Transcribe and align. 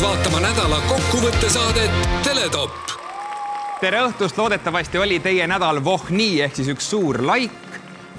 palutud 0.00 0.02
vaatama 0.02 0.40
nädala 0.40 0.80
kokkuvõttesaadet 0.88 1.90
Teletopp. 2.24 2.90
tere 3.80 4.00
õhtust, 4.00 4.38
loodetavasti 4.38 4.98
oli 4.98 5.20
teie 5.20 5.46
nädal 5.46 5.84
voh 5.84 6.10
nii 6.10 6.40
ehk 6.42 6.56
siis 6.56 6.68
üks 6.68 6.90
suur 6.90 7.22
laik. 7.26 7.52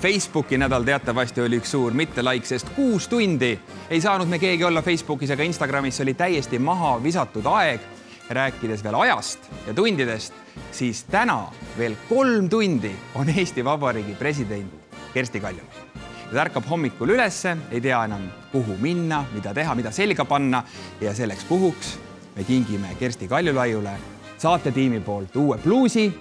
Facebooki 0.02 0.58
nädal 0.58 0.84
teatavasti 0.84 1.42
oli 1.42 1.58
üks 1.58 1.72
suur 1.72 1.94
mitte-laik, 1.94 2.46
sest 2.46 2.70
kuus 2.76 3.08
tundi 3.08 3.60
ei 3.90 4.02
saanud 4.02 4.28
me 4.28 4.40
keegi 4.40 4.64
olla 4.64 4.82
Facebookis 4.82 5.30
ega 5.30 5.44
Instagramis, 5.44 5.98
see 5.98 6.06
oli 6.06 6.14
täiesti 6.14 6.60
maha 6.60 6.98
visatud 7.04 7.46
aeg. 7.46 7.82
rääkides 8.30 8.84
veel 8.84 8.96
ajast 8.96 9.40
ja 9.68 9.74
tundidest, 9.74 10.34
siis 10.72 11.04
täna 11.04 11.48
veel 11.78 11.96
kolm 12.10 12.50
tundi 12.50 12.92
on 13.16 13.30
Eesti 13.30 13.66
Vabariigi 13.66 14.16
president 14.20 14.74
Kersti 15.14 15.40
Kaljulaid 15.40 15.87
ta 16.32 16.42
ärkab 16.44 16.66
hommikul 16.70 17.16
ülesse, 17.16 17.56
ei 17.72 17.82
tea 17.82 18.04
enam, 18.06 18.28
kuhu 18.52 18.78
minna, 18.82 19.24
mida 19.34 19.54
teha, 19.54 19.76
mida 19.76 19.92
selga 19.92 20.26
panna 20.26 20.64
ja 21.02 21.14
selleks 21.14 21.46
puhuks 21.48 21.96
me 22.36 22.44
kingime 22.44 22.96
Kersti 23.00 23.28
Kaljulaiule 23.28 23.96
saatetiimi 24.38 25.00
poolt 25.00 25.36
uue 25.36 25.58
pluusi. 25.58 26.12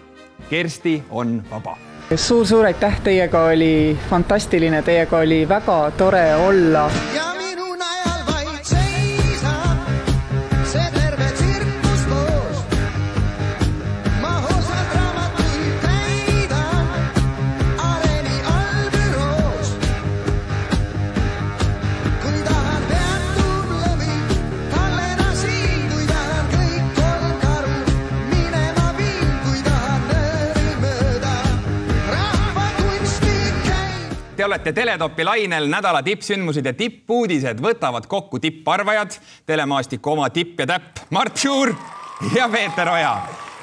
Kersti 0.51 1.03
on 1.11 1.43
vaba 1.51 1.77
suur-suur 2.15 2.65
aitäh, 2.65 3.01
teiega 3.03 3.41
oli 3.51 3.99
fantastiline, 4.11 4.83
teiega 4.83 5.19
oli 5.19 5.49
väga 5.49 5.91
tore 5.99 6.35
olla. 6.37 6.91
Käib. 34.57 34.65
Te 34.65 34.71
olete 34.71 34.73
Teletopi 34.73 35.25
lainel 35.25 35.69
nädala 35.69 36.03
tippsündmused 36.03 36.65
ja 36.65 36.73
tippuudised 36.73 37.61
võtavad 37.61 38.07
kokku 38.07 38.39
tipparvajad, 38.39 39.19
telemaastiku 39.47 40.13
oma 40.13 40.31
tipp 40.31 40.61
ja 40.61 40.67
täpp 40.67 41.11
Mart 41.11 41.45
Juur 41.45 41.75
ja 42.35 42.49
Peeter 42.49 42.89
Oja. 42.89 43.23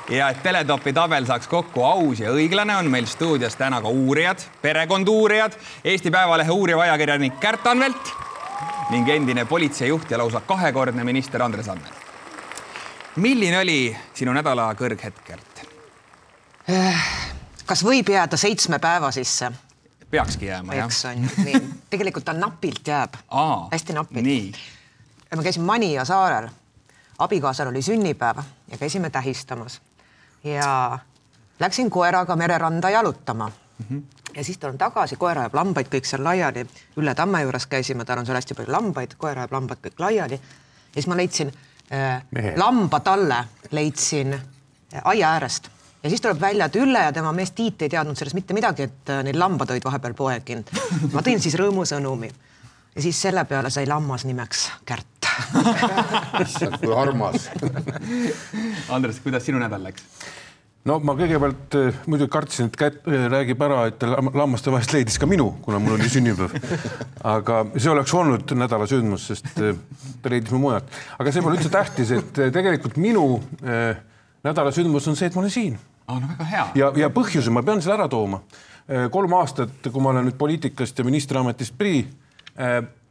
ja 0.10 0.30
et 0.30 0.44
Teletopi 0.44 0.94
tabel 0.94 1.26
saaks 1.26 1.48
kokku 1.48 1.84
aus 1.84 2.20
ja 2.20 2.32
õiglane, 2.32 2.76
on 2.78 2.90
meil 2.92 3.06
stuudios 3.06 3.56
täna 3.56 3.82
ka 3.82 3.88
uurijad, 3.88 4.40
perekond-uurijad, 4.62 5.54
Eesti 5.84 6.12
Päevalehe 6.12 6.52
uuriv 6.52 6.80
ajakirjanik 6.80 7.40
Kärt 7.40 7.68
Anvelt 7.68 8.14
ning 8.92 9.10
endine 9.10 9.46
politseijuht 9.46 10.12
ja 10.12 10.18
lausa 10.18 10.42
kahekordne 10.42 11.04
minister 11.04 11.42
Andres 11.42 11.70
Anvelt. 11.70 11.94
milline 13.16 13.60
oli 13.60 13.98
sinu 14.14 14.34
nädala 14.34 14.74
kõrghetk, 14.74 15.24
Kärt? 15.26 15.66
kas 17.66 17.84
võib 17.84 18.10
jääda 18.10 18.38
seitsme 18.38 18.80
päeva 18.80 19.12
sisse, 19.12 19.52
peakski 20.14 20.46
jääma, 20.46 20.76
jah? 20.78 20.86
eks 20.86 21.06
on 21.10 21.24
ju, 21.24 21.30
nii. 21.46 21.62
tegelikult 21.94 22.26
ta 22.26 22.36
napilt 22.38 22.88
jääb, 22.88 23.18
hästi 23.72 23.96
napilt. 23.98 24.26
nii. 24.26 24.52
ma 25.36 25.46
käisin 25.46 25.66
Manija 25.66 26.06
saarel, 26.06 26.50
abikaasal 27.26 27.72
oli 27.72 27.82
sünnipäev 27.82 28.44
ja 28.72 28.78
käisime 28.78 29.10
tähistamas 29.10 29.82
ja 30.44 31.00
läksin 31.60 31.90
koeraga 31.90 32.36
mereranda 32.36 32.90
jalutama 32.90 33.48
mm. 33.50 33.86
-hmm. 33.90 34.04
ja 34.36 34.44
siis 34.44 34.58
tulen 34.58 34.78
tagasi, 34.78 35.16
koer 35.16 35.40
ajab 35.40 35.56
lambaid 35.56 35.90
kõik 35.90 36.06
seal 36.06 36.24
laiali. 36.24 36.66
Ülle 36.98 37.16
Tamme 37.16 37.42
juures 37.42 37.68
käisime, 37.68 38.06
tal 38.06 38.22
on 38.22 38.26
seal 38.26 38.36
hästi 38.36 38.54
palju 38.54 38.72
lambaid, 38.72 39.16
koer 39.18 39.40
ajab 39.40 39.52
lambad 39.52 39.78
kõik 39.86 40.00
laiali. 40.00 40.34
ja 40.34 40.94
siis 40.94 41.08
ma 41.08 41.18
leidsin 41.18 41.54
äh, 41.94 42.24
lambatalle, 42.56 43.46
leidsin 43.72 44.34
äh, 44.34 45.02
aia 45.04 45.34
äärest 45.34 45.73
ja 46.04 46.10
siis 46.10 46.22
tuleb 46.22 46.42
välja, 46.42 46.66
et 46.66 46.76
Ülle 46.76 47.06
ja 47.06 47.14
tema 47.16 47.32
mees 47.36 47.52
Tiit 47.56 47.82
ei 47.82 47.92
teadnud 47.92 48.20
sellest 48.20 48.36
mitte 48.36 48.56
midagi, 48.56 48.90
et 48.90 49.12
äh, 49.14 49.24
neil 49.24 49.40
lambad 49.40 49.72
olid 49.72 49.86
vahepeal 49.86 50.16
poeginud. 50.18 50.72
ma 51.14 51.24
tõin 51.24 51.42
siis 51.44 51.56
rõõmusõnumi 51.60 52.30
ja 52.96 53.02
siis 53.02 53.22
selle 53.22 53.46
peale 53.50 53.72
sai 53.74 53.88
lammas 53.90 54.28
nimeks 54.28 54.70
Kärt 54.86 55.10
issand, 56.44 56.78
kui 56.78 56.94
armas. 56.94 57.48
Andres, 58.94 59.22
kuidas 59.24 59.48
sinu 59.48 59.62
nädal 59.62 59.82
läks? 59.88 60.04
no 60.84 60.98
ma 61.00 61.16
kõigepealt 61.16 61.78
eh, 61.80 62.02
muidugi 62.12 62.34
kartsin, 62.36 62.68
et 62.68 62.76
Kärt 62.78 63.08
eh, 63.08 63.24
räägib 63.32 63.64
ära, 63.64 63.86
et 63.88 64.04
lammaste 64.36 64.74
vahest 64.74 64.92
leidis 64.94 65.16
ka 65.22 65.30
minu, 65.30 65.54
kuna 65.64 65.80
mul 65.80 65.96
oli 65.96 66.12
sünnipäev. 66.12 66.58
aga 67.24 67.64
see 67.78 67.94
oleks 67.94 68.14
olnud 68.20 68.52
nädala 68.60 68.90
sündmus, 68.92 69.30
sest 69.32 69.48
ta 69.56 70.36
leidis 70.36 70.52
mu 70.52 70.66
mujalt. 70.68 70.92
aga 71.16 71.32
see 71.32 71.46
pole 71.46 71.56
üldse 71.56 71.72
tähtis, 71.72 72.12
et 72.20 72.44
tegelikult 72.60 73.00
minu 73.00 73.40
nädala 74.44 74.76
sündmus 74.76 75.08
on 75.08 75.16
see, 75.16 75.32
et 75.32 75.40
ma 75.40 75.46
olen 75.46 75.56
siin 75.56 75.80
aa, 76.08 76.20
no 76.20 76.28
väga 76.28 76.46
hea. 76.50 76.68
ja, 76.76 76.92
ja 76.96 77.10
põhjuse 77.10 77.52
ma 77.54 77.64
pean 77.64 77.82
selle 77.82 77.98
ära 78.02 78.08
tooma. 78.10 78.42
kolm 79.12 79.34
aastat, 79.34 79.88
kui 79.88 80.02
ma 80.04 80.12
olen 80.12 80.26
nüüd 80.28 80.38
poliitikast 80.38 80.98
ja 81.00 81.06
ministriametist 81.08 81.78
prii, 81.78 82.02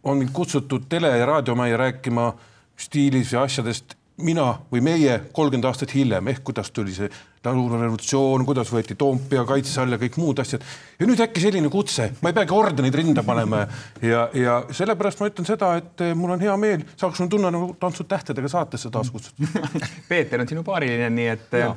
on 0.05 0.19
mind 0.19 0.33
kutsutud 0.33 0.85
tele- 0.89 1.17
ja 1.17 1.27
raadiomajja 1.27 1.77
rääkima 1.77 2.33
stiilis 2.77 3.33
ja 3.33 3.43
asjadest 3.43 3.95
mina 4.23 4.47
või 4.73 4.83
meie 4.85 5.19
kolmkümmend 5.35 5.69
aastat 5.69 5.95
hiljem 5.95 6.29
ehk 6.33 6.43
kuidas 6.47 6.71
tuli 6.75 6.95
see 6.95 7.11
talurevolutsioon, 7.43 8.45
kuidas 8.47 8.71
võeti 8.73 8.95
Toompea 8.99 9.43
kaitse 9.47 9.81
all 9.83 9.95
ja 9.95 9.99
kõik 9.99 10.17
muud 10.21 10.39
asjad. 10.43 10.63
ja 10.99 11.07
nüüd 11.09 11.21
äkki 11.25 11.43
selline 11.43 11.71
kutse, 11.73 12.09
ma 12.23 12.31
ei 12.31 12.37
peagi 12.37 12.55
ordeneid 12.55 12.95
rinda 12.95 13.25
panema 13.27 13.65
ja, 14.03 14.29
ja 14.35 14.59
sellepärast 14.71 15.21
ma 15.21 15.31
ütlen 15.31 15.49
seda, 15.49 15.73
et 15.81 16.05
eh, 16.07 16.15
mul 16.19 16.37
on 16.37 16.43
hea 16.43 16.55
meel, 16.61 16.85
saaks 16.97 17.23
mul 17.23 17.31
tunne 17.33 17.51
nagu 17.55 17.73
Tantsud 17.81 18.09
tähtedega 18.11 18.51
saatesse 18.53 18.91
taas 18.95 19.11
kutsutud. 19.11 19.47
Peeter 20.11 20.43
on 20.43 20.51
sinu 20.51 20.63
paariline, 20.67 21.11
nii 21.11 21.31
et 21.35 21.57
ja. 21.65 21.73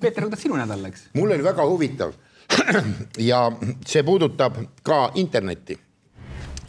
Peeter, 0.00 0.26
kuidas 0.26 0.42
sinu 0.42 0.58
nädal 0.58 0.82
läks? 0.82 1.08
mul 1.14 1.30
oli 1.30 1.46
väga 1.46 1.66
huvitav 1.70 2.14
ja 3.30 3.44
see 3.86 4.02
puudutab 4.02 4.58
ka 4.82 5.04
internetti. 5.20 5.78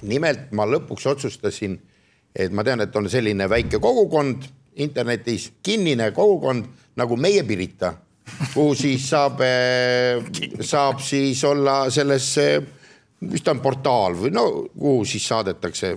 nimelt 0.05 0.51
ma 0.53 0.67
lõpuks 0.69 1.07
otsustasin, 1.09 1.79
et 2.35 2.53
ma 2.53 2.63
tean, 2.63 2.83
et 2.83 2.95
on 2.95 3.09
selline 3.09 3.49
väike 3.49 3.79
kogukond 3.81 4.45
internetis, 4.75 5.51
kinnine 5.63 6.11
kogukond 6.11 6.65
nagu 6.95 7.17
meie 7.17 7.43
Pirita, 7.43 7.93
kuhu 8.53 8.75
siis 8.75 9.09
saab, 9.09 9.41
saab 10.61 10.99
siis 11.03 11.43
olla 11.43 11.89
selles, 11.93 12.29
mis 13.25 13.43
ta 13.43 13.53
on, 13.55 13.61
portaal 13.63 14.17
või 14.19 14.33
no 14.35 14.45
kuhu 14.73 15.05
siis 15.05 15.27
saadetakse 15.27 15.95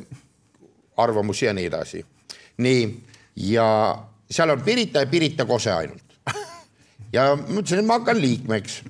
arvamusi 0.99 1.47
ja 1.47 1.55
nii 1.55 1.67
edasi. 1.71 2.05
nii, 2.59 2.85
ja 3.49 3.69
seal 4.31 4.51
on 4.51 4.63
Pirita 4.63 5.05
ja 5.05 5.07
Pirita 5.07 5.47
Kose 5.47 5.73
ainult 5.73 6.09
ja 7.13 7.31
mõtlesin, 7.37 7.83
et 7.83 7.87
ma 7.87 7.99
hakkan 7.99 8.21
liikmeks 8.21 8.81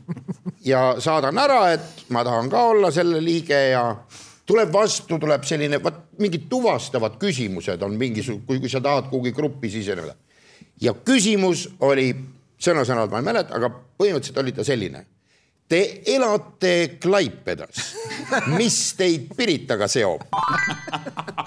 ja 0.66 0.96
saadan 1.02 1.38
ära, 1.38 1.60
et 1.76 2.08
ma 2.14 2.24
tahan 2.26 2.50
ka 2.50 2.62
olla 2.72 2.90
selle 2.94 3.20
liige 3.24 3.60
ja 3.70 3.84
tuleb 4.48 4.72
vastu, 4.72 5.18
tuleb 5.20 5.44
selline, 5.44 5.80
vot 5.84 6.00
mingid 6.22 6.48
tuvastavad 6.50 7.18
küsimused 7.20 7.82
on 7.84 7.98
mingisugune, 8.00 8.46
kui, 8.48 8.62
kui 8.62 8.72
sa 8.72 8.80
tahad 8.84 9.10
kuhugi 9.12 9.34
gruppi 9.36 9.70
siseneda. 9.72 10.14
ja 10.80 10.94
küsimus 10.94 11.68
oli, 11.84 12.10
sõna-sõnalt 12.58 13.12
ma 13.12 13.20
ei 13.20 13.28
mäleta, 13.28 13.54
aga 13.58 13.70
põhimõtteliselt 13.70 14.42
oli 14.42 14.54
ta 14.56 14.64
selline. 14.64 15.04
Te 15.68 16.00
elate 16.08 16.96
Klaipedas, 16.96 17.90
mis 18.56 18.76
teid 18.96 19.26
Piritaga 19.36 19.84
seob? 19.90 20.24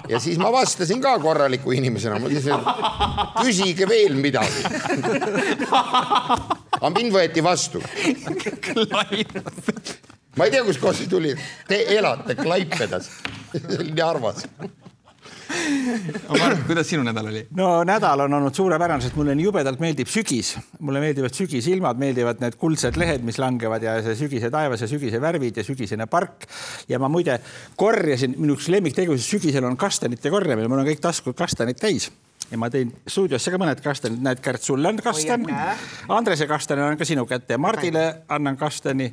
ja 0.08 0.20
siis 0.22 0.38
ma 0.38 0.52
vastasin 0.54 1.02
ka 1.02 1.16
korraliku 1.18 1.74
inimesena, 1.74 2.20
ma 2.22 2.30
ütlesin, 2.30 2.54
et 2.54 3.42
küsige 3.42 3.88
veel 3.90 4.14
midagi. 4.14 4.62
aga 6.78 6.94
mind 6.94 7.18
võeti 7.18 7.42
vastu. 7.42 7.82
Ma 10.36 10.46
ei 10.46 10.54
tea, 10.54 10.62
kustkohast 10.66 11.04
see 11.04 11.10
tuli. 11.10 11.34
Te 11.68 11.82
elate 11.96 12.36
Klaipedas. 12.38 13.10
see 13.52 13.78
oli 13.80 13.92
nii 13.92 14.04
armas. 14.06 14.46
Mart, 16.32 16.62
kuidas 16.66 16.88
sinu 16.88 17.02
nädal 17.04 17.26
oli? 17.28 17.42
no 17.56 17.82
nädal 17.86 18.24
on 18.24 18.34
olnud 18.38 18.56
suurepärane, 18.56 19.04
sest 19.04 19.16
mulle 19.18 19.34
nii 19.36 19.44
jubedalt 19.50 19.82
meeldib 19.82 20.08
sügis, 20.10 20.54
mulle 20.80 21.02
meeldivad 21.02 21.34
sügisilmad, 21.36 22.00
meeldivad 22.00 22.40
need 22.42 22.56
kuldsed 22.60 22.96
lehed, 23.00 23.24
mis 23.26 23.38
langevad 23.42 23.84
ja 23.84 23.98
see 24.04 24.16
sügise 24.18 24.50
taevas 24.52 24.82
ja 24.82 24.88
sügise 24.90 25.20
värvid 25.22 25.60
ja 25.60 25.64
sügisene 25.66 26.06
park. 26.10 26.46
ja 26.88 26.98
ma 27.02 27.10
muide 27.12 27.36
korjasin, 27.76 28.36
minu 28.40 28.56
üks 28.56 28.70
lemmiktegevus 28.72 29.28
sügisel 29.28 29.68
on 29.68 29.76
kastanite 29.76 30.32
korjamine, 30.32 30.70
mul 30.72 30.82
on 30.82 30.88
kõik 30.88 31.04
taskud 31.04 31.36
kastanid 31.38 31.80
täis 31.80 32.08
ja 32.50 32.58
ma 32.60 32.70
tõin 32.72 32.90
stuudiosse 33.06 33.52
ka 33.52 33.60
mõned 33.60 33.84
kastanid, 33.84 34.24
näed, 34.24 34.40
Kärt, 34.44 34.64
sulle 34.64 34.88
on 34.88 34.98
kastan. 35.04 35.46
Andrese 36.12 36.48
kastani 36.50 36.84
annan 36.84 37.00
ka 37.00 37.08
sinu 37.08 37.24
kätte 37.28 37.60
Mardile 37.60 38.24
annan 38.32 38.58
kastani 38.60 39.12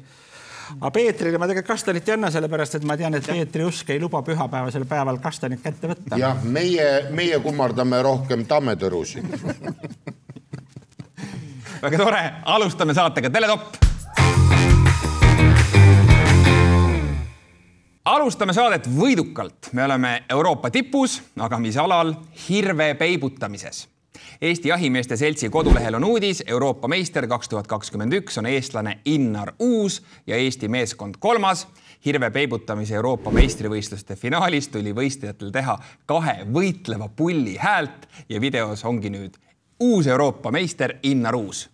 aga 0.78 0.92
Peetrile 0.94 1.40
ma 1.42 1.48
tegelikult 1.50 1.74
kastanit 1.74 2.10
ei 2.10 2.16
anna, 2.16 2.32
sellepärast 2.34 2.80
et 2.80 2.88
ma 2.88 2.98
tean, 3.00 3.18
et 3.18 3.26
Peetri 3.26 3.66
usk 3.68 3.90
ei 3.94 4.00
luba 4.02 4.22
pühapäevasel 4.26 4.86
päeval 4.90 5.20
kastanit 5.24 5.62
kätte 5.64 5.92
võtta. 5.92 6.20
jah, 6.20 6.42
meie, 6.44 6.88
meie 7.16 7.40
kummardame 7.44 8.02
rohkem 8.06 8.46
tammetõrusid. 8.50 9.30
väga 11.84 12.02
tore, 12.02 12.24
alustame 12.56 12.98
saatega 12.98 13.30
Teletopp. 13.30 13.86
alustame 18.10 18.54
saadet 18.58 18.88
võidukalt, 18.90 19.70
me 19.78 19.86
oleme 19.86 20.16
Euroopa 20.30 20.72
tipus, 20.74 21.20
aga 21.38 21.60
mis 21.62 21.78
alal? 21.78 22.16
hirve 22.48 22.94
peibutamises 22.98 23.86
Eesti 24.42 24.70
Jahimeeste 24.70 25.18
Seltsi 25.18 25.50
kodulehel 25.50 25.96
on 25.96 26.04
uudis, 26.04 26.44
Euroopa 26.48 26.88
meister 26.88 27.28
kaks 27.28 27.50
tuhat 27.50 27.68
kakskümmend 27.68 28.14
üks 28.14 28.38
on 28.40 28.46
eestlane 28.46 29.00
Innar 29.06 29.54
Uus 29.60 30.02
ja 30.28 30.36
Eesti 30.36 30.68
meeskond 30.68 31.16
kolmas. 31.20 31.68
hirve 32.06 32.30
peibutamise 32.32 32.96
Euroopa 32.96 33.32
meistrivõistluste 33.32 34.16
finaalis 34.16 34.68
tuli 34.68 34.94
võistlejatel 34.96 35.52
teha 35.52 35.78
kahe 36.06 36.46
võitleva 36.54 37.10
pulli 37.10 37.58
häält 37.60 38.08
ja 38.30 38.40
videos 38.42 38.86
ongi 38.86 39.10
nüüd 39.10 39.36
uus 39.80 40.08
Euroopa 40.08 40.52
meister 40.52 40.96
Innar 41.04 41.36
Uus 41.36 41.70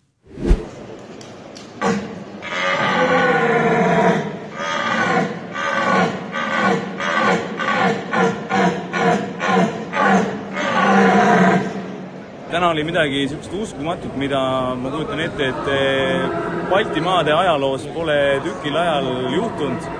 täna 12.56 12.68
oli 12.68 12.84
midagi 12.84 13.18
niisugust 13.18 13.52
uskumatut, 13.52 14.14
mida 14.16 14.38
ma 14.80 14.90
kujutan 14.90 15.20
ette, 15.20 15.48
et 15.50 15.66
eh, 15.68 16.22
Baltimaade 16.70 17.34
ajaloos 17.36 17.84
pole 17.92 18.16
tükil 18.44 18.76
ajal 18.80 19.10
juhtunud. 19.34 19.90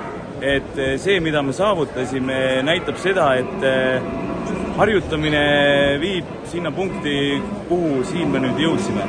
et 0.41 0.79
eh, 0.79 0.97
see, 1.00 1.20
mida 1.20 1.43
me 1.43 1.53
saavutasime, 1.53 2.62
näitab 2.64 2.97
seda, 3.00 3.29
et 3.41 3.64
eh, 3.64 4.00
harjutamine 4.79 5.44
viib 6.00 6.32
sinna 6.49 6.73
punkti, 6.73 7.43
kuhu 7.69 8.05
siin 8.08 8.32
me 8.32 8.44
nüüd 8.44 8.61
jõudsime. 8.64 9.05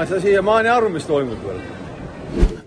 Ma 0.00 0.04
ei 0.04 0.08
saa 0.08 0.20
siiamaani 0.20 0.68
aru, 0.72 0.88
mis 0.88 1.04
toimub 1.04 1.42
veel. 1.44 1.58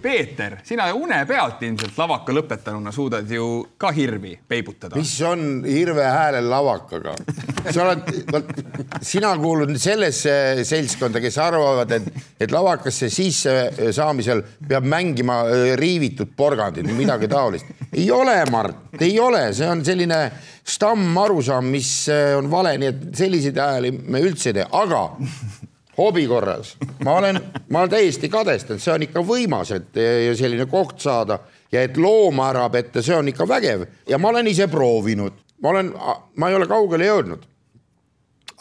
Peeter, 0.03 0.57
sina 0.67 0.91
une 0.93 1.23
pealt 1.25 1.63
ilmselt 1.65 1.95
lavaka 1.97 2.35
lõpetanuna 2.35 2.91
suudad 2.93 3.31
ju 3.31 3.47
ka 3.79 3.89
hirvi 3.95 4.35
peibutada. 4.47 4.99
mis 4.99 5.15
on 5.25 5.63
hirve 5.65 6.05
häälel 6.05 6.51
lavakaga? 6.51 7.15
sa 7.63 7.87
oled, 7.87 8.11
vot 8.29 8.53
sina 9.01 9.31
kuulud 9.41 9.73
sellesse 9.81 10.61
seltskonda, 10.67 11.23
kes 11.23 11.39
arvavad, 11.41 11.95
et, 11.97 12.21
et 12.45 12.53
lavakasse 12.53 13.09
sisse 13.09 13.57
saamisel 13.95 14.45
peab 14.69 14.85
mängima 14.85 15.41
äh, 15.47 15.65
riivitud 15.79 16.37
porgandit 16.37 16.85
või 16.85 17.01
midagi 17.01 17.31
taolist. 17.33 17.73
ei 17.89 18.11
ole, 18.13 18.37
Mart, 18.53 18.99
ei 19.01 19.17
ole, 19.17 19.47
see 19.57 19.73
on 19.73 19.81
selline 19.81 20.21
stammarusaam, 20.61 21.65
mis 21.65 21.95
äh, 22.13 22.35
on 22.37 22.53
vale, 22.53 22.77
nii 22.77 22.93
et 22.93 23.05
selliseid 23.25 23.57
hääli 23.57 23.95
me 24.03 24.21
üldse 24.21 24.51
ei 24.53 24.59
tee, 24.61 24.69
aga 24.69 25.07
hobi 25.97 26.27
korras, 26.27 26.75
ma 27.03 27.17
olen, 27.17 27.39
ma 27.69 27.79
olen 27.79 27.89
täiesti 27.89 28.29
kadestanud, 28.29 28.81
see 28.81 28.93
on 28.93 29.05
ikka 29.05 29.23
võimas, 29.25 29.71
et 29.75 29.95
ja 29.97 30.35
selline 30.37 30.65
koht 30.71 30.99
saada 31.03 31.39
ja 31.71 31.83
et 31.85 31.97
looma 31.97 32.49
ära 32.51 32.69
petta, 32.73 33.01
see 33.05 33.15
on 33.15 33.27
ikka 33.29 33.47
vägev. 33.49 33.85
Ja 34.09 34.17
ma 34.21 34.29
olen 34.33 34.47
ise 34.49 34.67
proovinud, 34.71 35.33
ma 35.61 35.73
olen, 35.73 35.93
ma 36.37 36.49
ei 36.49 36.55
ole 36.57 36.67
kaugele 36.69 37.05
jõudnud. 37.09 37.49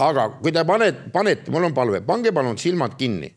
aga 0.02 0.28
kui 0.42 0.52
te 0.52 0.64
panete, 0.66 1.10
panete, 1.12 1.50
mul 1.52 1.64
on 1.68 1.74
palve, 1.74 2.00
pange 2.00 2.32
palun 2.32 2.58
silmad 2.58 2.96
kinni. 2.98 3.34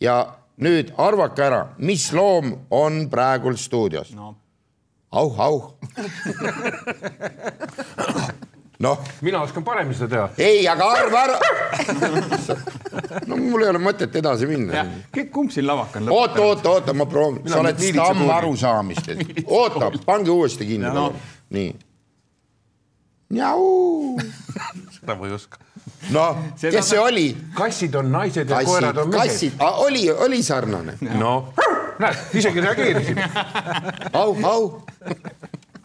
Ja 0.00 0.26
nüüd 0.60 0.90
arvake 0.98 1.42
ära, 1.42 1.66
mis 1.78 2.12
loom 2.12 2.52
on 2.70 3.06
praegult 3.10 3.58
stuudios. 3.58 4.10
No.. 4.14 4.34
auh, 5.10 5.40
auh 5.40 5.74
noh, 8.84 9.00
mina 9.24 9.40
oskan 9.42 9.64
paremini 9.64 9.96
seda 9.96 10.08
teha. 10.08 10.28
ei, 10.38 10.66
aga 10.68 10.88
arva 10.98 11.22
ära. 11.24 11.38
no 13.28 13.38
mul 13.40 13.64
ei 13.64 13.70
ole 13.72 13.80
mõtet 13.82 14.16
edasi 14.20 14.48
minna. 14.50 14.84
kumb 15.32 15.52
siin 15.54 15.66
lavak 15.68 15.96
on? 16.00 16.10
oota, 16.12 16.42
oota, 16.42 16.70
oota, 16.76 16.94
ma 16.96 17.08
proovin, 17.10 17.42
sa 17.48 17.60
oled 17.62 17.82
stamm 17.82 18.30
arusaamist, 18.38 19.12
oota, 19.60 19.90
pange 20.06 20.32
uuesti 20.34 20.68
kinni 20.68 20.92
no.. 20.94 21.10
nii. 21.56 21.74
Njau. 23.36 23.62
seda 24.96 25.16
ma 25.18 25.26
ei 25.26 25.32
oska. 25.34 25.58
noh, 26.14 26.42
kes 26.60 26.92
see 26.92 27.00
oli? 27.00 27.30
kassid 27.56 27.96
on 27.98 28.12
naised 28.12 28.44
ja 28.44 28.60
kassid, 28.60 28.70
koerad 28.70 29.00
on 29.02 29.10
mehed. 29.10 29.32
kassid, 29.32 29.64
oli, 29.86 30.04
oli 30.10 30.42
sarnane. 30.46 30.98
no 31.18 31.38
näed, 31.98 32.16
isegi 32.34 32.60
reageerisid. 32.60 33.18
au, 34.12 34.36
au. 34.44 34.82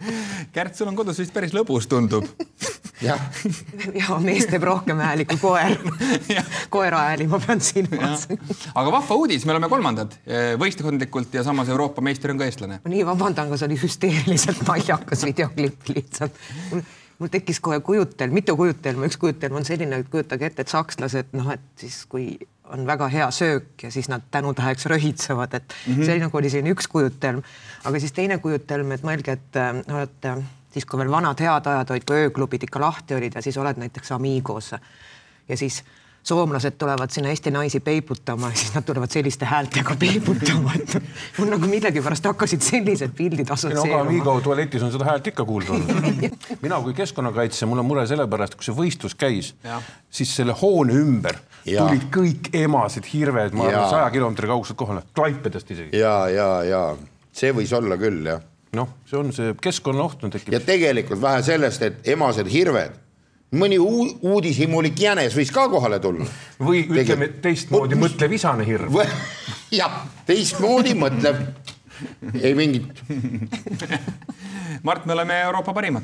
Kärt, 0.56 0.76
sul 0.76 0.90
on 0.92 0.98
kodus 0.98 1.20
vist 1.22 1.34
päris 1.34 1.54
lõbus, 1.56 1.88
tundub. 1.90 2.28
jah. 3.08 3.22
ja 3.98 4.18
mees 4.24 4.48
teeb 4.50 4.64
rohkem 4.68 5.02
hääli 5.02 5.26
kui 5.30 5.42
koer. 5.42 5.76
koera 6.74 7.06
hääli 7.10 7.28
ma 7.32 7.42
pean 7.44 7.62
silmas. 7.64 8.28
aga 8.30 8.88
vahva 8.94 9.20
uudis, 9.24 9.46
me 9.46 9.56
oleme 9.56 9.70
kolmandad 9.72 10.16
eh, 10.26 10.54
võistkondlikult 10.62 11.38
ja 11.38 11.46
samas 11.48 11.70
Euroopa 11.72 12.04
meister 12.06 12.34
on 12.34 12.42
ka 12.42 12.50
eestlane. 12.50 12.82
nii 12.88 13.06
vabandan, 13.08 13.52
aga 13.52 13.60
see 13.60 13.70
oli 13.72 13.80
hüsteeriliselt 13.82 14.66
naljakas 14.68 15.26
videoklipp 15.28 15.94
lihtsalt. 15.94 16.42
mul 17.20 17.34
tekkis 17.34 17.62
kohe 17.64 17.80
kujutelm, 17.86 18.34
mitu 18.34 18.58
kujutelma, 18.58 19.10
üks 19.10 19.20
kujutelm 19.22 19.62
on 19.62 19.68
selline, 19.68 20.02
et 20.02 20.10
kujutage 20.14 20.50
ette, 20.50 20.66
et 20.66 20.74
sakslased 20.74 21.36
noh, 21.38 21.54
et 21.54 21.86
siis 21.86 22.04
kui 22.10 22.34
on 22.72 22.88
väga 22.88 23.08
hea 23.12 23.28
söök 23.32 23.84
ja 23.84 23.92
siis 23.92 24.10
nad 24.10 24.24
tänutäheks 24.32 24.86
röhitsevad, 24.86 25.54
et 25.54 25.74
mm 25.88 25.94
-hmm. 25.96 26.06
see 26.06 26.14
oli 26.14 26.26
nagu 26.26 26.38
oli 26.38 26.50
selline 26.50 26.74
üks 26.74 26.88
kujutelm. 26.88 27.44
aga 27.84 28.00
siis 28.00 28.12
teine 28.12 28.38
kujutelm, 28.38 28.92
et 28.92 29.04
mõelge, 29.04 29.32
et 29.32 29.56
äh, 29.56 29.96
olete 29.96 30.38
siis, 30.74 30.86
kui 30.86 31.00
veel 31.00 31.12
vanad 31.12 31.40
head 31.40 31.68
ajad 31.68 31.90
olid, 31.90 32.06
kui 32.08 32.16
ööklubid 32.26 32.64
ikka 32.64 32.80
lahti 32.80 33.16
olid 33.16 33.36
ja 33.36 33.42
siis 33.42 33.58
oled 33.58 33.78
näiteks 33.78 34.12
Amigos 34.12 34.72
ja 35.50 35.58
siis 35.58 35.84
soomlased 36.24 36.78
tulevad 36.78 37.10
sinna 37.10 37.30
Eesti 37.30 37.52
naisi 37.52 37.80
peibutama 37.80 38.52
siis 38.54 38.74
nad 38.76 38.86
tulevad 38.86 39.10
selliste 39.10 39.46
häältega 39.46 39.96
peibutama, 40.04 40.74
et 40.76 40.98
mul 41.38 41.50
nagu 41.50 41.70
millegipärast 41.70 42.26
hakkasid 42.30 42.62
sellised 42.66 43.16
pildid 43.18 43.48
no 43.48 43.54
aga 43.54 43.60
assotsieeruma. 43.60 44.10
Amigo 44.10 44.36
tualetis 44.42 44.84
on 44.86 44.92
seda 44.94 45.08
häält 45.10 45.28
ikka 45.34 45.46
kuulda 45.46 45.74
olnud. 45.74 46.28
mina 46.66 46.82
kui 46.82 46.94
keskkonnakaitsja, 46.98 47.68
mul 47.68 47.82
on 47.82 47.90
mure 47.90 48.06
sellepärast, 48.10 48.56
kui 48.60 48.68
see 48.68 48.78
võistlus 48.78 49.18
käis, 49.18 49.54
siis 50.10 50.36
selle 50.36 50.56
hoone 50.62 50.98
ümber 51.02 51.42
Ja. 51.66 51.84
tulid 51.86 52.08
kõik 52.10 52.48
emased 52.58 53.06
hirved, 53.14 53.54
ma 53.54 53.68
arvan, 53.70 53.90
saja 53.92 54.08
kilomeetri 54.10 54.48
kauguselt 54.50 54.78
kohale, 54.80 55.04
Klaipedast 55.14 55.70
isegi. 55.72 55.98
ja, 55.98 56.16
ja, 56.34 56.48
ja 56.66 56.80
see 57.38 57.52
võis 57.54 57.70
olla 57.78 57.98
küll 58.02 58.26
jah. 58.26 58.42
noh, 58.74 58.90
see 59.06 59.20
on 59.20 59.30
see 59.36 59.54
keskkonnaoht 59.62 60.24
on 60.26 60.34
tekkinud. 60.34 60.56
ja 60.58 60.62
tegelikult 60.66 61.22
vähe 61.22 61.44
sellest, 61.46 61.86
et 61.86 62.08
emased 62.16 62.50
hirved, 62.50 62.98
mõni 63.52 63.78
uu- 63.80 64.18
uudishimulik 64.22 65.00
jänes 65.00 65.36
võis 65.36 65.52
ka 65.52 65.68
kohale 65.70 66.00
tulla. 66.00 66.26
või 66.60 66.86
ütleme 66.88 67.28
teistmoodi 67.42 67.96
mõtlev 68.00 68.34
isane 68.38 68.66
hirm. 68.68 68.96
jah, 69.82 70.02
teistmoodi 70.26 70.96
mõtlev. 70.96 71.42
ei 72.42 72.56
mingit. 72.56 73.04
Mart, 74.84 75.06
me 75.06 75.14
oleme 75.14 75.42
Euroopa 75.42 75.74
parimad. 75.74 76.04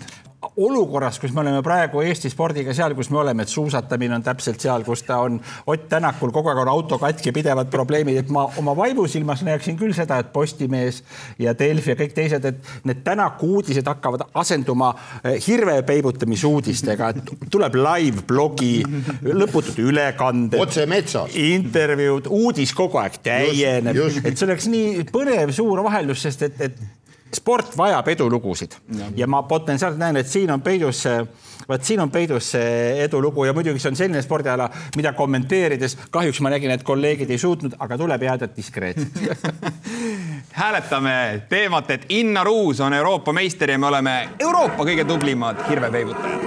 olukorras, 0.58 1.18
kus 1.20 1.32
me 1.34 1.42
oleme 1.42 1.64
praegu 1.66 2.02
Eesti 2.06 2.30
spordiga 2.30 2.74
seal, 2.74 2.94
kus 2.96 3.10
me 3.10 3.18
oleme, 3.18 3.42
et 3.44 3.50
suusatamine 3.50 4.14
on 4.16 4.24
täpselt 4.24 4.62
seal, 4.62 4.84
kus 4.86 5.02
ta 5.04 5.18
on. 5.26 5.40
Ott 5.66 5.88
Tänakul 5.90 6.30
kogu 6.32 6.52
aeg 6.52 6.60
on 6.62 6.70
auto 6.70 7.00
katki, 7.02 7.32
pidevad 7.34 7.72
probleemid, 7.74 8.20
et 8.22 8.30
ma 8.34 8.44
oma 8.62 8.76
vaimusilmas 8.78 9.42
näeksin 9.48 9.80
küll 9.80 9.96
seda, 9.98 10.20
et 10.22 10.30
Postimees 10.34 11.02
ja 11.42 11.56
Delfi 11.58 11.92
ja 11.94 11.98
kõik 11.98 12.14
teised, 12.14 12.46
et 12.46 12.70
need 12.86 13.02
Tänaku 13.06 13.50
uudised 13.58 13.90
hakkavad 13.90 14.28
asenduma 14.38 14.92
eh, 15.24 15.40
hirve 15.48 15.80
peibutamisuudistega, 15.88 17.10
et 17.10 17.50
tuleb 17.54 17.80
live 17.82 18.26
blogi, 18.30 18.84
lõputud 19.26 19.82
ülekanded. 19.88 20.60
otse 20.62 20.86
metsas. 20.86 21.34
intervjuud, 21.34 22.30
uudis 22.30 22.76
kogu 22.78 23.02
aeg 23.02 23.18
täieneb, 23.26 23.98
et 24.22 24.38
see 24.38 24.46
oleks 24.46 24.70
nii 24.70 25.10
põnev 25.12 25.54
suur 25.58 25.82
vaheldus, 25.90 26.22
sest 26.30 26.46
et, 26.46 26.62
et 26.70 26.97
sport 27.36 27.78
vajab 27.78 28.08
edulugusid 28.08 28.78
ja, 28.98 29.12
ja 29.16 29.28
ma 29.28 29.44
potentsiaalselt 29.44 30.00
näen, 30.00 30.18
et 30.22 30.28
siin 30.28 30.52
on 30.52 30.62
peidus 30.62 31.02
see, 31.06 31.22
vot 31.70 31.84
siin 31.84 32.00
on 32.04 32.12
peidus 32.12 32.52
see 32.56 33.04
edulugu 33.04 33.46
ja 33.46 33.54
muidugi 33.54 33.80
see 33.82 33.92
on 33.92 34.00
selline 34.00 34.22
spordiala, 34.26 34.70
mida 34.96 35.14
kommenteerides 35.18 35.98
kahjuks 36.12 36.42
ma 36.42 36.54
nägin, 36.54 36.72
et 36.76 36.86
kolleegid 36.88 37.32
ei 37.32 37.42
suutnud, 37.42 37.78
aga 37.80 37.98
tuleb 37.98 38.28
jääda 38.30 38.50
diskreetseks 38.56 39.44
hääletame 40.62 41.42
teemat, 41.50 41.92
et 41.92 42.06
Innar 42.10 42.48
Uus 42.48 42.80
on 42.80 42.94
Euroopa 42.94 43.34
meister 43.34 43.72
ja 43.72 43.78
me 43.78 43.88
oleme 43.88 44.30
Euroopa 44.40 44.84
kõige 44.84 45.06
tublimad 45.06 45.62
hirvepeibutajad. 45.70 46.42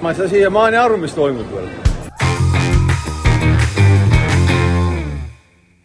ma 0.00 0.10
ei 0.10 0.16
saa 0.16 0.28
siiamaani 0.28 0.76
aru, 0.76 0.96
mis 0.96 1.14
toimub 1.14 1.52
veel. 1.52 1.87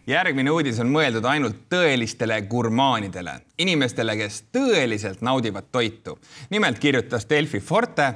Järgmine 0.06 0.50
uudis 0.50 0.78
on 0.80 0.90
mõeldud 0.92 1.24
ainult 1.28 1.64
tõelistele 1.72 2.40
gurmaanidele, 2.48 3.38
inimestele, 3.58 4.16
kes 4.16 4.42
tõeliselt 4.52 5.22
naudivad 5.24 5.70
toitu. 5.72 6.18
nimelt 6.50 6.78
kirjutas 6.78 7.26
Delfi 7.30 7.60
Forte. 7.60 8.14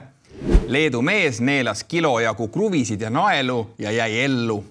Leedu 0.68 1.02
mees 1.02 1.40
neelas 1.40 1.84
kilo 1.84 2.20
jagu 2.20 2.48
kruvisid 2.48 3.00
ja 3.00 3.10
naelu 3.10 3.70
ja 3.78 3.90
jäi 3.90 4.20
ellu. 4.24 4.64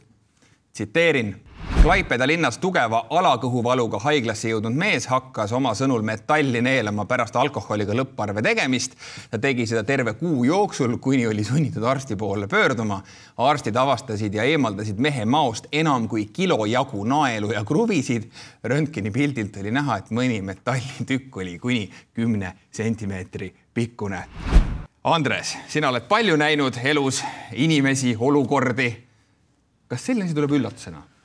tsiteerin. 0.73 1.46
Klaipeda 1.67 2.25
linnas 2.27 2.57
tugeva 2.63 3.01
alakõhuvaluga 3.15 3.99
haiglasse 3.99 4.49
jõudnud 4.49 4.75
mees 4.75 5.05
hakkas 5.11 5.51
oma 5.55 5.73
sõnul 5.75 6.01
metalli 6.03 6.61
neelama 6.63 7.03
pärast 7.07 7.35
alkoholiga 7.35 7.95
lõpparve 7.95 8.41
tegemist. 8.43 8.95
ta 9.31 9.39
tegi 9.39 9.65
seda 9.67 9.83
terve 9.83 10.13
kuu 10.19 10.43
jooksul, 10.43 10.97
kuni 10.97 11.27
oli 11.27 11.43
sunnitud 11.43 11.83
arsti 11.83 12.15
poole 12.15 12.47
pöörduma. 12.47 13.01
arstid 13.37 13.75
avastasid 13.75 14.33
ja 14.33 14.43
eemaldasid 14.43 14.99
mehe 14.99 15.25
maost 15.25 15.67
enam 15.71 16.07
kui 16.07 16.25
kilo 16.25 16.65
jagu 16.65 17.03
naelu 17.03 17.51
ja 17.51 17.63
kruvisid. 17.63 18.31
röntgeni 18.63 19.11
pildilt 19.11 19.57
oli 19.57 19.71
näha, 19.71 19.97
et 19.97 20.09
mõni 20.11 20.41
metallitükk 20.41 21.37
oli 21.37 21.59
kuni 21.59 21.89
kümne 22.13 22.53
sentimeetri 22.71 23.53
pikkune. 23.73 24.23
Andres, 25.03 25.57
sina 25.67 25.89
oled 25.89 26.07
palju 26.07 26.35
näinud 26.35 26.79
elus 26.83 27.23
inimesi, 27.53 28.15
olukordi. 28.19 28.97
kas 29.87 30.05
selline 30.05 30.25
asi 30.25 30.35
tuleb 30.35 30.51
üllatusena? 30.51 31.16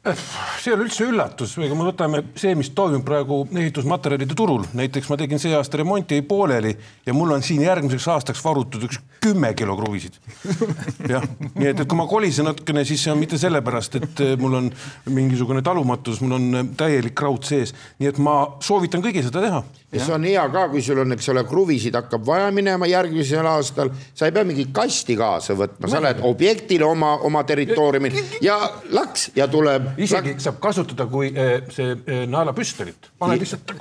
See 0.00 0.70
ei 0.70 0.74
ole 0.74 0.86
üldse 0.86 1.04
üllatus, 1.04 1.58
ega 1.60 1.76
me 1.76 1.84
võtame 1.90 2.22
see, 2.40 2.54
mis 2.56 2.70
toimub 2.76 3.04
praegu 3.04 3.42
ehitusmaterjalide 3.52 4.36
turul, 4.36 4.64
näiteks 4.76 5.10
ma 5.12 5.18
tegin 5.20 5.42
see 5.42 5.52
aasta 5.52 5.82
remonti 5.82 6.22
pooleli 6.24 6.72
ja 7.04 7.12
mul 7.16 7.34
on 7.36 7.44
siin 7.44 7.60
järgmiseks 7.66 8.06
aastaks 8.14 8.40
varutud 8.44 8.86
üks 8.88 8.96
kümme 9.20 9.52
kilo 9.54 9.76
kruvisid. 9.76 10.16
jah, 11.12 11.24
nii 11.52 11.68
et, 11.68 11.82
et 11.82 11.88
kui 11.88 11.98
ma 11.98 12.06
kolisen 12.08 12.48
natukene, 12.48 12.84
siis 12.88 13.02
see 13.04 13.12
on 13.12 13.20
mitte 13.20 13.36
sellepärast, 13.40 13.98
et 14.00 14.22
eh, 14.24 14.32
mul 14.40 14.56
on 14.56 14.70
mingisugune 15.12 15.60
talumatus, 15.64 16.22
mul 16.24 16.38
on 16.38 16.48
eh, 16.62 16.70
täielik 16.80 17.20
raud 17.20 17.44
sees, 17.44 17.74
nii 18.00 18.08
et 18.08 18.20
ma 18.24 18.36
soovitan 18.64 19.04
kõigil 19.04 19.26
seda 19.26 19.44
teha. 19.44 19.62
ja 19.92 20.04
see 20.06 20.16
on 20.16 20.24
hea 20.24 20.46
ka, 20.54 20.64
kui 20.72 20.80
sul 20.84 21.02
on, 21.04 21.12
eks 21.16 21.28
ole, 21.34 21.44
kruvisid 21.48 21.98
hakkab 21.98 22.24
vaja 22.26 22.48
minema 22.56 22.88
järgmisel 22.88 23.50
aastal, 23.52 23.92
sa 24.16 24.30
ei 24.30 24.36
pea 24.36 24.46
mingit 24.48 24.72
kasti 24.72 25.18
kaasa 25.20 25.58
võtma, 25.60 25.92
sa 25.92 26.00
lähed 26.00 26.24
objektile 26.24 26.88
oma, 26.88 27.18
oma 27.28 27.44
territooriumil 27.44 28.16
ja 28.40 28.56
laks 28.96 29.30
ja 29.36 29.50
tuleb. 29.50 29.89
Isegi 29.98 30.34
saab 30.42 30.58
kasutada 30.62 31.06
kui 31.10 31.30
eh, 31.34 31.52
see 31.74 31.94
eh, 31.94 32.24
naelapüstolit, 32.30 33.10
paned 33.18 33.42
lihtsalt 33.42 33.74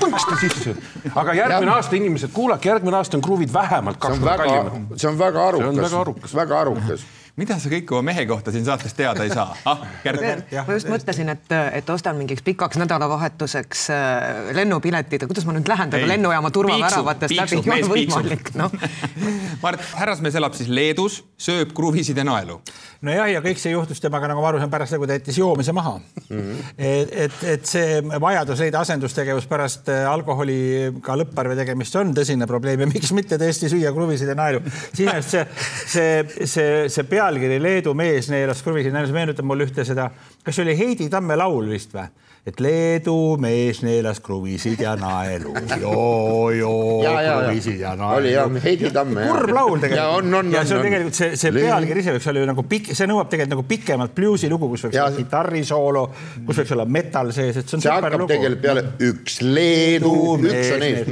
tõnksta 0.00 0.40
sisse. 0.40 0.76
aga 1.14 1.34
järgmine 1.34 1.70
Ja. 1.70 1.76
aasta 1.76 1.96
inimesed, 1.96 2.32
kuulake, 2.34 2.68
järgmine 2.68 2.96
aasta 2.96 3.16
on 3.16 3.22
kruvid 3.22 3.52
vähemalt 3.52 4.00
see 4.00 4.08
kaks 4.08 4.18
on 4.18 4.24
korda 4.24 4.36
väga 4.36 4.56
kallimad., 4.56 4.98
see 4.98 5.08
on 5.08 5.18
väga 5.18 5.46
See 5.56 5.68
on 5.68 5.78
arukas, 5.78 5.86
väga 5.86 6.00
arukas. 6.00 6.34
väga 6.34 6.60
arukas 6.60 7.06
mida 7.40 7.58
sa 7.60 7.70
kõik 7.70 7.90
oma 7.92 8.06
mehe 8.10 8.24
kohta 8.28 8.52
siin 8.52 8.64
saates 8.64 8.94
teada 8.96 9.24
ei 9.26 9.32
saa 9.32 9.52
ah,? 9.68 9.82
Ma 10.06 10.76
just 10.76 10.88
mõtlesin, 10.88 11.28
et, 11.32 11.52
et 11.76 11.90
ostan 11.92 12.16
mingiks 12.16 12.44
pikaks 12.46 12.78
nädalavahetuseks 12.80 13.82
äh, 13.92 14.52
lennupiletid 14.56 15.26
kuidas 15.28 15.44
ma 15.48 15.52
nüüd 15.56 15.68
lähen 15.68 15.92
Ei. 15.96 16.06
lennujaama 16.08 16.50
turvaväravatest 16.54 17.36
läbi, 17.36 17.60
ei 17.60 17.84
ole 17.84 17.90
võimalik, 17.92 18.52
noh. 18.56 18.72
Mart, 19.64 19.84
härrasmees 20.00 20.38
elab 20.40 20.56
siis 20.56 20.72
Leedus, 20.72 21.20
sööb 21.36 21.76
kruvisid 21.76 22.16
ja 22.16 22.24
naelu. 22.26 22.60
nojah, 23.06 23.30
ja 23.30 23.42
kõik 23.44 23.60
see 23.60 23.72
juhtus 23.72 24.02
temaga, 24.02 24.28
nagu 24.30 24.42
ma 24.42 24.50
aru 24.50 24.60
saan, 24.62 24.72
pärast 24.72 24.92
seda, 24.92 25.00
kui 25.02 25.10
ta 25.10 25.18
jättis 25.18 25.38
joomise 25.40 25.74
maha 25.76 25.94
mm. 25.98 26.40
-hmm. 26.40 26.66
et, 26.78 27.14
et, 27.26 27.38
et 27.54 27.70
see 27.70 28.00
vajadus 28.26 28.62
leida 28.64 28.82
asendustegevus 28.82 29.48
pärast 29.50 29.88
äh, 29.92 30.04
alkoholiga 30.10 31.16
lõpparve 31.22 31.56
tegemist 31.58 31.96
on 31.96 32.12
tõsine 32.16 32.46
probleem 32.50 32.84
ja 32.84 32.90
miks 32.90 33.12
mitte 33.16 33.38
tõesti 33.40 33.70
süüa 33.72 33.92
kruvisid 33.94 34.28
ja 34.28 34.36
naelu. 34.38 34.62
iseenesest 34.92 35.30
see, 35.30 35.46
see, 35.86 36.46
see, 36.46 36.88
see 36.92 37.08
pealkiri 37.08 37.62
Leedu 37.62 37.94
mees 37.94 38.30
neelas 38.32 38.62
kruvisid 38.62 38.92
meenutab 38.92 39.44
mulle 39.46 39.66
ühte 39.66 39.84
seda, 39.84 40.10
kas 40.44 40.56
see 40.56 40.66
oli 40.66 40.78
Heidi 40.78 41.08
Tamme 41.10 41.36
laul 41.36 41.68
vist 41.70 41.94
või? 41.94 42.08
Et 42.46 42.60
Leedu 42.62 43.36
mees 43.42 43.80
neelas 43.82 44.20
kruvisid 44.22 44.78
ja 44.78 44.92
naelu, 44.98 45.50
joo, 45.82 46.50
joo, 46.54 47.00
kruvisid 47.02 47.80
ja 47.80 47.94
ja 47.98 48.10
oli 48.14 48.32
jah 48.32 48.46
naelu, 48.46 48.62
Heidi 48.62 48.90
Tamm. 48.94 49.16
kurb 49.18 49.50
laul 49.50 49.80
tegelikult. 49.82 49.96
ja 49.98 50.04
on, 50.14 50.34
on, 50.34 50.52
ja 50.54 50.60
on. 50.60 50.68
see 50.68 50.76
on 50.76 50.84
tegelikult 50.86 51.18
see, 51.18 51.30
see 51.40 51.52
pealkiri 51.56 52.04
ise 52.04 52.14
võiks 52.14 52.28
olla 52.30 52.44
ju 52.44 52.48
nagu 52.52 52.64
pikk, 52.70 52.92
see 52.94 53.08
nõuab 53.10 53.32
tegelikult 53.32 53.54
nagu 53.56 53.64
pikemat 53.72 54.14
bluusilugu, 54.14 54.68
kus 54.72 54.86
võiks 54.86 55.00
olla 55.00 55.16
kitarrisoolo, 55.16 56.04
kus 56.46 56.60
võiks 56.62 56.74
olla 56.76 56.86
metal 56.98 57.32
sees, 57.34 57.58
et 57.58 57.66
see 57.66 57.80
on 57.80 57.82
see 57.82 57.96
hakkab 57.96 58.16
lugu. 58.20 58.30
tegelikult 58.30 58.62
peale 58.62 58.86
üks 59.08 59.40
Leedu, 59.42 60.14
üks 60.38 60.70
on 60.76 60.86
ees, 60.86 61.10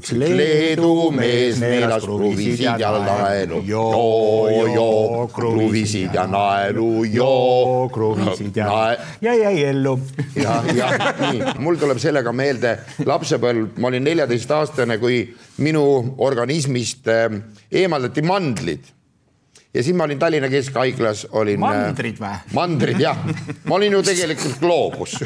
üks 0.00 0.12
Leedu 0.18 0.92
mees 1.14 1.62
neelas 1.62 2.08
kruvisid 2.08 2.82
ja 2.82 2.90
naelu, 2.98 3.62
joo, 3.70 4.66
joo, 4.74 5.30
kruvisid 5.30 6.18
ja 6.18 6.26
naelu, 6.26 6.90
joo, 7.06 7.86
kruvisid 7.94 8.58
ja, 8.58 8.74
ja 9.22 9.38
jäi 9.44 9.56
ellu. 9.70 9.94
ja, 10.34 10.58
ja 10.66 10.71
nii, 10.76 11.54
mul 11.62 11.78
tuleb 11.80 12.00
sellega 12.02 12.32
meelde 12.36 12.74
lapsepõlv, 13.06 13.76
ma 13.82 13.90
olin 13.90 14.04
neljateistaastane, 14.06 14.98
kui 15.02 15.22
minu 15.64 15.84
organismist 16.24 17.08
eemaldati 17.12 18.24
mandlid. 18.26 18.90
Ja 19.74 19.82
siis 19.82 19.96
ma 19.96 20.04
olin 20.04 20.18
Tallinna 20.18 20.48
Keskhaiglas, 20.52 21.26
olin. 21.32 21.60
Mandrid 21.60 22.18
või? 22.20 22.38
mandrid 22.52 23.00
jah, 23.00 23.18
ma 23.64 23.76
olin 23.78 23.96
ju 23.96 24.02
tegelikult 24.04 24.58
gloobus. 24.60 25.16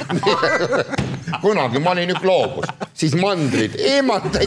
kunagi 1.45 1.83
ma 1.83 1.95
olin 1.97 2.13
ju 2.15 2.19
gloobus, 2.23 2.71
siis 2.95 3.17
mandrid 3.19 3.75
eemaldati. 3.79 4.47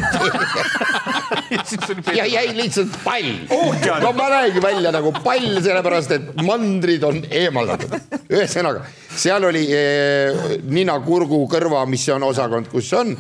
ja 2.15 2.25
jäi 2.25 2.53
lihtsalt 2.55 2.95
pall. 3.03 3.33
no 4.03 4.13
ma 4.15 4.29
näengi 4.35 4.63
välja 4.63 4.93
nagu 4.95 5.11
pall, 5.23 5.59
sellepärast 5.63 6.15
et 6.15 6.31
mandrid 6.47 7.03
on 7.03 7.19
eemaldatud. 7.29 7.97
ühesõnaga, 8.29 8.85
seal 9.15 9.49
oli 9.49 9.65
eh, 9.73 10.55
nina, 10.69 10.99
kurgu, 11.03 11.43
kõrva, 11.51 11.83
mis 11.89 12.07
on 12.15 12.23
osakond, 12.29 12.71
kus 12.71 12.93
on 12.95 13.13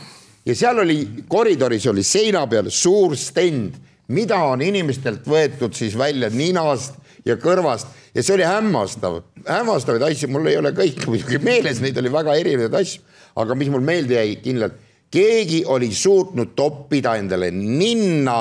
ja 0.45 0.55
seal 0.55 0.79
oli 0.85 0.99
koridoris 1.27 1.85
oli 1.91 2.03
seina 2.07 2.45
peal 2.49 2.71
suur 2.73 3.15
stend, 3.19 3.75
mida 4.13 4.39
on 4.49 4.63
inimestelt 4.65 5.27
võetud 5.29 5.75
siis 5.77 5.97
välja 5.97 6.29
ninast 6.33 6.97
ja 7.25 7.37
kõrvast? 7.39 7.87
Ja 8.15 8.23
see 8.25 8.35
oli 8.39 8.47
hämmastav, 8.47 9.19
hämmastavaid 9.45 10.07
asju, 10.09 10.31
mul 10.33 10.49
ei 10.49 10.57
ole 10.57 10.73
kõik 10.75 11.03
muidugi 11.07 11.39
meeles, 11.43 11.81
neid 11.83 11.97
oli 12.01 12.11
väga 12.13 12.35
erinevaid 12.41 12.79
asju, 12.81 13.03
aga 13.39 13.57
mis 13.57 13.69
mul 13.71 13.85
meelde 13.85 14.17
jäi 14.17 14.39
kindlalt, 14.43 14.79
keegi 15.13 15.63
oli 15.69 15.91
suutnud 15.95 16.55
toppida 16.57 17.15
endale 17.21 17.51
ninna 17.53 18.39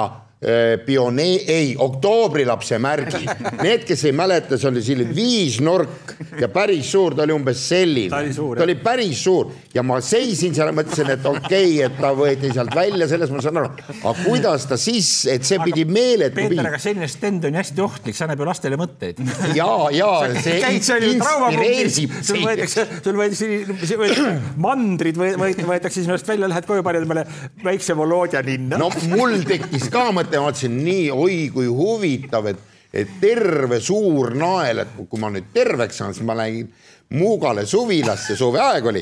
pionee, 0.87 1.41
ei, 1.51 1.75
oktoobrilapse 1.79 2.79
märgi. 2.79 3.25
Need, 3.65 3.83
kes 3.89 4.05
ei 4.07 4.13
mäleta, 4.15 4.59
see 4.59 4.69
oli 4.71 4.83
selline 4.87 5.15
viisnurk 5.17 6.15
ja 6.39 6.47
päris 6.53 6.93
suur, 6.93 7.17
ta 7.19 7.25
oli 7.27 7.35
umbes 7.35 7.65
selline. 7.69 8.13
Ta 8.13 8.23
oli 8.23 8.35
suur, 8.37 8.55
ta 8.55 8.63
jah. 8.63 8.69
oli 8.69 8.77
päris 8.83 9.25
suur 9.25 9.51
ja 9.75 9.83
ma 9.87 9.99
seisin 10.05 10.55
seal, 10.55 10.71
mõtlesin, 10.77 11.11
et 11.15 11.27
okei 11.27 11.73
okay,, 11.75 11.87
et 11.87 11.99
ta 11.99 12.13
võeti 12.17 12.53
sealt 12.55 12.75
välja, 12.77 13.09
selles 13.11 13.33
ma 13.35 13.43
saan 13.45 13.61
aru. 13.61 13.73
aga 13.99 14.15
kuidas 14.23 14.67
ta 14.71 14.79
siis, 14.81 15.11
et 15.31 15.47
see 15.47 15.59
pidi 15.65 15.85
meeletu 15.89 16.39
Peeter, 16.39 16.71
aga 16.71 16.81
selline 16.83 17.09
stend 17.11 17.47
on 17.49 17.59
hästi 17.59 17.85
ohtlik, 17.85 18.17
see 18.17 18.27
annab 18.27 18.43
ju 18.43 18.49
lastele 18.49 18.79
mõtteid. 18.81 19.21
ja, 19.59 19.69
ja 19.95 20.11
käid 20.45 20.87
seal 20.87 21.07
ju 21.07 21.13
traumapunktis, 21.21 21.99
sul 22.31 22.43
võetakse, 22.47 22.87
sul 23.05 23.19
võetakse, 23.21 23.99
võetakse 24.01 24.35
mandrid 24.69 25.19
või 25.19 25.55
võetakse 25.69 26.05
sinust 26.05 26.29
välja, 26.29 26.51
lähed 26.51 26.69
koju, 26.69 26.87
paned 26.87 27.07
endale 27.07 27.27
väikse 27.65 27.97
Volodja 27.99 28.43
ninna. 28.47 28.81
no 28.81 28.91
mul 29.13 29.39
tekkis 29.49 29.89
ka 29.93 30.09
mõte, 30.17 30.28
ma 30.37 30.49
mõtlesin 30.49 30.77
nii, 30.85 31.07
oi 31.11 31.39
kui 31.55 31.67
huvitav, 31.67 32.51
et, 32.53 32.61
et 32.93 33.17
terve 33.21 33.81
suur 33.81 34.35
nael, 34.37 34.85
et 34.85 34.99
kui 34.99 35.21
ma 35.21 35.33
nüüd 35.33 35.49
terveks 35.55 36.03
saan, 36.03 36.15
siis 36.17 36.27
ma 36.27 36.37
lähen 36.39 36.69
Muugale 37.09 37.63
suvilasse, 37.65 38.35
suveaeg 38.37 38.87
oli 38.91 39.01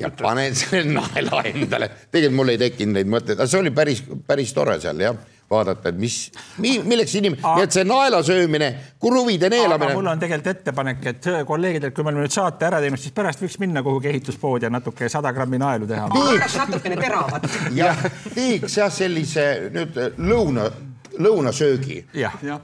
ja 0.00 0.08
panen 0.16 0.54
selle 0.56 0.88
naela 0.88 1.42
endale. 1.50 1.90
tegelikult 2.10 2.38
mul 2.38 2.52
ei 2.54 2.60
tekkinud 2.62 2.96
neid 2.96 3.10
mõtteid, 3.12 3.36
aga 3.36 3.48
see 3.50 3.60
oli 3.60 3.72
päris, 3.76 4.02
päris 4.26 4.54
tore 4.56 4.78
seal 4.80 5.02
jah, 5.04 5.18
vaadata, 5.52 5.92
et 5.92 6.00
mis, 6.00 6.16
milleks 6.60 7.16
inimene, 7.20 7.42
nii 7.42 7.66
et 7.66 7.76
see 7.76 7.84
naela 7.86 8.22
söömine, 8.26 8.70
kruvide 9.02 9.50
neelamine 9.52 9.94
mul 9.94 10.10
on 10.12 10.22
tegelikult 10.22 10.56
ettepanek, 10.56 11.06
et 11.12 11.30
kolleegidel, 11.46 11.92
kui 11.94 12.04
me 12.04 12.12
oleme 12.12 12.26
nüüd 12.26 12.34
saate 12.34 12.66
ära 12.68 12.80
teinud, 12.82 13.00
siis 13.00 13.14
pärast 13.14 13.42
võiks 13.42 13.58
minna 13.62 13.82
kuhugi 13.84 14.10
ehituspoodi 14.12 14.66
ja 14.66 14.72
natuke 14.72 15.08
sada 15.12 15.32
grammi 15.32 15.60
naelu 15.62 15.88
teha. 15.90 16.08
natukene 16.10 16.98
teravat. 17.00 17.48
ja 17.76 17.94
teeks 18.34 18.76
jah, 18.80 18.92
sellise 18.92 19.48
nüüd 19.74 19.98
lõuna, 20.18 20.68
lõunasöögi 21.18 22.02
jah, 22.18 22.36
jah, 22.42 22.60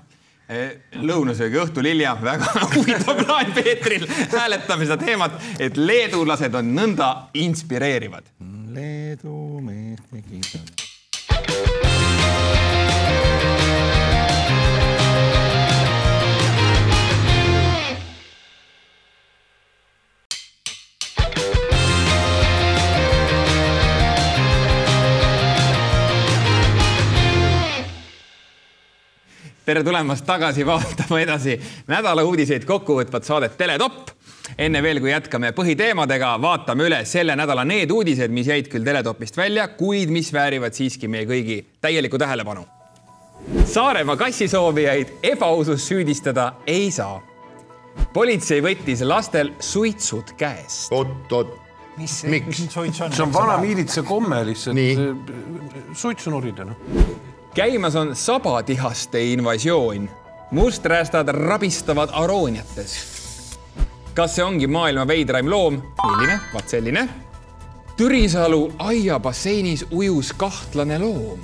lõunasöögi 1.02 1.61
õhtul 1.62 1.90
hilja, 1.90 2.16
väga 2.23 2.52
huvitav 2.75 3.23
plaan 3.23 3.52
Peetril, 3.57 4.09
hääletame 4.33 4.88
seda 4.88 4.99
teemat, 5.04 5.38
et 5.61 5.76
leedulased 5.76 6.54
on 6.59 6.75
nõnda 6.76 7.12
inspireerivad. 7.38 8.33
Leedu 8.78 9.61
mees 9.64 10.00
tegi 10.12 10.42
seda. 10.47 11.88
Tere 29.68 29.82
tulemast 29.84 30.25
tagasi 30.25 30.64
vaatama 30.64 31.18
edasi 31.20 31.58
nädala 31.90 32.22
uudiseid 32.25 32.64
kokkuvõtvat 32.64 33.26
saadet 33.28 33.58
Teletopp. 33.60 34.14
enne 34.58 34.80
veel, 34.82 35.00
kui 35.00 35.10
jätkame 35.10 35.50
põhiteemadega, 35.52 36.30
vaatame 36.40 36.87
üle 36.88 37.02
selle 37.04 37.37
nädala 37.37 37.66
need 37.68 37.92
uudised, 37.92 38.32
mis 38.32 38.48
jäid 38.48 38.70
küll 38.72 38.87
Teletopist 38.87 39.37
välja, 39.37 39.68
kuid 39.76 40.08
mis 40.08 40.32
väärivad 40.32 40.72
siiski 40.72 41.08
meie 41.08 41.28
kõigi 41.28 41.58
täielikku 41.84 42.18
tähelepanu. 42.18 42.64
Saaremaa 43.68 44.16
kassisoovijaid 44.16 45.18
ebausus 45.34 45.84
süüdistada 45.84 46.54
ei 46.66 46.88
saa 46.90 47.20
politsei 48.14 48.64
võttis 48.64 49.04
lastel 49.04 49.52
suitsud 49.60 50.32
käest. 50.40 50.88
oot-oot, 50.96 51.58
mis, 52.00 52.22
miks? 52.25 52.64
suits 52.72 53.02
on? 53.04 53.12
see 53.12 53.26
on 53.26 53.37
vana 53.37 53.60
miilitsa 53.60 54.02
komme 54.02 54.46
lihtsalt 54.48 55.92
suitsu 55.92 56.32
norida 56.32 56.64
noh. 56.64 56.87
Käimas 57.55 57.97
on 57.97 58.17
sabatihaste 58.17 59.25
invasioon. 59.25 60.11
musträstad 60.50 61.28
rabistavad 61.28 62.09
arooniates. 62.12 62.97
kas 64.14 64.37
see 64.37 64.45
ongi 64.45 64.67
maailma 64.67 65.07
veidraim 65.07 65.50
loom? 65.50 65.83
milline? 66.02 66.40
vaat 66.55 66.69
selline. 66.69 67.09
Türisalu 67.97 68.73
aiabasseinis 68.78 69.87
ujus 69.90 70.33
kahtlane 70.33 70.99
loom. 70.99 71.40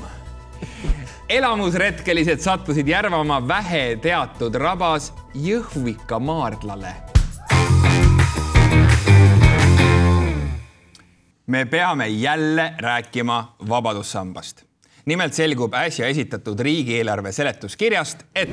elamusretkelised 1.29 2.39
sattusid 2.39 2.89
Järvamaa 2.89 3.49
väheteatud 3.49 4.55
rabas 4.55 5.13
Jõhvika 5.35 6.21
maardlale 6.21 6.95
me 11.47 11.65
peame 11.65 12.09
jälle 12.09 12.75
rääkima 12.79 13.57
vabadussambast. 13.69 14.74
Nimelt 15.05 15.35
selgub 15.35 15.75
äsja 15.75 16.09
esitatud 16.09 16.61
riigieelarve 16.61 17.33
seletuskirjast, 17.33 18.25
et 18.35 18.51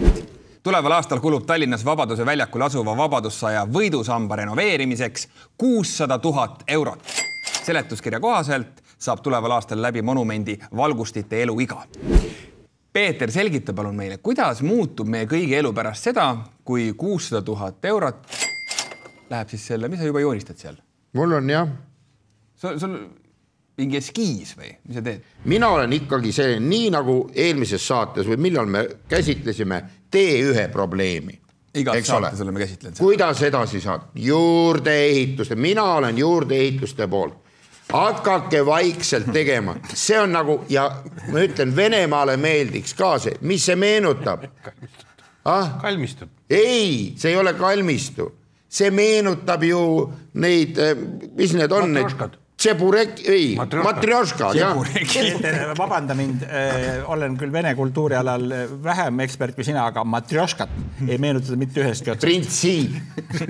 tuleval 0.64 0.92
aastal 0.92 1.20
kulub 1.20 1.46
Tallinnas 1.46 1.86
Vabaduse 1.86 2.26
väljakul 2.26 2.62
asuva 2.62 2.96
Vabadussaja 2.98 3.66
võidusamba 3.66 4.36
renoveerimiseks 4.36 5.28
kuussada 5.58 6.20
tuhat 6.20 6.64
eurot. 6.68 7.04
seletuskirja 7.64 8.20
kohaselt 8.20 8.82
saab 8.98 9.22
tuleval 9.22 9.52
aastal 9.52 9.82
läbi 9.82 10.02
monumendi 10.02 10.60
valgustite 10.76 11.44
eluiga. 11.44 11.84
Peeter, 12.94 13.32
selgita 13.32 13.74
palun 13.74 13.96
meile, 13.96 14.18
kuidas 14.18 14.62
muutub 14.62 15.08
meie 15.08 15.26
kõigi 15.26 15.56
elu 15.56 15.74
pärast 15.74 16.04
seda, 16.04 16.36
kui 16.66 16.94
kuussada 16.94 17.42
tuhat 17.42 17.86
eurot 17.86 18.28
läheb 19.30 19.50
siis 19.50 19.68
selle, 19.68 19.88
mis 19.88 20.00
sa 20.00 20.10
juba 20.10 20.20
joonistad 20.20 20.60
seal? 20.60 20.76
mul 21.14 21.34
on 21.40 21.50
jah 21.50 21.68
sul, 22.56 22.78
sul 22.80 22.98
mingi 23.82 24.00
eskiis 24.00 24.56
või 24.58 24.72
mis 24.86 24.98
sa 24.98 25.04
teed? 25.06 25.28
mina 25.50 25.70
olen 25.76 25.94
ikkagi 25.98 26.34
see, 26.36 26.58
nii 26.64 26.90
nagu 26.94 27.18
eelmises 27.34 27.86
saates 27.88 28.30
või 28.30 28.40
millal 28.48 28.70
me 28.70 28.86
käsitlesime 29.10 29.82
T1 30.12 30.68
probleemi. 30.74 31.38
igas 31.76 32.08
saates 32.08 32.42
oleme 32.42 32.60
käsitlenud 32.60 32.96
seda. 32.96 33.06
kuidas 33.06 33.44
edasi 33.48 33.82
saad? 33.82 34.10
juurdeehituste, 34.16 35.56
mina 35.56 35.84
olen 36.00 36.18
juurdeehituste 36.18 37.08
poolt. 37.08 37.38
hakake 37.92 38.66
vaikselt 38.66 39.32
tegema, 39.34 39.76
see 39.94 40.20
on 40.20 40.32
nagu 40.32 40.62
ja 40.70 40.90
ma 41.32 41.48
ütlen, 41.48 41.76
Venemaale 41.76 42.38
meeldiks 42.38 42.94
ka 42.94 43.18
see, 43.20 43.38
mis 43.42 43.66
see 43.66 43.76
meenutab 43.76 44.46
ah?? 45.46 45.80
kalmistu. 45.82 46.30
ei, 46.50 47.14
see 47.18 47.34
ei 47.34 47.40
ole 47.40 47.54
kalmistu, 47.54 48.30
see 48.70 48.92
meenutab 48.92 49.64
ju 49.64 49.82
neid, 50.34 50.80
mis 51.36 51.58
need 51.58 51.72
on, 51.76 51.94
need 51.98 52.41
Tšeburek, 52.62 53.16
ei, 53.26 53.56
matrjoškad, 53.58 54.54
jah. 54.60 54.78
Vabanda 55.80 56.14
mind, 56.14 56.44
olen 57.10 57.34
küll 57.40 57.54
vene 57.54 57.72
kultuuri 57.78 58.14
alal 58.20 58.46
äh, 58.54 58.74
vähem 58.84 59.24
ekspert 59.26 59.58
kui 59.58 59.66
sina, 59.66 59.88
aga 59.90 60.04
matrjoškat 60.06 60.76
ei 61.08 61.18
meenuta 61.22 61.58
mitte 61.58 61.82
ühestki 61.82 62.14
otsast. 62.14 62.28
printsiip, 62.28 63.00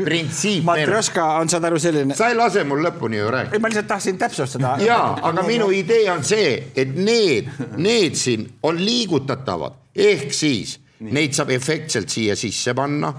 printsiip 0.07 0.63
matrjoška 0.69 1.27
on, 1.41 1.51
saad 1.51 1.67
aru, 1.67 1.81
selline, 1.83 2.15
sa 2.15 2.31
ei 2.31 2.39
lase 2.39 2.63
mul 2.67 2.85
lõpuni 2.87 3.19
ju 3.19 3.27
rääkida. 3.35 3.59
ei 3.59 3.63
ma 3.63 3.73
lihtsalt 3.73 3.91
tahtsin 3.91 4.21
täpsustada. 4.21 4.77
ja, 4.85 5.01
aga 5.31 5.43
minu 5.43 5.67
idee 5.75 6.07
on 6.13 6.23
see, 6.23 6.55
et 6.71 6.95
need, 6.95 7.51
need 7.75 8.15
siin 8.15 8.47
on 8.63 8.79
liigutatavad, 8.79 9.81
ehk 9.91 10.31
siis 10.31 10.77
Nii. 11.01 11.11
neid 11.19 11.35
saab 11.35 11.51
efektselt 11.51 12.13
siia 12.13 12.39
sisse 12.39 12.73
panna. 12.77 13.11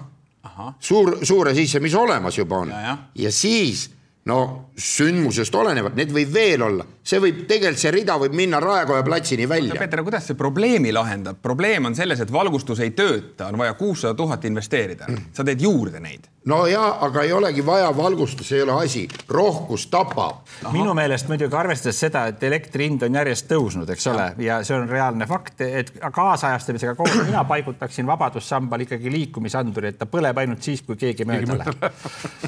suur, 0.80 1.18
suure 1.20 1.52
sisse, 1.54 1.80
mis 1.84 1.94
olemas 1.94 2.38
juba 2.38 2.64
on 2.64 2.72
Ja, 2.72 2.80
ja. 2.86 2.96
ja 3.26 3.32
siis 3.32 3.90
no 4.24 4.70
sündmusest 4.78 5.54
olenevalt, 5.58 5.96
need 5.98 6.12
võib 6.14 6.30
veel 6.32 6.62
olla, 6.62 6.84
see 7.02 7.18
võib 7.22 7.40
tegelikult 7.50 7.80
see 7.82 7.90
rida 7.94 8.14
võib 8.22 8.36
minna 8.38 8.60
Raekoja 8.62 9.02
platsini 9.06 9.48
välja. 9.50 9.74
Peeter, 9.78 10.02
kuidas 10.06 10.28
see 10.30 10.38
probleemi 10.38 10.92
lahendab? 10.94 11.40
probleem 11.42 11.88
on 11.90 11.96
selles, 11.98 12.22
et 12.22 12.30
valgustus 12.32 12.80
ei 12.84 12.92
tööta, 12.94 13.48
on 13.50 13.58
vaja 13.58 13.74
kuussada 13.74 14.14
tuhat 14.14 14.44
investeerida. 14.46 15.08
sa 15.34 15.44
teed 15.44 15.60
juurde 15.60 16.00
neid. 16.00 16.30
no 16.46 16.60
ja, 16.70 16.84
aga 17.02 17.26
ei 17.26 17.32
olegi 17.32 17.66
vaja, 17.66 17.90
valgustus 17.96 18.52
ei 18.52 18.62
ole 18.62 18.78
asi, 18.84 19.08
rohkus 19.28 19.88
tapab. 19.90 20.46
minu 20.72 20.94
meelest 20.94 21.28
muidugi 21.28 21.58
arvestades 21.58 21.98
seda, 22.06 22.26
et 22.30 22.42
elektri 22.42 22.86
hind 22.86 23.02
on 23.02 23.18
järjest 23.18 23.50
tõusnud, 23.50 23.90
eks 23.90 24.06
ole, 24.14 24.32
ja 24.46 24.62
see 24.62 24.78
on 24.78 24.88
reaalne 24.88 25.26
fakt, 25.26 25.66
et 25.66 25.94
kaasajastamisega 25.98 26.94
koos 26.94 27.18
mina 27.26 27.42
paigutaksin 27.44 28.06
vabadussambal 28.06 28.86
ikkagi 28.86 29.10
liikumisanduri, 29.10 29.90
et 29.90 29.98
ta 29.98 30.06
põleb 30.06 30.38
ainult 30.38 30.62
siis, 30.62 30.86
kui 30.86 30.96
keegi 30.96 31.26
mööda 31.26 31.58
läheb. 31.64 31.88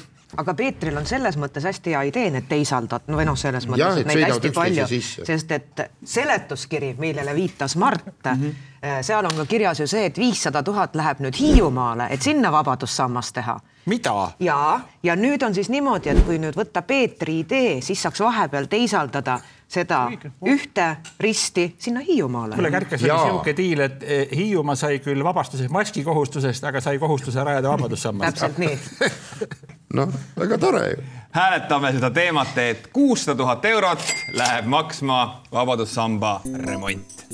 aga 0.37 0.55
Peetril 0.55 0.97
on 0.97 1.07
selles 1.07 1.39
mõttes 1.41 1.67
hästi 1.69 1.95
hea 1.95 2.03
idee 2.11 2.31
need 2.35 2.49
teisaldad, 2.49 3.07
no 3.09 3.19
või 3.21 3.27
noh, 3.29 3.39
selles 3.39 3.69
mõttes 3.71 4.03
et 4.03 4.11
neid 4.11 4.25
hästi 4.29 4.53
palju, 4.55 4.87
sisse. 4.91 5.27
sest 5.29 5.53
et 5.57 5.85
seletuskiri, 6.05 6.95
millele 6.99 7.35
viitas 7.35 7.77
Mart 7.77 8.07
mm, 8.07 8.41
-hmm. 8.41 9.03
seal 9.03 9.25
on 9.25 9.37
ka 9.37 9.47
kirjas 9.47 9.81
ju 9.81 9.87
see, 9.87 10.07
et 10.07 10.19
viissada 10.19 10.63
tuhat 10.63 10.97
läheb 10.97 11.23
nüüd 11.25 11.39
Hiiumaale, 11.41 12.09
et 12.11 12.23
sinna 12.23 12.53
vabadussammas 12.53 13.33
teha 13.33 13.61
mida? 13.87 14.31
ja, 14.41 14.81
ja 15.03 15.17
nüüd 15.17 15.43
on 15.43 15.55
siis 15.55 15.69
niimoodi, 15.73 16.13
et 16.13 16.25
kui 16.27 16.39
nüüd 16.41 16.57
võtta 16.57 16.83
Peetri 16.87 17.41
idee, 17.43 17.81
siis 17.85 18.03
saaks 18.03 18.23
vahepeal 18.25 18.69
teisaldada 18.71 19.39
seda 19.69 20.07
ühte 20.47 20.89
risti 21.21 21.69
sinna 21.79 22.03
Hiiumaale 22.05 22.59
kuule, 22.59 22.71
Kärkas 22.75 23.05
oli 23.05 23.13
sihuke 23.13 23.57
diil, 23.57 23.85
et 23.87 24.03
eh, 24.03 24.27
Hiiumaa 24.37 24.77
sai 24.79 24.99
küll 25.05 25.25
vabastuse 25.25 25.69
maskikohustusest, 25.73 26.65
aga 26.71 26.83
sai 26.85 26.99
kohustuse 27.03 27.45
rajada 27.45 27.75
vabadussammast. 27.77 28.41
täpselt 28.41 28.59
nii. 28.59 28.79
noh, 29.95 30.15
väga 30.39 30.59
tore 30.59 30.89
ju. 30.91 31.03
hääletame 31.31 31.93
seda 31.93 32.11
teemat, 32.11 32.59
et 32.59 32.89
kuussada 32.93 33.37
tuhat 33.39 33.65
eurot 33.65 34.03
läheb 34.33 34.67
maksma 34.67 35.43
Vabadussamba 35.53 36.41
remont. 36.67 37.27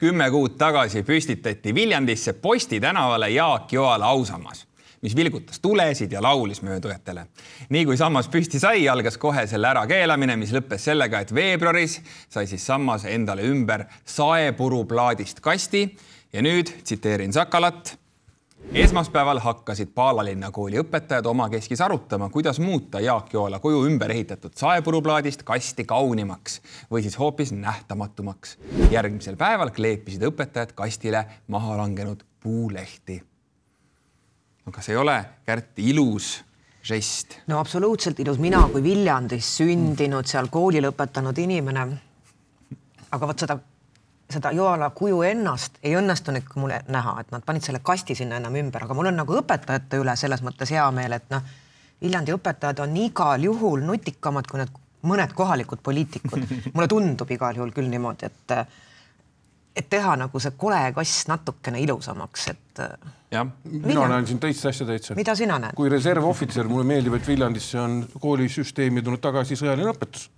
kümme 0.00 0.30
kuud 0.30 0.54
tagasi 0.56 1.02
püstitati 1.02 1.74
Viljandisse 1.74 2.32
Posti 2.32 2.80
tänavale 2.80 3.28
Jaak 3.30 3.72
Joala 3.72 4.06
ausammas, 4.06 4.66
mis 5.00 5.16
vilgutas 5.16 5.60
tulesid 5.60 6.12
ja 6.12 6.22
laulis 6.22 6.62
möödujatele. 6.62 7.26
nii 7.68 7.84
kui 7.84 7.96
sammas 7.96 8.28
püsti 8.28 8.60
sai, 8.60 8.88
algas 8.88 9.18
kohe 9.18 9.46
selle 9.46 9.68
ärakeelamine, 9.68 10.36
mis 10.36 10.52
lõppes 10.52 10.84
sellega, 10.90 11.20
et 11.20 11.34
veebruaris 11.34 12.00
sai 12.28 12.46
siis 12.46 12.66
sammas 12.66 13.04
endale 13.04 13.42
ümber 13.48 13.84
saepuruplaadist 14.04 15.40
kasti 15.40 15.86
ja 16.32 16.42
nüüd 16.42 16.70
tsiteerin 16.84 17.32
Sakalat 17.32 17.96
esmaspäeval 18.74 19.38
hakkasid 19.38 19.88
Paalalinna 19.94 20.50
kooli 20.50 20.78
õpetajad 20.78 21.26
omakeskis 21.26 21.80
arutama, 21.80 22.28
kuidas 22.28 22.60
muuta 22.60 23.00
Jaak 23.00 23.32
Joola 23.34 23.58
kuju 23.58 23.84
ümber 23.86 24.10
ehitatud 24.10 24.54
saepuruplaadist 24.56 25.42
kasti 25.42 25.84
kaunimaks 25.84 26.60
või 26.90 27.02
siis 27.02 27.18
hoopis 27.18 27.52
nähtamatumaks. 27.52 28.58
järgmisel 28.90 29.36
päeval 29.36 29.70
kleepisid 29.70 30.22
õpetajad 30.22 30.72
kastile 30.74 31.24
maha 31.48 31.76
langenud 31.76 32.22
puulehti. 32.40 33.22
No 34.70 34.76
kas 34.76 34.88
ei 34.88 34.96
ole, 34.96 35.16
Kärt, 35.46 35.78
ilus 35.82 36.36
žest? 36.86 37.40
no 37.50 37.58
absoluutselt 37.58 38.20
ilus, 38.22 38.38
mina 38.38 38.62
kui 38.70 38.82
Viljandis 38.84 39.48
sündinud, 39.58 40.28
seal 40.30 40.46
kooli 40.52 40.82
lõpetanud 40.84 41.38
inimene. 41.42 41.86
aga 43.10 43.26
vot 43.26 43.42
seda 43.42 43.58
seda 44.30 44.52
Joala 44.54 44.92
kuju 44.94 45.24
ennast 45.26 45.80
ei 45.82 45.96
õnnestunud 45.98 46.52
mulle 46.54 46.84
näha, 46.86 47.16
et 47.20 47.32
nad 47.34 47.42
panid 47.42 47.66
selle 47.66 47.80
kasti 47.82 48.14
sinna 48.14 48.38
enam 48.38 48.54
ümber, 48.60 48.84
aga 48.86 48.94
mul 48.94 49.10
on 49.10 49.18
nagu 49.18 49.38
õpetajate 49.40 49.98
üle 49.98 50.14
selles 50.16 50.44
mõttes 50.46 50.70
hea 50.70 50.86
meel, 50.94 51.18
et 51.18 51.26
noh, 51.34 51.42
Viljandi 52.00 52.32
õpetajad 52.32 52.78
on 52.80 52.94
igal 52.96 53.42
juhul 53.44 53.82
nutikamad 53.84 54.46
kui 54.48 54.62
need 54.62 54.70
mõned 55.10 55.34
kohalikud 55.34 55.82
poliitikud. 55.82 56.46
mulle 56.74 56.88
tundub 56.88 57.34
igal 57.34 57.58
juhul 57.58 57.74
küll 57.74 57.90
niimoodi, 57.90 58.30
et 58.30 58.54
et 59.80 59.88
teha 59.90 60.16
nagu 60.20 60.42
see 60.42 60.52
kole 60.60 60.80
kass 60.96 61.26
natukene 61.30 61.80
ilusamaks, 61.84 62.48
et. 62.52 62.82
jah, 63.30 63.46
mina 63.64 64.08
näen 64.10 64.26
siin 64.28 64.40
teist 64.42 64.66
asja 64.70 64.86
täitsa. 64.88 65.16
mida 65.18 65.34
sina 65.38 65.58
näed? 65.62 65.76
kui 65.78 65.90
reservohvitser, 65.92 66.68
mulle 66.68 66.86
meeldib, 66.92 67.16
et 67.18 67.26
Viljandisse 67.28 67.80
on 67.80 68.02
koolisüsteemi 68.20 69.02
tulnud 69.06 69.22
tagasi 69.24 69.58
sõjaline 69.58 69.94
õpetus 69.94 70.28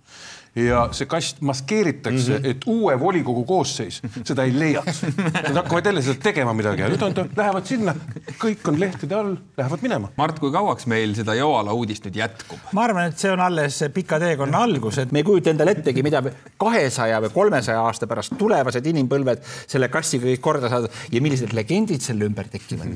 ja 0.55 0.83
see 0.93 1.07
kast 1.09 1.41
maskeeritakse 1.41 2.37
mm, 2.37 2.43
-hmm. 2.43 2.49
et 2.49 2.65
uue 2.69 2.99
volikogu 2.99 3.43
koosseis 3.45 4.01
seda 4.23 4.43
ei 4.43 4.53
leiaks. 4.59 5.01
Nad 5.47 5.55
hakkavad 5.55 5.85
jälle 5.85 6.01
seda 6.01 6.19
tegema 6.23 6.53
midagi 6.53 6.81
ja 6.81 6.89
nüüd 6.89 7.01
on 7.05 7.13
ta, 7.13 7.25
lähevad 7.37 7.65
sinna, 7.65 7.95
kõik 8.37 8.67
on 8.69 8.79
lehtede 8.79 9.15
all, 9.15 9.35
lähevad 9.57 9.81
minema. 9.81 10.11
Mart, 10.17 10.39
kui 10.39 10.51
kauaks 10.51 10.85
meil 10.85 11.15
seda 11.17 11.33
Joala 11.33 11.73
uudist 11.73 12.05
nüüd 12.05 12.19
jätkub? 12.21 12.59
ma 12.71 12.85
arvan, 12.85 13.09
et 13.09 13.17
see 13.17 13.31
on 13.33 13.41
alles 13.41 13.79
pika 13.93 14.19
teekonna 14.21 14.61
algus, 14.67 14.97
et 15.01 15.11
me 15.11 15.23
ei 15.23 15.27
kujuta 15.27 15.49
endale 15.49 15.73
ettegi, 15.73 16.03
mida 16.05 16.21
kahesaja 16.61 17.21
või 17.25 17.33
kolmesaja 17.33 17.81
aasta 17.81 18.07
pärast 18.07 18.37
tulevased 18.37 18.85
inimpõlved 18.93 19.41
selle 19.67 19.89
kastiga 19.89 20.29
kõik 20.29 20.43
korda 20.43 20.69
saavad 20.69 21.01
ja 21.11 21.21
millised 21.21 21.53
legendid 21.57 22.01
selle 22.05 22.29
ümber 22.29 22.47
tekivad. 22.51 22.93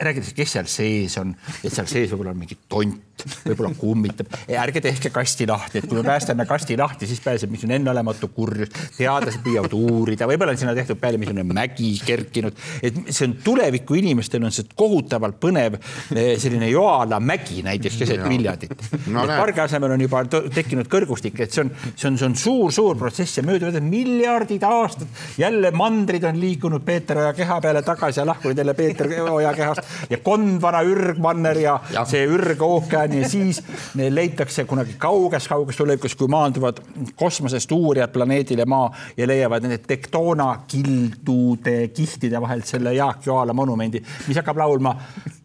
räägitakse, 0.00 0.34
kes 0.36 0.52
seal 0.52 0.68
sees 0.68 1.16
on, 1.18 1.34
et 1.64 1.72
seal 1.72 1.88
sees 1.88 2.12
võib-olla 2.12 2.36
on 2.36 2.44
mingi 2.44 2.58
tont, 2.68 3.24
võib-olla 3.46 3.72
kummitab. 3.78 4.36
ärge 4.48 4.80
tehke 4.84 5.10
kasti 5.10 5.46
lahti, 5.46 5.78
et 5.78 5.88
kui 5.88 5.96
me 5.96 6.04
päästame 6.04 6.46
kasti 6.46 6.76
lahti, 6.76 6.89
siis 6.98 7.20
pääseb 7.24 7.50
mingisugune 7.50 7.78
enneolematu 7.80 8.30
kurjus. 8.34 8.70
teadlased 8.96 9.42
püüavad 9.44 9.74
uurida, 9.76 10.28
võib-olla 10.30 10.54
on 10.56 10.60
sinna 10.60 10.74
tehtud 10.76 11.00
peale 11.00 11.20
mingisugune 11.20 11.46
mägi 11.54 11.92
kerkinud, 12.06 12.56
et 12.82 13.00
see 13.08 13.28
on 13.28 13.36
tuleviku 13.44 13.98
inimestel 14.00 14.44
on 14.44 14.54
see 14.54 14.68
kohutavalt 14.76 15.40
põnev 15.42 15.78
eh, 15.78 16.34
selline 16.40 16.70
Joala 16.70 17.20
mägi 17.20 17.62
näiteks 17.66 17.98
keset 18.00 18.24
Viljandit 18.28 18.74
No 19.10 19.24
pargi 19.26 19.60
asemel 19.62 19.94
on 19.94 20.02
juba 20.02 20.22
tekkinud 20.28 20.88
kõrgustik, 20.90 21.38
et 21.44 21.54
see 21.54 21.64
on, 21.64 21.70
see 21.94 22.08
on, 22.10 22.18
see 22.18 22.26
on 22.28 22.36
suur-suur 22.38 22.98
protsess 23.00 23.38
ja 23.38 23.44
mööduvad 23.46 23.80
miljardid 23.84 24.64
aastad. 24.66 25.08
jälle 25.38 25.70
mandrid 25.70 26.24
on 26.24 26.40
liikunud 26.40 26.84
Peeter 26.84 27.18
Oja 27.18 27.32
keha 27.36 27.60
peale 27.60 27.82
tagasi 27.82 28.20
ja 28.20 28.26
lahkunud 28.26 28.58
jälle 28.58 28.74
Peeter 28.74 29.08
Oja 29.30 29.52
kehast 29.54 30.10
ja 30.10 30.18
Gondvana 30.24 30.82
ürgmanner 30.82 31.58
ja, 31.58 31.80
ja. 31.92 32.04
see 32.04 32.26
ürgookean 32.26 33.14
ja 33.20 33.28
siis 33.28 33.62
leitakse 33.94 34.64
kunagi 34.64 34.96
kauges-kauges 34.98 35.76
tulevikus, 35.76 36.14
kui 36.14 36.28
maanduvad 36.28 36.79
kosmosest 37.16 37.72
uurijad 37.72 38.12
planeedile 38.12 38.64
Maa 38.64 38.90
ja 39.16 39.26
leiavad 39.26 39.62
nende 39.64 39.78
tektoona 39.78 40.62
kildude 40.68 41.88
kihtide 41.88 42.40
vahelt 42.40 42.66
selle 42.66 42.94
Jaak 42.94 43.26
Joala 43.26 43.52
monumendi, 43.56 44.02
mis 44.28 44.36
hakkab 44.36 44.60
laulma 44.60 44.94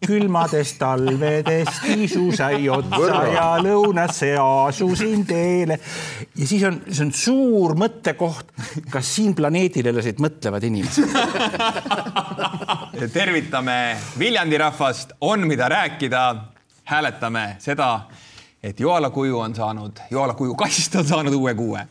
külmadest 0.06 0.78
talvedest 0.78 1.86
isu 1.96 2.30
sai 2.36 2.68
otsa 2.68 3.22
ja 3.32 3.46
lõunasse 3.62 4.32
asusin 4.40 5.26
teele. 5.26 5.78
ja 6.36 6.46
siis 6.46 6.64
on, 6.68 6.80
see 6.90 7.06
on 7.06 7.12
suur 7.12 7.76
mõttekoht, 7.78 8.52
kas 8.90 9.14
siin 9.16 9.34
planeedil 9.34 9.86
elasid 9.92 10.20
mõtlevad 10.22 10.66
inimesed. 10.66 11.08
tervitame 13.12 13.96
Viljandi 14.18 14.58
rahvast, 14.58 15.12
on 15.20 15.46
mida 15.46 15.68
rääkida. 15.68 16.26
hääletame 16.86 17.56
seda, 17.58 18.06
et 18.66 18.80
Joala 18.80 19.10
kuju 19.10 19.38
on 19.38 19.54
saanud, 19.54 20.00
Joala 20.10 20.34
kuju 20.34 20.54
kast 20.58 20.94
on 20.98 21.04
saanud 21.06 21.34
uue 21.34 21.54
kuue. 21.54 21.86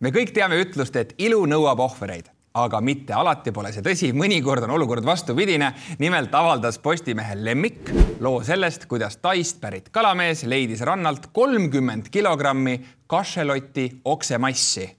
me 0.00 0.10
kõik 0.14 0.34
teame 0.34 0.60
ütlust, 0.60 0.96
et 0.96 1.14
ilu 1.18 1.40
nõuab 1.48 1.80
ohvreid, 1.80 2.28
aga 2.60 2.80
mitte 2.84 3.16
alati 3.16 3.52
pole 3.56 3.72
see 3.72 3.82
tõsi, 3.82 4.12
mõnikord 4.12 4.66
on 4.68 4.74
olukord 4.76 5.04
vastupidine. 5.04 5.72
nimelt 5.98 6.34
avaldas 6.34 6.78
Postimehe 6.78 7.34
Lemmik 7.44 7.90
loo 8.20 8.42
sellest, 8.44 8.86
kuidas 8.86 9.16
Taist 9.16 9.60
pärit 9.60 9.88
kalamees 9.88 10.44
leidis 10.44 10.80
rannalt 10.80 11.32
kolmkümmend 11.32 12.10
kilogrammi 12.10 12.84
kašeloti 13.06 14.00
oksemassi, 14.04 14.96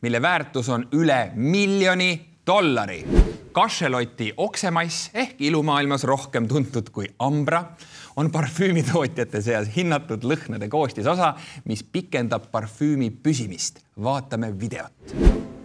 mille 0.00 0.22
väärtus 0.22 0.68
on 0.68 0.88
üle 0.92 1.30
miljoni 1.34 2.31
dollari. 2.46 3.04
kašeloti 3.52 4.32
oksemass 4.36 5.10
ehk 5.14 5.40
ilumaailmas 5.44 6.04
rohkem 6.04 6.48
tuntud 6.48 6.88
kui 6.90 7.06
ambra 7.18 7.64
on 8.16 8.30
parfüümitootjate 8.32 9.42
seas 9.42 9.68
hinnatud 9.76 10.24
lõhnade 10.24 10.68
koostisosa, 10.68 11.34
mis 11.64 11.82
pikendab 11.82 12.50
parfüümi 12.50 13.10
püsimist. 13.10 13.80
vaatame 14.02 14.52
videot. 14.60 15.61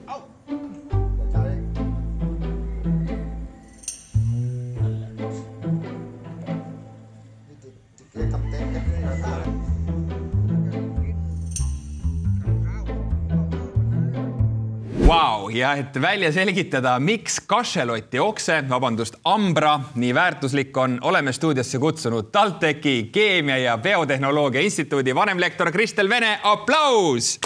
Ja 15.58 15.74
et 15.76 16.02
välja 16.02 16.32
selgitada, 16.32 17.00
miks 17.00 17.40
kašeloti 17.50 18.20
okse, 18.20 18.62
vabandust, 18.70 19.16
ambra 19.26 19.80
nii 19.96 20.14
väärtuslik 20.14 20.78
on, 20.78 21.00
oleme 21.02 21.34
stuudiosse 21.34 21.80
kutsunud 21.80 22.30
TalTechi 22.32 23.10
Keemia 23.12 23.58
ja 23.58 23.78
Biotehnoloogia 23.78 24.62
Instituudi 24.62 25.16
vanemlektor 25.16 25.72
Kristel 25.72 26.10
Vene, 26.10 26.40
aplaus. 26.44 27.40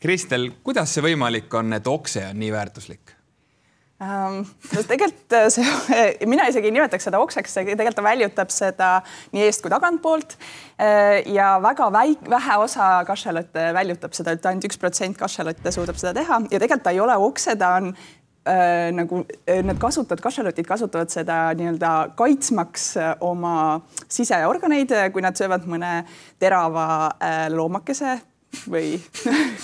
Kristel, 0.00 0.50
kuidas 0.62 0.94
see 0.94 1.02
võimalik 1.02 1.54
on, 1.54 1.72
et 1.72 1.86
okse 1.86 2.28
on 2.30 2.38
nii 2.38 2.52
väärtuslik? 2.52 3.15
Ähm, 3.96 4.42
no 4.74 4.82
tegelikult 4.84 5.32
äh, 5.32 5.46
see, 5.48 5.64
mina 6.28 6.44
isegi 6.50 6.68
ei 6.68 6.74
nimetaks 6.74 7.06
seda 7.08 7.16
okseks, 7.24 7.54
tegelikult 7.64 7.96
ta 7.96 8.02
väljutab 8.04 8.50
seda 8.52 8.88
nii 9.32 9.46
eest 9.46 9.62
kui 9.64 9.72
tagantpoolt. 9.72 10.34
Äh, 10.76 11.22
ja 11.32 11.54
väga 11.64 11.86
väik, 11.94 12.26
vähe 12.28 12.58
osa 12.60 12.90
kašelotte 13.08 13.70
väljutab 13.72 14.12
seda, 14.18 14.34
et 14.36 14.44
ainult 14.50 14.68
üks 14.68 14.76
protsent 14.82 15.16
kašelotte 15.16 15.72
suudab 15.72 15.96
seda 15.96 16.12
teha 16.20 16.42
ja 16.44 16.60
tegelikult 16.60 16.84
ta 16.84 16.92
ei 16.92 17.00
ole 17.00 17.16
okse, 17.24 17.56
ta 17.56 17.72
on 17.78 17.88
äh, 17.94 18.92
nagu 18.98 19.22
äh, 19.24 19.62
need 19.64 19.80
kasutavad, 19.80 20.20
kašelotid 20.28 20.68
kasutavad 20.68 21.16
seda 21.16 21.40
nii-öelda 21.56 21.94
kaitsmaks 22.20 22.90
oma 23.24 23.56
siseorganeid, 24.04 24.92
kui 25.16 25.24
nad 25.24 25.40
söövad 25.40 25.64
mõne 25.64 26.02
terava 26.36 26.86
äh, 27.16 27.46
loomakese 27.48 28.18
või 28.68 28.98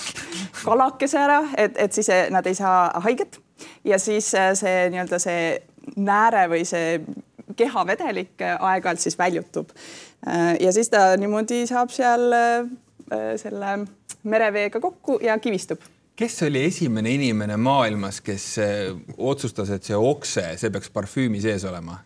kalakese 0.65 1.21
ära, 1.21 1.43
et, 1.53 1.77
et 1.77 1.93
siis 1.93 2.09
nad 2.33 2.49
ei 2.49 2.57
saa 2.57 2.87
haiget 3.05 3.42
ja 3.83 3.99
siis 3.99 4.33
äh, 4.35 4.51
see 4.57 4.89
nii-öelda 4.93 5.19
see 5.21 5.45
nääre 5.95 6.47
või 6.51 6.63
see 6.67 6.99
kehavedelik 7.57 8.41
äh, 8.41 8.57
aeg-ajalt 8.59 9.03
siis 9.03 9.17
väljutub. 9.19 9.73
Äh, 10.27 10.55
ja 10.63 10.73
siis 10.75 10.89
ta 10.93 11.13
niimoodi 11.19 11.65
saab 11.69 11.93
seal 11.93 12.31
selle 13.37 13.73
mereveega 14.23 14.79
kokku 14.81 15.19
ja 15.21 15.35
kivistub 15.37 15.83
kes 16.17 16.37
oli 16.47 16.61
esimene 16.65 17.11
inimene 17.13 17.57
maailmas, 17.57 18.21
kes 18.23 18.45
otsustas, 19.17 19.69
et 19.75 19.85
see 19.85 19.97
okse, 19.97 20.45
see 20.57 20.71
peaks 20.73 20.89
parfüümi 20.93 21.41
sees 21.43 21.65
olema? 21.67 21.97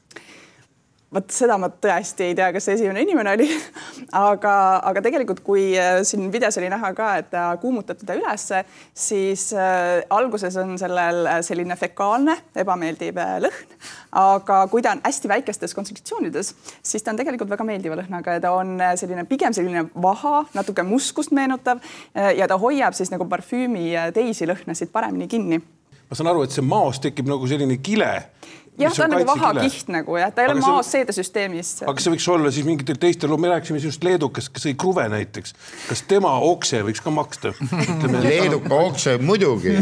Vot 1.14 1.32
seda 1.32 1.56
ma 1.60 1.70
tõesti 1.72 2.26
ei 2.28 2.36
tea, 2.36 2.50
kas 2.52 2.66
see 2.68 2.76
esimene 2.76 3.04
inimene 3.06 3.32
oli, 3.38 3.48
aga, 4.28 4.54
aga 4.90 5.04
tegelikult, 5.06 5.40
kui 5.46 5.70
äh, 5.80 6.02
siin 6.08 6.28
videos 6.34 6.58
oli 6.60 6.72
näha 6.72 6.92
ka, 6.98 7.12
et 7.22 7.30
ta 7.32 7.46
kuumutab 7.62 8.02
teda 8.02 8.18
ülesse, 8.20 8.64
siis 8.92 9.48
äh, 9.56 10.02
alguses 10.14 10.58
on 10.60 10.76
sellel 10.80 11.24
äh, 11.32 11.40
selline 11.48 11.78
fekaalne 11.80 12.36
ebameeldiv 12.60 13.22
lõhn, 13.46 13.78
aga 14.20 14.60
kui 14.72 14.84
ta 14.84 14.98
on 14.98 15.04
hästi 15.06 15.32
väikestes 15.32 15.76
kontsentratsioonides, 15.78 16.52
siis 16.84 17.06
ta 17.06 17.14
on 17.14 17.22
tegelikult 17.22 17.56
väga 17.56 17.68
meeldiva 17.68 18.00
lõhnaga 18.02 18.38
ja 18.38 18.44
ta 18.44 18.52
on 18.58 18.76
selline 19.00 19.24
pigem 19.30 19.56
selline 19.56 19.88
vaha, 19.96 20.44
natuke 20.58 20.84
muskust 20.88 21.32
meenutav 21.36 21.80
ja 22.14 22.48
ta 22.50 22.60
hoiab 22.60 22.96
siis 22.98 23.14
nagu 23.14 23.28
parfüümi 23.30 23.90
teisi 24.16 24.48
lõhnasid 24.50 24.92
paremini 24.92 25.30
kinni. 25.32 25.62
Ma 26.08 26.16
saan 26.16 26.30
aru, 26.32 26.46
et 26.48 26.56
see 26.56 26.64
maos 26.64 27.02
tekib 27.04 27.28
nagu 27.28 27.48
selline 27.50 27.80
kile. 27.84 28.12
Jah, 28.78 28.94
ta 28.94 29.06
on 29.06 29.14
nagu 29.16 29.26
vahakiht 29.28 29.90
nagu 29.94 30.18
jah, 30.20 30.32
ta 30.34 30.44
ei 30.44 30.52
ole 30.52 30.62
maos 30.62 30.90
seedesüsteemis. 30.94 31.72
aga 31.90 32.04
see 32.04 32.14
võiks 32.14 32.28
olla 32.34 32.52
siis 32.54 32.68
mingitel 32.68 33.00
teistel, 33.02 33.34
me 33.42 33.50
rääkisime 33.52 33.82
just 33.82 34.04
leedukast, 34.06 34.52
kes 34.54 34.68
sõi 34.68 34.76
kruve 34.80 35.08
näiteks. 35.12 35.56
kas 35.88 36.04
tema 36.10 36.34
okse 36.46 36.84
võiks 36.86 37.02
ka 37.04 37.14
maksta? 37.14 37.54
leeduka 38.28 38.82
okse 38.90 39.18
muidugi. 39.22 39.74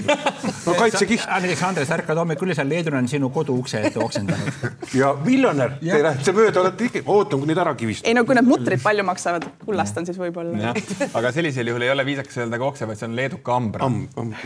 no 0.66 0.76
kaitsekiht. 0.80 1.26
näiteks 1.28 1.66
Andres, 1.68 1.92
ärkad 1.98 2.22
hommikul 2.22 2.50
üles, 2.50 2.62
leedulane 2.64 3.04
on 3.04 3.12
sinu 3.12 3.32
koduukse 3.36 3.84
ette 3.90 4.02
oksendanud. 4.04 4.70
ja 5.02 5.12
miljonär, 5.26 5.78
te 5.82 6.02
lähete 6.04 6.36
mööda, 6.36 6.64
olete 6.64 6.90
ikka, 6.90 7.04
ootan, 7.12 7.44
kuni 7.44 7.58
ta 7.58 7.66
ära 7.66 7.76
kivistab. 7.80 8.10
ei 8.10 8.18
no 8.18 8.26
kui 8.28 8.38
need 8.38 8.48
mutrid 8.48 8.84
palju 8.84 9.08
maksavad, 9.08 9.50
kullast 9.66 10.00
on 10.02 10.08
siis 10.08 10.20
võib-olla. 10.22 10.74
aga 11.20 11.36
sellisel 11.36 11.74
juhul 11.74 11.88
ei 11.88 11.92
ole 11.92 12.08
viisakas 12.08 12.44
öelda 12.44 12.62
ka 12.62 12.72
okse, 12.72 12.88
vaid 12.88 13.02
see 13.02 13.10
on 13.10 13.20
leeduka 13.20 13.60
ambra. 13.60 13.92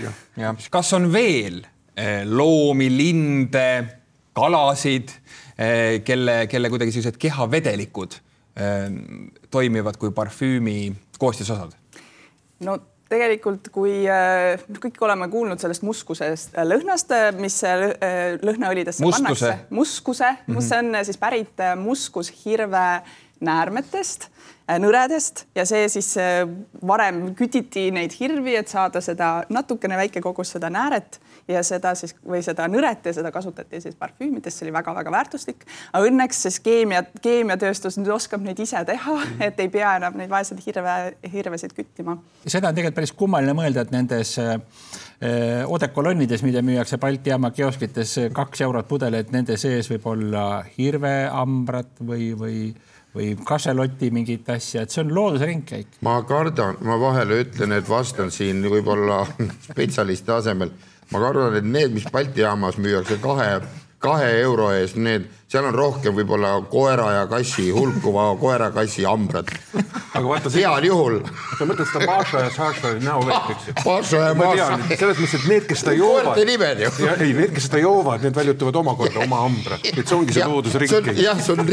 jah. 0.02 0.24
jah, 0.48 0.68
kas 0.74 0.94
on 0.98 1.10
veel 1.14 1.62
eh, 1.94 2.26
loomi, 2.26 2.90
linde, 2.90 3.99
kalasid, 4.39 5.12
kelle, 6.08 6.36
kelle 6.47 6.69
kuidagi 6.71 6.93
sellised 6.95 7.17
kehavedelikud 7.19 8.15
eh, 8.15 8.86
toimivad 9.52 9.99
kui 9.99 10.13
parfüümi 10.15 10.78
koostisosad? 11.19 11.75
no 12.63 12.78
tegelikult, 13.10 13.69
kui 13.73 13.93
äh, 14.10 14.62
kõik 14.82 14.99
oleme 15.06 15.30
kuulnud 15.32 15.62
sellest 15.62 15.86
muskusest 15.86 16.58
lõhnast, 16.67 17.13
mis 17.39 17.58
lõhnaõlidesse 18.45 19.06
Muskuse. 19.06 19.23
pannakse. 19.23 19.54
muskuse 19.73 20.30
mm, 20.30 20.54
-hmm. 20.54 20.67
see 20.67 20.84
on 20.84 20.95
äh, 20.95 21.06
siis 21.08 21.17
pärit 21.17 21.65
muskushirve 21.80 22.86
näärmetest, 23.39 24.30
nõredest 24.77 25.45
ja 25.58 25.65
see 25.65 25.88
siis 25.89 26.12
äh, 26.21 26.43
varem 26.86 27.34
kütiti 27.38 27.88
neid 27.95 28.13
hirvi, 28.19 28.53
et 28.60 28.69
saada 28.69 29.01
seda 29.01 29.32
natukene 29.49 29.97
väike 29.97 30.21
kogus 30.21 30.53
seda 30.55 30.69
nääret 30.73 31.19
ja 31.49 31.63
seda 31.65 31.95
siis 31.97 32.13
või 32.21 32.43
seda 32.45 32.67
nõret 32.69 33.05
ja 33.10 33.13
seda 33.17 33.32
kasutati 33.34 33.82
siis 33.82 33.97
parfüümides, 33.97 34.60
see 34.60 34.67
oli 34.67 34.75
väga-väga 34.75 35.13
väärtuslik. 35.13 35.65
aga 35.93 36.05
õnneks 36.05 36.43
siis 36.45 36.60
keemia, 36.63 37.03
keemiatööstus 37.21 37.97
nüüd 37.97 38.12
oskab 38.13 38.45
neid 38.45 38.60
ise 38.60 38.84
teha, 38.86 39.17
et 39.47 39.60
ei 39.60 39.71
pea 39.73 39.95
enam 39.97 40.17
neid 40.19 40.29
vaeseid 40.29 40.62
hirve, 40.65 40.97
hirvesid 41.34 41.73
küttima 41.77 42.19
seda 42.45 42.69
on 42.69 42.77
tegelikult 42.77 42.99
päris 42.99 43.13
kummaline 43.17 43.53
mõelda, 43.58 43.84
et 43.84 43.93
nendes 43.93 44.36
äh, 44.41 44.60
odekolonnides, 45.67 46.43
mida 46.45 46.62
müüakse 46.65 46.99
Balti 47.01 47.34
jaama 47.34 47.51
kioskites 47.55 48.15
kaks 48.36 48.63
eurot 48.65 48.88
pudel, 48.88 49.17
et 49.19 49.34
nende 49.34 49.58
sees 49.60 49.89
võib 49.91 50.08
olla 50.13 50.45
hirveambrat 50.77 51.99
või, 52.05 52.32
või, 52.39 52.62
või 53.15 53.34
kašeloti 53.45 54.12
mingit 54.13 54.50
asja, 54.54 54.84
et 54.84 54.93
see 54.93 55.02
on 55.04 55.13
looduse 55.15 55.48
ringkäik. 55.50 56.00
ma 56.06 56.19
kardan, 56.28 56.78
ma 56.86 57.00
vahele 57.02 57.41
ütlen, 57.43 57.74
et 57.78 57.89
vastan 57.89 58.32
siin 58.32 58.62
võib-olla 58.69 59.24
spetsialisti 59.69 60.32
asemel. 60.36 60.72
ma 61.12 61.24
kardan, 61.24 61.58
et 61.58 61.65
need, 61.65 61.93
mis 61.95 62.08
Balti 62.12 62.45
jaamas 62.45 62.78
müüakse 62.78 63.17
kahe, 63.22 63.62
kahe 64.00 64.32
euro 64.41 64.69
eest, 64.76 64.98
need, 64.98 65.28
seal 65.50 65.66
on 65.66 65.74
rohkem 65.74 66.14
võib-olla 66.14 66.52
koera 66.70 67.08
ja 67.16 67.22
kassi, 67.30 67.72
hulkuva 67.74 68.28
koera-kassi 68.38 69.06
hambrad. 69.10 69.50
aga 70.14 70.22
vaata, 70.28 70.52
heal 70.54 70.86
juhul. 70.86 71.16
sa 71.58 71.66
mõtled 71.66 71.90
seda 71.90 72.06
Maša 72.06 72.44
ja 72.44 72.52
Saša 72.54 72.92
näovett, 73.02 73.50
eks 73.56 73.70
ju? 73.70 73.74
Paša 73.82 74.20
ja 74.28 74.36
ma 74.38 74.52
Maša. 74.52 74.68
selles 74.92 75.18
mõttes, 75.18 75.34
et 75.40 75.48
need, 75.50 75.66
kes 75.72 75.82
seda 75.82 75.96
joovad. 75.98 76.28
Koerte 76.30 76.46
nimed 76.46 76.84
ju. 76.84 76.92
ei, 77.16 77.34
need, 77.34 77.54
kes 77.56 77.66
seda 77.66 77.82
joovad, 77.82 78.28
need 78.28 78.38
väljutavad 78.38 78.78
omakorda 78.84 79.24
oma 79.26 79.42
hambra, 79.48 79.80
et 79.82 80.04
see 80.04 80.18
ongi 80.20 80.38
see 80.38 80.50
loodusring. 80.54 81.10
jah, 81.18 81.42
see 81.42 81.56
on 81.56 81.66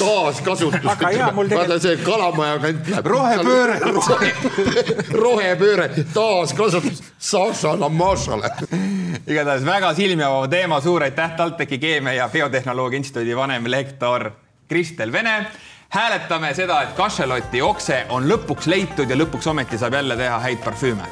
taaskasutus. 0.00 0.90
Aga 0.96 1.12
jaa, 1.14 1.30
mul 1.38 1.46
tegelikult- 1.46 1.62
vaata 1.62 1.78
see 1.86 1.96
Kalamaja 2.02 2.58
kant 2.64 2.90
läheb. 2.90 3.12
Rohepööre. 3.14 3.78
rohepööre, 5.24 5.88
taaskasutus 6.10 7.06
Sašale, 7.18 7.88
Mašale. 7.88 8.50
igatahes 9.26 9.64
väga 9.66 9.94
silmaavav 9.94 10.50
teema, 10.50 10.80
suur 10.80 11.02
aitäh 11.06 11.38
TalTechi 11.38 11.78
Keemia 11.78 12.12
ja 12.18 12.28
Biotehnoloogia 12.48 12.96
Instituudi 12.96 13.36
vanemlektor 13.36 14.30
Kristel 14.68 15.12
Vene. 15.12 15.46
hääletame 15.88 16.54
seda, 16.54 16.82
et 16.82 16.92
kašeloti 16.96 17.60
okse 17.62 18.06
on 18.08 18.24
lõpuks 18.28 18.66
leitud 18.66 19.10
ja 19.10 19.16
lõpuks 19.16 19.50
ometi 19.50 19.78
saab 19.78 19.92
jälle 19.92 20.16
teha 20.16 20.38
häid 20.38 20.64
parfüüme. 20.64 21.04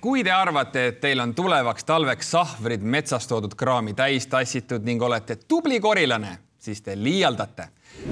kui 0.00 0.24
te 0.24 0.30
arvate, 0.30 0.86
et 0.86 1.00
teil 1.00 1.20
on 1.20 1.34
tulevaks 1.34 1.84
talveks 1.84 2.30
sahvrid 2.30 2.82
metsast 2.82 3.28
toodud 3.28 3.54
kraami 3.54 3.94
täis 3.94 4.26
tassitud 4.26 4.84
ning 4.84 5.02
olete 5.02 5.36
tubli 5.36 5.80
korilane, 5.80 6.38
siis 6.58 6.82
te 6.82 6.96
liialdate, 6.96 7.68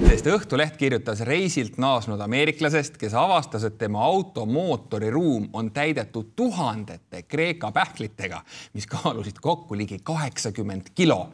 sest 0.07 0.27
Õhtuleht 0.31 0.77
kirjutas 0.77 1.21
reisilt 1.25 1.77
naasnud 1.81 2.21
ameeriklasest, 2.21 2.97
kes 2.99 3.13
avastas, 3.17 3.63
et 3.67 3.77
tema 3.77 4.03
auto 4.05 4.45
mootoriruum 4.45 5.49
on 5.53 5.71
täidetud 5.75 6.33
tuhandete 6.35 7.23
Kreeka 7.27 7.71
pähklitega, 7.71 8.41
mis 8.73 8.87
kaalusid 8.87 9.39
kokku 9.41 9.77
ligi 9.77 9.99
kaheksakümmend 10.03 10.91
kilo. 10.95 11.29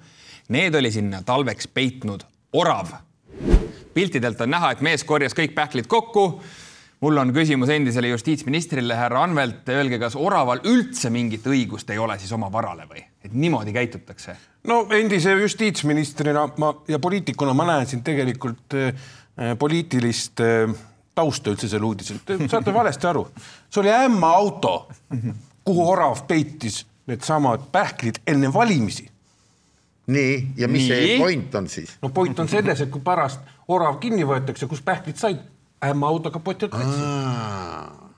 Need 0.54 0.76
oli 0.76 0.92
sinna 0.92 1.24
talveks 1.24 1.68
peitnud 1.68 2.24
orav. 2.54 2.94
piltidelt 3.94 4.42
on 4.42 4.50
näha, 4.50 4.72
et 4.72 4.82
mees 4.82 5.04
korjas 5.04 5.34
kõik 5.34 5.54
pähklid 5.56 5.88
kokku 5.88 6.42
mul 7.04 7.18
on 7.18 7.34
küsimus 7.36 7.70
endisele 7.70 8.08
justiitsministrile, 8.08 8.96
härra 8.96 9.24
Anvelt, 9.24 9.68
öelge, 9.70 10.00
kas 10.00 10.16
oraval 10.16 10.64
üldse 10.64 11.10
mingit 11.10 11.46
õigust 11.48 11.90
ei 11.92 12.00
ole 12.00 12.20
siis 12.20 12.32
oma 12.32 12.52
varale 12.52 12.88
või, 12.90 13.04
et 13.24 13.34
niimoodi 13.34 13.74
käitutakse? 13.76 14.53
No 14.68 14.80
endise 14.96 15.36
justiitsministrina 15.42 16.48
ma 16.58 16.74
ja 16.88 17.00
poliitikuna 17.00 17.54
ma 17.54 17.68
näen 17.68 17.88
siin 17.88 18.04
tegelikult 18.04 18.78
äh, 18.80 18.94
poliitilist 19.60 20.40
äh, 20.40 20.74
tausta 21.16 21.54
üldse 21.54 21.70
selle 21.70 21.86
uudisel. 21.86 22.22
Te 22.26 22.38
saate 22.50 22.74
valesti 22.74 23.08
aru, 23.10 23.28
see 23.70 23.82
oli 23.84 23.92
ämma 23.94 24.34
auto, 24.38 24.76
kuhu 25.66 25.88
orav 25.90 26.26
peitis 26.28 26.84
needsamad 27.08 27.68
pähklid 27.72 28.22
enne 28.28 28.54
valimisi. 28.54 29.10
nii, 30.08 30.48
ja 30.58 30.68
mis 30.68 30.82
Nii. 30.82 30.88
see 30.88 31.18
point 31.18 31.56
on 31.56 31.68
siis? 31.70 31.98
no 32.02 32.10
point 32.10 32.40
on 32.40 32.50
selles, 32.50 32.82
et 32.82 32.90
kui 32.92 33.02
pärast 33.02 33.40
orav 33.72 34.02
kinni 34.04 34.26
võetakse, 34.28 34.68
kus 34.68 34.82
pähklid 34.84 35.16
said, 35.16 35.40
ämma 35.84 36.08
auto 36.08 36.32
kapoti 36.32 36.66
alt 36.66 36.76
läksid. 36.76 37.04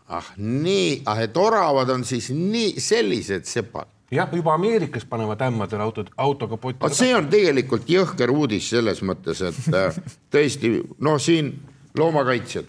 ah 0.07 0.31
nii, 0.37 1.01
ah 1.05 1.21
et 1.21 1.37
oravad 1.37 1.89
on 1.89 2.05
siis 2.05 2.29
nii 2.33 2.79
sellised 2.81 3.45
sepad. 3.45 3.89
Jah, 4.11 4.29
juba 4.33 4.53
Ameerikas 4.53 5.05
panevad 5.05 5.41
ämmadele 5.41 5.83
autod, 5.83 6.09
auto 6.17 6.47
kapoti 6.47 6.79
vot 6.81 6.93
see 6.93 7.13
on 7.15 7.29
tegelikult 7.31 7.89
jõhker 7.89 8.31
uudis 8.33 8.69
selles 8.69 9.01
mõttes, 9.05 9.41
et 9.45 9.73
äh, 9.73 9.97
tõesti 10.33 10.77
noh, 11.05 11.19
siin 11.21 11.51
loomakaitsjad, 11.97 12.67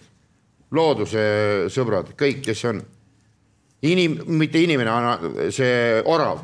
looduse 0.71 1.23
sõbrad, 1.73 2.13
kõik, 2.19 2.41
kes 2.47 2.63
on 2.69 2.81
inim-, 3.87 4.19
mitte 4.39 4.61
inimene, 4.63 5.51
see 5.53 6.01
orav, 6.05 6.41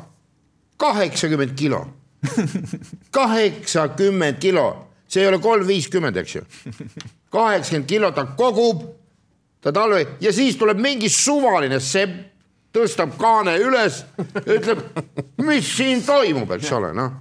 kaheksakümmend 0.80 1.54
kilo, 1.58 1.84
kaheksakümmend 3.16 4.38
kilo, 4.42 4.68
see 5.08 5.24
ei 5.24 5.30
ole 5.30 5.40
kolm 5.42 5.66
viiskümmend, 5.68 6.20
eks 6.22 6.36
ju. 6.38 6.44
kaheksakümmend 7.34 7.88
kilo 7.90 8.12
ta 8.14 8.28
kogub, 8.38 8.84
ta 9.64 9.72
talve 9.72 10.04
ja 10.20 10.32
siis 10.32 10.58
tuleb 10.60 10.78
mingi 10.80 11.08
suvaline 11.10 11.80
sepp, 11.82 12.33
tõstab 12.74 13.14
kaane 13.20 13.54
üles, 13.62 14.02
ütleb, 14.42 14.82
mis 15.46 15.68
siin 15.76 16.02
toimub, 16.06 16.50
eks 16.56 16.72
ole, 16.74 16.92
noh. 16.96 17.20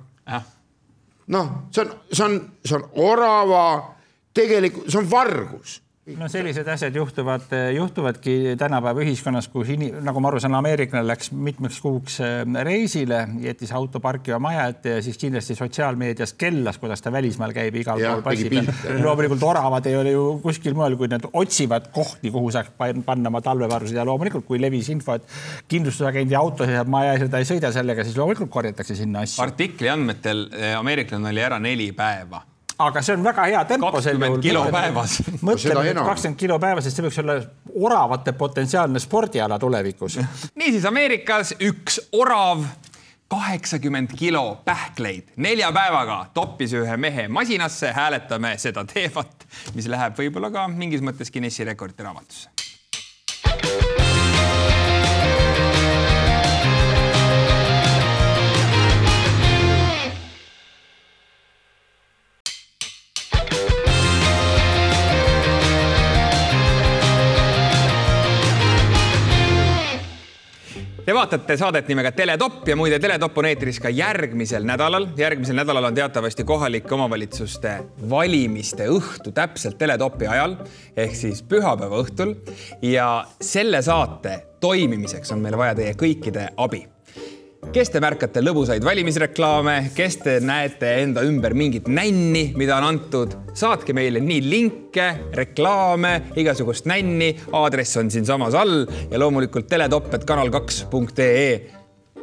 Noh, 1.33 1.51
see 1.71 1.85
on, 1.85 1.91
see 2.11 2.25
on, 2.25 2.39
see 2.65 2.75
on 2.75 2.87
orava, 2.99 3.65
tegelikult 4.35 4.89
see 4.91 4.99
on 4.99 5.09
vargus. 5.11 5.77
No 6.19 6.27
sellised 6.27 6.67
asjad 6.67 6.95
juhtuvad, 6.95 7.45
juhtuvadki 7.75 8.55
tänapäeva 8.59 9.03
ühiskonnas, 9.05 9.47
kus 9.51 9.69
ini-, 9.71 9.91
nagu 10.03 10.19
ma 10.19 10.27
aru 10.33 10.41
saan, 10.43 10.57
ameeriklane 10.57 11.07
läks 11.07 11.31
mitmeks 11.31 11.79
kuuks 11.83 12.17
äh, 12.23 12.43
reisile, 12.67 13.21
jättis 13.43 13.71
auto 13.75 14.01
parkiva 14.03 14.39
maja 14.43 14.65
ette 14.73 14.97
ja 14.97 15.05
siis 15.05 15.19
kindlasti 15.21 15.55
sotsiaalmeedias 15.55 16.35
kellas, 16.39 16.79
kuidas 16.81 17.01
ta 17.03 17.11
välismaal 17.13 17.55
käib, 17.55 17.79
igal 17.79 18.03
Jah, 18.03 18.17
pool 18.17 18.25
passi 18.27 18.51
peal. 18.51 18.67
loomulikult 18.99 19.47
oravad 19.47 19.87
ei 19.87 19.97
ole 20.01 20.15
ju 20.15 20.27
kuskil 20.43 20.75
mujal, 20.75 20.97
kui 20.99 21.11
nad 21.11 21.27
otsivad 21.31 21.87
kohti, 21.95 22.31
kuhu 22.35 22.51
saaks 22.51 22.75
pan- 22.77 23.03
panna 23.07 23.31
oma 23.31 23.41
talvevarusid 23.45 23.95
ja 23.95 24.07
loomulikult, 24.07 24.47
kui 24.49 24.59
levis 24.59 24.91
info, 24.91 25.15
et 25.15 25.27
kindlustusagendi 25.71 26.35
auto 26.35 26.67
seisab 26.67 26.91
maja 26.91 27.15
ees 27.15 27.29
ja 27.29 27.31
ta 27.31 27.39
ei 27.39 27.47
sõida 27.47 27.71
sellega, 27.75 28.03
siis 28.03 28.19
loomulikult 28.19 28.51
korjatakse 28.51 28.99
sinna 28.99 29.23
asju. 29.23 29.39
artikli 29.43 29.91
andmetel 29.93 30.49
eh, 30.51 30.73
ameeriklane 30.75 31.31
oli 31.31 31.47
ära 31.47 31.63
neli 31.63 31.93
päeva. 31.95 32.43
Aga 32.79 33.01
see 33.01 33.17
on 33.17 33.23
väga 33.23 33.45
hea 33.49 33.65
tempo. 33.65 33.91
20 33.91 34.41
kilo 34.41 34.63
päevas. 34.71 35.17
mõtleme 35.41 35.83
nüüd 35.89 36.01
kakskümmend 36.05 36.39
kilo 36.39 36.59
päevas, 36.59 36.88
sest 36.88 36.99
see 36.99 37.05
võiks 37.07 37.19
olla 37.23 37.38
oravate 37.89 38.33
potentsiaalne 38.38 39.01
spordiala 39.01 39.59
tulevikus. 39.59 40.19
niisiis 40.59 40.88
Ameerikas 40.89 41.55
üks 41.62 41.99
orav 42.12 42.65
kaheksakümmend 43.33 44.13
kilo 44.17 44.62
pähkleid 44.65 45.33
nelja 45.41 45.71
päevaga 45.73 46.19
toppis 46.33 46.73
ühe 46.77 46.97
mehe 46.97 47.27
masinasse, 47.27 47.93
hääletame 47.93 48.55
seda 48.62 48.86
teemat, 48.86 49.47
mis 49.73 49.89
läheb 49.89 50.17
võib-olla 50.19 50.51
ka 50.53 50.67
mingis 50.69 51.01
mõttes 51.01 51.33
Guinessi 51.33 51.65
rekordite 51.65 52.05
raamatusse. 52.05 52.52
Te 71.03 71.11
vaatate 71.11 71.57
saadet 71.59 71.89
nimega 71.91 72.13
Teletopp 72.15 72.67
ja 72.71 72.77
muide, 72.79 72.95
Teletopp 73.03 73.35
on 73.41 73.47
eetris 73.49 73.81
ka 73.83 73.89
järgmisel 73.91 74.63
nädalal. 74.63 75.09
järgmisel 75.19 75.57
nädalal 75.59 75.89
on 75.89 75.97
teatavasti 75.97 76.45
kohalike 76.47 76.95
omavalitsuste 76.95 77.73
valimiste 78.09 78.87
õhtu 78.87 79.33
täpselt 79.35 79.77
Teletopi 79.77 80.31
ajal 80.31 80.55
ehk 80.95 81.15
siis 81.15 81.43
pühapäeva 81.43 81.99
õhtul. 82.05 82.35
ja 82.81 83.25
selle 83.41 83.81
saate 83.81 84.39
toimimiseks 84.63 85.35
on 85.35 85.43
meil 85.43 85.59
vaja 85.59 85.75
teie 85.75 85.93
kõikide 85.99 86.47
abi 86.55 86.85
kes 87.73 87.91
te 87.93 88.02
märkate 88.04 88.43
lõbusaid 88.43 88.84
valimisreklaame, 88.86 89.76
kes 89.95 90.17
te 90.23 90.38
näete 90.43 90.89
enda 91.04 91.23
ümber 91.28 91.56
mingit 91.58 91.88
nänni, 91.88 92.49
mida 92.60 92.78
on 92.80 92.89
antud, 92.91 93.38
saatke 93.58 93.95
meile 93.95 94.21
nii 94.23 94.41
linke, 94.43 95.08
reklaame, 95.38 96.15
igasugust 96.39 96.89
nänni, 96.89 97.34
aadress 97.54 98.02
on 98.02 98.12
siinsamas 98.13 98.58
all 98.60 98.84
ja 99.12 99.21
loomulikult 99.21 99.69
teletopp.kanal2.ee 99.71 101.47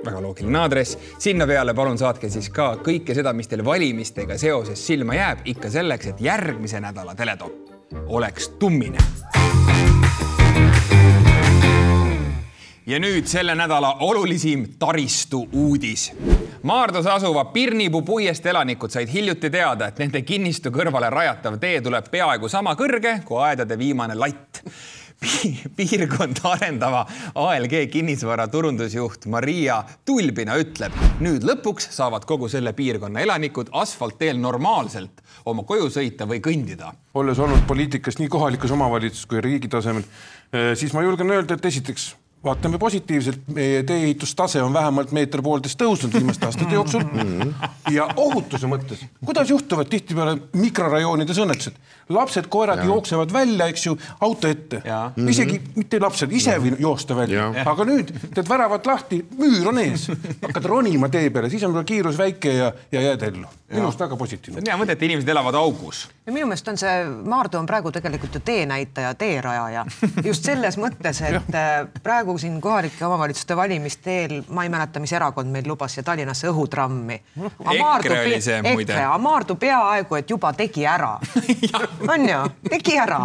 väga 0.04 0.20
loogiline 0.24 0.62
aadress, 0.62 0.96
sinna 1.20 1.46
peale 1.48 1.74
palun 1.76 1.98
saatke 2.00 2.30
siis 2.32 2.48
ka 2.54 2.72
kõike 2.84 3.16
seda, 3.16 3.34
mis 3.36 3.50
teil 3.50 3.64
valimistega 3.64 4.38
seoses 4.40 4.80
silma 4.86 5.18
jääb, 5.18 5.44
ikka 5.52 5.72
selleks, 5.72 6.14
et 6.14 6.24
järgmise 6.24 6.80
nädala 6.80 7.14
teletopp 7.18 8.08
oleks 8.08 8.52
tummine 8.60 9.02
ja 12.86 13.00
nüüd 13.00 13.28
selle 13.30 13.54
nädala 13.54 13.96
olulisim 14.06 14.66
taristu 14.78 15.46
uudis. 15.52 16.10
Maardus 16.62 17.06
asuva 17.06 17.44
Pirnipuu 17.44 18.02
puiestee 18.02 18.50
elanikud 18.50 18.92
said 18.92 19.08
hiljuti 19.12 19.50
teada, 19.50 19.90
et 19.90 19.98
nende 19.98 20.22
kinnistu 20.22 20.72
kõrvale 20.74 21.10
rajatav 21.10 21.58
tee 21.60 21.80
tuleb 21.80 22.10
peaaegu 22.12 22.48
sama 22.48 22.74
kõrge 22.78 23.20
kui 23.24 23.42
aedade 23.44 23.78
viimane 23.78 24.16
latt. 24.18 24.64
piirkonda 25.76 26.54
arendava 26.54 27.02
ALG 27.34 27.74
kinnisvara 27.92 28.46
turundusjuht 28.48 29.26
Maria 29.28 29.82
Tulbina 30.08 30.56
ütleb, 30.56 30.96
nüüd 31.20 31.44
lõpuks 31.44 31.90
saavad 31.92 32.24
kogu 32.28 32.48
selle 32.48 32.72
piirkonna 32.72 33.20
elanikud 33.20 33.68
asfaltteel 33.82 34.40
normaalselt 34.40 35.20
oma 35.44 35.66
koju 35.68 35.90
sõita 35.92 36.24
või 36.28 36.40
kõndida. 36.40 36.94
olles 37.14 37.38
olnud 37.38 37.66
poliitikas 37.68 38.16
nii 38.18 38.32
kohalikus 38.32 38.72
omavalitsuses 38.72 39.28
kui 39.28 39.44
riigi 39.44 39.68
tasemel, 39.68 40.08
siis 40.74 40.96
ma 40.96 41.04
julgen 41.04 41.36
öelda, 41.36 41.54
et 41.54 41.68
esiteks 41.68 42.14
vaatame 42.44 42.78
positiivselt, 42.78 43.40
meie 43.54 43.82
tee-ehitustase 43.82 44.62
on 44.62 44.72
vähemalt 44.72 45.12
meeter 45.12 45.42
poolteist 45.42 45.78
tõusnud 45.80 46.14
viimaste 46.14 46.46
aastate 46.48 46.74
jooksul. 46.74 47.04
Ja 47.90 48.06
ohutuse 48.16 48.68
mõttes, 48.70 49.02
kuidas 49.24 49.50
juhtuvad 49.50 49.88
tihtipeale 49.90 50.36
mikrorajoonides 50.56 51.40
õnnetused, 51.42 51.76
lapsed, 52.08 52.46
koerad 52.52 52.80
ja. 52.80 52.84
jooksevad 52.88 53.32
välja, 53.32 53.66
eks 53.72 53.86
ju, 53.86 53.96
auto 54.20 54.48
ette, 54.48 54.80
isegi 55.28 55.58
mitte 55.76 56.00
lapsed 56.00 56.32
ise 56.32 56.56
võivad 56.62 56.80
joosta 56.80 57.16
välja, 57.18 57.48
aga 57.64 57.86
nüüd 57.88 58.12
teed 58.34 58.48
väravad 58.48 58.86
lahti, 58.88 59.20
müür 59.38 59.72
on 59.72 59.80
ees, 59.82 60.06
hakkad 60.44 60.68
ronima 60.70 61.10
tee 61.12 61.32
peale, 61.34 61.50
siis 61.52 61.64
on 61.66 61.76
kiirus 61.84 62.18
väike 62.20 62.54
ja, 62.56 62.70
ja 62.92 63.04
jääd 63.10 63.26
ellu. 63.30 63.48
minu 63.70 63.86
arust 63.86 64.00
väga 64.02 64.16
positiivne. 64.18 64.60
See 64.60 64.64
on 64.64 64.72
hea 64.72 64.78
mõte, 64.80 64.96
et 64.96 65.02
inimesed 65.06 65.28
elavad 65.30 65.58
augus. 65.60 66.06
minu 66.30 66.48
meelest 66.50 66.68
on 66.72 66.78
see, 66.80 67.04
Maardu 67.30 67.58
on 67.58 67.68
praegu 67.68 67.92
tegelikult 67.94 68.38
ju 68.38 68.40
teenäitaja, 68.44 69.12
teerajaja. 69.18 69.84
just 70.30 70.46
selles 70.46 70.78
mõttes, 70.80 71.22
et 71.26 71.54
äh, 71.54 71.86
praegu 72.30 72.38
siin 72.38 72.60
kohalike 72.60 73.04
omavalitsuste 73.06 73.56
valimiste 73.56 74.10
eel, 74.22 74.42
ma 74.48 74.62
ei 74.62 74.68
mäleta, 74.70 75.00
mis 75.00 75.12
erakond 75.12 75.50
meil 75.50 75.66
lubas 75.66 75.94
siia 75.94 76.04
Tallinnasse 76.06 76.46
õhutrammi. 76.50 77.16
EKRE 77.74 78.20
oli 78.20 78.40
see, 78.40 78.60
muide. 78.62 78.92
EKRE, 78.94 79.18
Maardu 79.18 79.56
peaaegu, 79.58 80.14
et 80.14 80.30
juba 80.30 80.52
tegi 80.54 80.86
ära. 80.86 81.16
on 82.12 82.28
ju, 82.28 82.42
tegi 82.68 82.98
ära. 82.98 83.24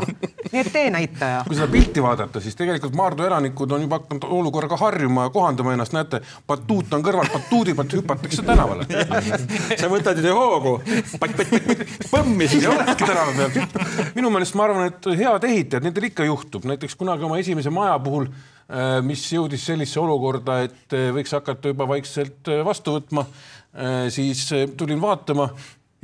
nii 0.52 0.62
et 0.62 0.72
teenäitaja. 0.74 1.44
kui 1.48 1.58
seda 1.58 1.68
pilti 1.70 2.02
vaadata, 2.02 2.42
siis 2.42 2.58
tegelikult 2.58 2.96
Maardu 2.98 3.28
elanikud 3.28 3.76
on 3.78 3.86
juba 3.86 4.00
hakanud 4.02 4.26
olukorraga 4.40 4.78
harjuma 4.82 5.28
ja 5.28 5.34
kohandama 5.36 5.76
ennast, 5.76 5.94
näete, 5.94 6.22
batuut 6.48 6.94
on 6.98 7.06
kõrval, 7.06 7.30
batuudi 7.34 7.78
pealt 7.78 7.94
hüpatakse 8.00 8.46
tänavale. 8.48 8.90
sa 9.82 9.92
võtad 9.92 10.24
ju 10.24 10.34
hoogu, 10.34 10.76
põmmi 12.10 12.50
siis 12.50 12.66
ja 12.66 12.74
oledki 12.74 13.06
tänava 13.06 13.38
peal. 13.38 14.10
minu 14.18 14.34
meelest 14.34 14.58
ma 14.58 14.66
arvan, 14.70 14.90
et 14.90 15.10
head 15.14 15.50
ehitajad, 15.52 15.86
nendel 15.86 16.10
ikka 16.10 16.26
juhtub, 16.26 16.66
näiteks 16.74 16.98
kunagi 16.98 17.28
oma 17.28 17.38
esimese 17.44 17.74
maja 17.74 18.00
puhul, 18.02 18.30
mis 19.06 19.22
jõudis 19.30 19.66
sellisesse 19.68 20.00
olukorda, 20.02 20.60
et 20.66 20.96
äh, 20.98 21.12
võiks 21.14 21.34
hakata 21.36 21.70
juba 21.70 21.88
vaikselt 21.90 22.50
äh, 22.50 22.64
vastu 22.66 22.96
võtma, 22.98 23.26
siis 24.10 24.46
äh, 24.56 24.66
tulin 24.78 25.02
vaatama 25.04 25.50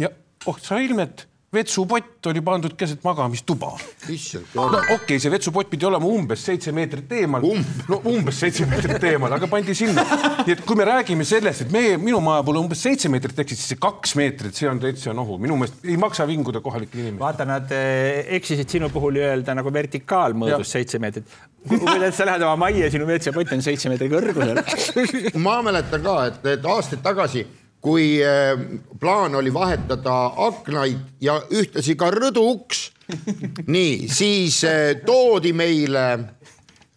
ja 0.01 0.09
oh 0.45 0.59
sa 0.61 0.77
ilmet, 0.83 1.25
vetsupott 1.51 2.25
oli 2.31 2.41
pandud 2.41 2.75
keset 2.79 3.01
magamistuba. 3.03 3.73
issand, 4.09 4.45
no 4.55 4.65
okei 4.69 4.95
okay,, 4.95 5.19
see 5.19 5.31
vetsupott 5.31 5.67
pidi 5.71 5.85
olema 5.85 6.07
umbes 6.07 6.45
seitse 6.47 6.71
meetrit 6.71 7.11
eemal 7.17 7.43
Um-, 7.43 7.65
no 7.91 7.97
umbes 8.07 8.39
seitse 8.39 8.65
meetrit 8.71 9.03
eemal, 9.09 9.35
aga 9.35 9.49
pandi 9.51 9.75
sinna. 9.75 10.05
nii 10.45 10.55
et 10.55 10.63
kui 10.67 10.79
me 10.79 10.87
räägime 10.87 11.27
sellest, 11.27 11.65
et 11.65 11.73
meie, 11.75 11.97
minu 11.99 12.21
maja 12.23 12.45
puhul 12.47 12.61
umbes 12.61 12.83
seitse 12.87 13.11
meetrit 13.11 13.43
ehk 13.43 13.51
siis 13.51 13.65
see 13.73 13.81
kaks 13.83 14.15
meetrit, 14.19 14.55
see 14.55 14.69
on 14.71 14.79
täitsa 14.79 15.15
nohu, 15.17 15.35
minu 15.43 15.59
meelest 15.59 15.83
ei 15.83 15.99
maksa 15.99 16.27
vinguda 16.29 16.63
kohalikel 16.63 17.03
inimestel. 17.03 17.25
vaata, 17.25 17.47
nad 17.49 17.75
eh, 17.75 18.31
eksisid 18.39 18.71
sinu 18.77 18.91
puhul 18.93 19.19
öelda 19.19 19.55
nagu 19.57 19.73
vertikaalmõõdus 19.75 20.71
seitse 20.77 21.03
meetrit. 21.03 21.27
kui 21.67 21.83
tead, 21.83 22.13
sa 22.15 22.31
lähed 22.31 22.47
oma 22.47 22.55
majja, 22.63 22.87
sinu 22.95 23.09
vetsapott 23.09 23.51
on 23.51 23.65
seitse 23.65 23.91
meetri 23.91 24.07
kõrgusel. 24.13 24.63
ma 25.43 25.59
mäletan 25.67 26.07
ka, 26.07 26.15
et, 26.31 26.45
et 26.55 26.71
aastaid 26.77 27.03
tagasi, 27.03 27.43
kui 27.81 28.21
äh, 28.23 28.53
plaan 28.99 29.35
oli 29.35 29.53
vahetada 29.53 30.17
aknaid 30.37 31.21
ja 31.21 31.39
ühtlasi 31.49 31.95
ka 31.97 32.11
rõduuks, 32.13 32.89
nii, 33.75 34.07
siis 34.11 34.61
äh, 34.69 35.01
toodi 35.05 35.53
meile 35.57 36.05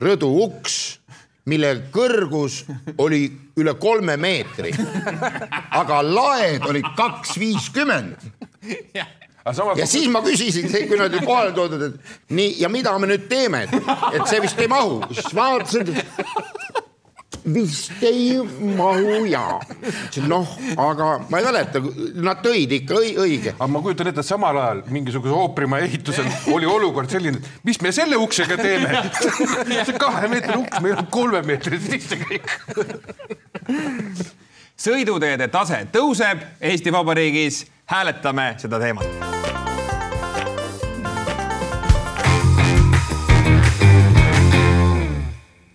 rõduuks, 0.04 0.76
mille 1.48 1.74
kõrgus 1.92 2.62
oli 2.98 3.26
üle 3.60 3.74
kolme 3.80 4.16
meetri. 4.16 4.72
aga 5.70 6.00
laed 6.04 6.64
olid 6.68 6.88
kaks 6.96 7.36
viiskümmend. 7.40 8.16
Aga 9.44 9.52
samas 9.52 9.78
ja 9.78 9.86
siis 9.88 10.08
ma 10.08 10.22
küsisin, 10.24 10.70
kui 10.72 10.96
nad 10.96 11.12
olid 11.12 11.26
kohale 11.26 11.52
toodud, 11.56 11.82
et 11.88 12.32
nii 12.32 12.54
ja 12.62 12.70
mida 12.72 12.94
me 12.98 13.10
nüüd 13.10 13.26
teeme, 13.28 13.66
et 13.68 14.24
see 14.30 14.40
vist 14.40 14.60
ei 14.60 14.70
mahu, 14.72 15.02
siis 15.12 15.34
vaatasin, 15.36 15.92
vist 17.44 17.92
ei 18.02 18.38
mahu 18.76 19.24
ja 19.28 19.42
noh, 20.28 20.48
aga 20.80 21.08
ma 21.28 21.40
ei 21.40 21.44
mäleta, 21.44 21.82
nad 22.24 22.40
tõid 22.44 22.72
ikka 22.78 22.96
õi- 23.00 23.16
õige. 23.20 23.52
aga 23.58 23.68
ma 23.68 23.82
kujutan 23.84 24.08
ette, 24.10 24.24
et 24.24 24.28
samal 24.28 24.56
ajal 24.60 24.82
mingisuguse 24.94 25.34
ooperimaja 25.34 25.88
ehitusel 25.88 26.30
oli 26.54 26.66
olukord 26.70 27.12
selline, 27.12 27.36
et 27.42 27.66
mis 27.68 27.80
me 27.84 27.92
selle 27.92 28.16
uksega 28.16 28.56
teeme. 28.60 29.04
see 29.84 29.98
kahe 30.00 30.28
meetri 30.32 30.56
uks, 30.62 30.80
meil 30.84 30.96
on 31.02 31.10
kolme 31.12 31.42
meetri 31.46 31.80
sisse 31.82 32.16
kõik. 32.24 32.48
sõiduteede 34.86 35.48
tase 35.52 35.84
tõuseb 35.92 36.48
Eesti 36.60 36.92
Vabariigis, 36.92 37.64
hääletame 37.90 38.54
seda 38.58 38.80
teemat. 38.80 39.73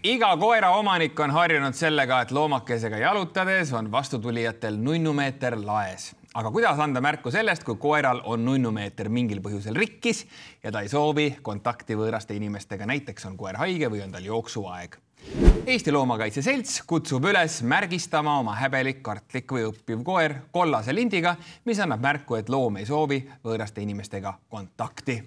Iga 0.03 0.37
koeraomanik 0.37 1.19
on 1.19 1.31
harjunud 1.31 1.75
sellega, 1.75 2.21
et 2.21 2.31
loomakesega 2.31 2.97
jalutades 2.97 3.73
on 3.73 3.91
vastutulijatel 3.91 4.77
nunnumeeter 4.77 5.57
laes. 5.65 6.15
aga 6.33 6.51
kuidas 6.51 6.79
anda 6.79 7.01
märku 7.01 7.31
sellest, 7.31 7.63
kui 7.63 7.75
koeral 7.75 8.21
on 8.23 8.45
nunnumeeter 8.45 9.09
mingil 9.09 9.41
põhjusel 9.41 9.75
rikkis 9.75 10.25
ja 10.63 10.71
ta 10.71 10.81
ei 10.81 10.89
soovi 10.89 11.37
kontakti 11.41 11.97
võõraste 11.97 12.35
inimestega, 12.35 12.85
näiteks 12.85 13.25
on 13.25 13.37
koer 13.37 13.57
haige 13.57 13.89
või 13.89 14.03
on 14.03 14.11
tal 14.11 14.23
jooksuaeg 14.23 14.97
Eesti 15.67 15.91
Loomakaitse 15.91 16.41
Selts 16.41 16.81
kutsub 16.87 17.25
üles 17.25 17.59
märgistama 17.63 18.37
oma 18.39 18.55
häbelik, 18.55 19.01
kartlik 19.03 19.51
või 19.51 19.65
õppiv 19.67 20.03
koer 20.03 20.35
kollase 20.51 20.95
lindiga, 20.95 21.35
mis 21.65 21.79
annab 21.79 22.01
märku, 22.01 22.39
et 22.39 22.49
loom 22.49 22.79
ei 22.79 22.87
soovi 22.87 23.19
võõraste 23.43 23.83
inimestega 23.83 24.33
kontakti. 24.49 25.19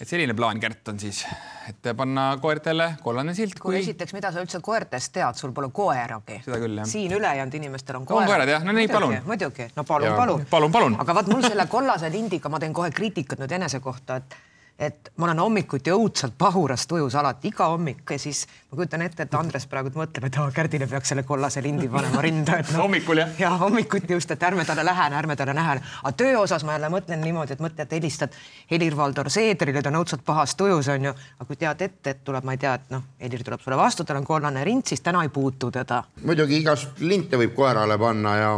Et 0.00 0.08
selline 0.08 0.34
plaan, 0.36 0.60
Kärt, 0.60 0.88
on 0.88 0.98
siis, 1.00 1.22
et 1.68 1.90
panna 1.96 2.30
koertele 2.40 2.86
kollane 3.04 3.34
silt, 3.36 3.58
kui 3.60 3.76
esiteks, 3.80 4.14
mida 4.16 4.32
sa 4.32 4.42
üldse 4.42 4.60
koertest 4.64 5.12
tead, 5.12 5.36
sul 5.38 5.52
pole 5.56 5.68
koeragi. 5.76 6.40
Seda 6.44 6.60
küll, 6.62 6.78
jah. 6.80 6.88
siin 6.88 7.12
ülejäänud 7.16 7.56
inimestel 7.60 7.98
on 7.98 8.06
On 8.06 8.06
koerad. 8.12 8.30
koerad, 8.32 8.48
jah? 8.54 8.64
No 8.64 8.72
nii, 8.76 8.88
palun. 8.88 9.16
muidugi, 9.26 9.68
no 9.76 9.84
palun, 9.84 10.16
palun. 10.16 10.46
Palun, 10.50 10.72
palun. 10.72 10.96
aga 11.04 11.14
vaat 11.20 11.32
mul 11.32 11.44
selle 11.44 11.66
kollase 11.68 12.10
lindiga, 12.12 12.48
ma 12.48 12.60
teen 12.62 12.72
kohe 12.76 12.90
kriitikat 12.90 13.42
nüüd 13.44 13.52
enese 13.60 13.80
kohta, 13.84 14.16
et 14.22 14.38
et 14.80 15.10
ma 15.20 15.26
olen 15.26 15.38
hommikuti 15.42 15.92
õudselt 15.92 16.32
pahuras 16.38 16.86
tujus 16.88 17.14
alati, 17.20 17.50
iga 17.52 17.66
hommik 17.68 18.10
ja 18.10 18.18
siis 18.18 18.46
ma 18.70 18.78
kujutan 18.78 19.02
ette, 19.04 19.26
et 19.26 19.34
Andres 19.36 19.66
praegu 19.68 19.92
mõtleb, 19.92 20.24
et 20.30 20.38
aa, 20.40 20.46
Kärdile 20.56 20.88
peaks 20.88 21.12
selle 21.12 21.24
kollase 21.28 21.60
lindi 21.62 21.88
panema 21.92 22.22
rinda, 22.24 22.56
et 22.62 22.70
noh. 22.72 22.86
Hommikul, 22.86 23.20
jah? 23.20 23.34
ja 23.38 23.50
hommikuti 23.60 24.16
just, 24.16 24.32
et 24.32 24.46
ärme 24.48 24.64
talle 24.64 24.84
lähene, 24.88 25.18
ärme 25.20 25.36
talle 25.36 25.54
lähene. 25.54 25.84
aga 26.02 26.12
töö 26.16 26.38
osas 26.40 26.64
ma 26.64 26.78
jälle 26.78 26.88
mõtlen 26.92 27.20
niimoodi, 27.20 27.58
et 27.58 27.60
mõtled, 27.60 27.92
helistad 27.92 28.36
Helir-Valdor 28.70 29.28
Seedrile, 29.30 29.82
ta 29.82 29.92
on 29.92 30.00
õudselt 30.00 30.24
pahas 30.24 30.56
tujus 30.56 30.88
onju, 30.88 31.12
aga 31.36 31.48
kui 31.48 31.60
tead 31.60 31.84
ette, 31.84 32.16
et 32.16 32.24
tuleb, 32.24 32.48
ma 32.48 32.56
ei 32.56 32.64
tea, 32.64 32.74
et 32.80 32.94
noh, 32.96 33.04
Helir 33.20 33.44
tuleb 33.44 33.60
sulle 33.60 33.76
vastu, 33.76 34.08
tal 34.08 34.22
on 34.22 34.28
kollane 34.28 34.64
rind, 34.64 34.88
siis 34.88 35.04
täna 35.04 35.22
ei 35.26 35.28
puutu 35.28 35.70
teda. 35.70 36.02
muidugi 36.24 36.62
igast 36.64 37.04
linte 37.04 37.36
võib 37.36 37.52
koerale 37.54 37.98
panna 38.00 38.36
ja 38.36 38.54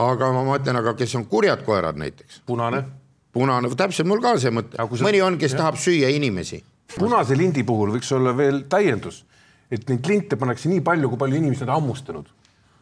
aga 0.00 0.32
ma 0.32 0.46
mõtlen, 0.48 0.80
aga 0.80 0.94
kes 0.96 1.14
on 1.20 1.28
kurjad 1.28 1.64
koerad 1.66 2.00
näiteks, 2.00 2.40
punane, 2.46 2.84
punane, 3.32 3.70
täpselt 3.78 4.08
mul 4.10 4.22
ka 4.22 4.34
see 4.40 4.52
mõte. 4.54 4.78
Mõni 5.04 5.22
on, 5.24 5.38
kes 5.40 5.56
tahab 5.58 5.78
süüa 5.80 6.10
inimesi. 6.14 6.62
punase 6.98 7.36
lindi 7.38 7.62
puhul 7.62 7.92
võiks 7.94 8.10
olla 8.16 8.34
veel 8.36 8.64
täiendus, 8.68 9.24
et 9.70 9.88
neid 9.88 10.06
linte 10.10 10.36
pannakse 10.36 10.68
nii 10.68 10.82
palju, 10.82 11.12
kui 11.12 11.18
palju 11.18 11.38
inimesed 11.38 11.68
on 11.68 11.74
hammustanud. 11.76 12.30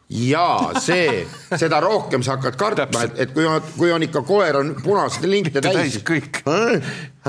ja 0.09 0.71
see, 0.81 1.27
seda 1.53 1.79
rohkem 1.85 2.23
sa 2.25 2.37
hakkad 2.37 2.55
kartma, 2.57 3.03
et, 3.05 3.19
et 3.25 3.33
kui 3.33 3.45
on, 3.45 3.61
kui 3.77 3.91
on 3.93 4.03
ikka 4.03 4.23
koer 4.25 4.57
on 4.57 4.73
punaseid 4.81 5.29
linte 5.29 5.61
täis, 5.61 5.99
kõik, 6.05 6.41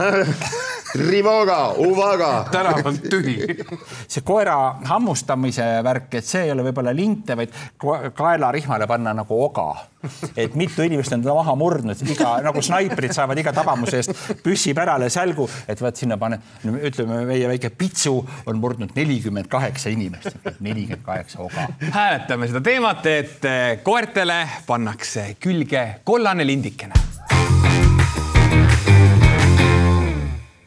Rivoga, 0.95 1.75
Uvaga. 1.79 2.47
tänav 2.51 2.81
on 2.85 2.97
tühi. 2.99 3.37
see 4.11 4.25
koera 4.27 4.57
hammustamise 4.89 5.67
värk, 5.87 6.17
et 6.19 6.27
see 6.27 6.49
ei 6.49 6.51
ole 6.55 6.65
võib-olla 6.67 6.95
linte, 6.97 7.37
vaid 7.39 7.55
kaelarihmale 8.17 8.89
panna 8.91 9.15
nagu 9.15 9.39
oga. 9.45 9.69
et 10.37 10.55
mitu 10.57 10.83
inimest 10.83 11.13
on 11.13 11.23
ta 11.23 11.35
maha 11.37 11.55
murdnud, 11.61 12.03
iga 12.09 12.33
nagu 12.43 12.63
snaiprid 12.65 13.13
saavad 13.13 13.39
iga 13.39 13.53
tabamuse 13.53 14.01
eest 14.01 14.41
püssi 14.43 14.73
pärale 14.75 15.11
sälgu, 15.13 15.45
et 15.69 15.83
vaat 15.85 16.01
sinna 16.01 16.17
pane, 16.19 16.41
ütleme, 16.65 17.21
meie 17.29 17.51
väike 17.53 17.71
pitsu 17.77 18.17
on 18.49 18.59
murdnud 18.63 18.97
nelikümmend 18.97 19.51
kaheksa 19.53 19.93
inimest, 19.93 20.41
nelikümmend 20.59 21.05
kaheksa 21.05 21.45
oga. 21.45 21.69
hääletame 21.93 22.49
seda 22.49 22.65
teemat, 22.65 23.07
et 23.07 23.45
eh, 23.45 23.71
koertele 23.85 24.43
pannakse 24.67 25.35
külge 25.39 25.87
kollane 26.05 26.49
lindikene. 26.49 27.20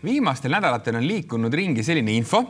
Viimastel 0.04 0.52
nädalatel 0.52 1.00
on 1.00 1.08
liikunud 1.08 1.54
ringi 1.54 1.84
selline 1.84 2.14
info, 2.18 2.44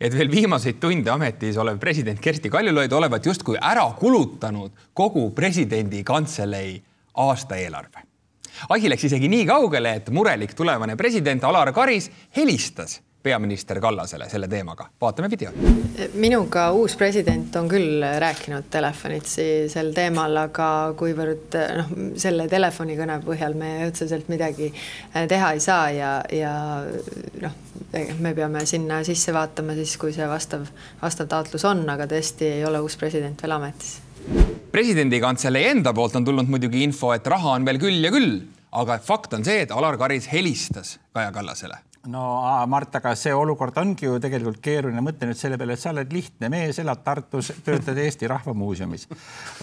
et 0.00 0.14
veel 0.14 0.30
viimaseid 0.30 0.80
tunde 0.80 1.10
ametis 1.10 1.58
olev 1.60 1.78
president 1.82 2.20
Kersti 2.20 2.50
Kaljulaid 2.50 2.92
olevat 2.92 3.26
justkui 3.26 3.58
ära 3.60 3.84
kulutanud 3.98 4.72
kogu 4.94 5.30
presidendi 5.34 6.02
kantselei 6.06 6.76
aastaeelarve. 7.14 8.04
Asi 8.70 8.90
läks 8.90 9.08
isegi 9.08 9.28
nii 9.28 9.46
kaugele, 9.46 9.96
et 9.98 10.10
murelik 10.14 10.54
tulevane 10.54 10.96
president 10.96 11.44
Alar 11.44 11.72
Karis 11.74 12.10
helistas 12.36 13.00
peaminister 13.24 13.80
Kallasele 13.80 14.28
selle 14.28 14.48
teemaga. 14.48 14.86
vaatame 15.00 15.30
videot. 15.32 15.54
minuga 16.14 16.66
uus 16.76 16.96
president 17.00 17.56
on 17.56 17.68
küll 17.68 18.04
rääkinud 18.20 18.68
telefonitsi 18.70 19.46
sel 19.72 19.92
teemal, 19.96 20.36
aga 20.44 20.68
kuivõrd 20.98 21.56
noh, 21.78 21.92
selle 22.20 22.48
telefonikõne 22.52 23.16
põhjal 23.24 23.56
me 23.56 23.70
otseselt 23.86 24.28
midagi 24.32 24.68
äh, 24.70 25.24
teha 25.30 25.52
ei 25.56 25.62
saa 25.64 25.86
ja, 25.94 26.10
ja 26.32 26.52
noh, 27.46 27.56
me 28.20 28.34
peame 28.36 28.66
sinna 28.68 29.00
sisse 29.08 29.32
vaatama 29.32 29.76
siis, 29.78 29.96
kui 30.00 30.12
see 30.12 30.28
vastav, 30.28 30.68
vastav 31.00 31.30
taotlus 31.32 31.64
on, 31.70 31.80
aga 31.88 32.08
tõesti 32.10 32.50
ei 32.58 32.68
ole 32.68 32.82
uus 32.84 32.98
president 33.00 33.40
veel 33.40 33.56
ametis. 33.56 33.96
presidendi 34.72 35.22
kantselei 35.24 35.70
enda 35.72 35.96
poolt 35.96 36.20
on 36.20 36.28
tulnud 36.28 36.52
muidugi 36.52 36.84
info, 36.84 37.14
et 37.16 37.26
raha 37.26 37.56
on 37.56 37.64
veel 37.64 37.80
küll 37.80 38.04
ja 38.04 38.12
küll, 38.12 38.42
aga 38.84 39.00
fakt 39.00 39.32
on 39.40 39.48
see, 39.48 39.64
et 39.64 39.72
Alar 39.72 39.96
Karis 39.96 40.28
helistas 40.34 40.98
Kaja 41.16 41.32
Kallasele 41.32 41.80
no 42.10 42.24
Mart, 42.68 42.94
aga 42.98 43.14
see 43.18 43.32
olukord 43.34 43.76
ongi 43.80 44.06
ju 44.06 44.18
tegelikult 44.22 44.60
keeruline. 44.64 45.02
mõtle 45.04 45.28
nüüd 45.28 45.38
selle 45.38 45.56
peale, 45.60 45.76
et 45.76 45.80
sa 45.82 45.92
oled 45.92 46.12
lihtne 46.12 46.50
mees, 46.52 46.78
elad 46.82 47.02
Tartus, 47.04 47.50
töötad 47.64 47.98
Eesti 48.00 48.28
Rahva 48.30 48.54
Muuseumis, 48.56 49.06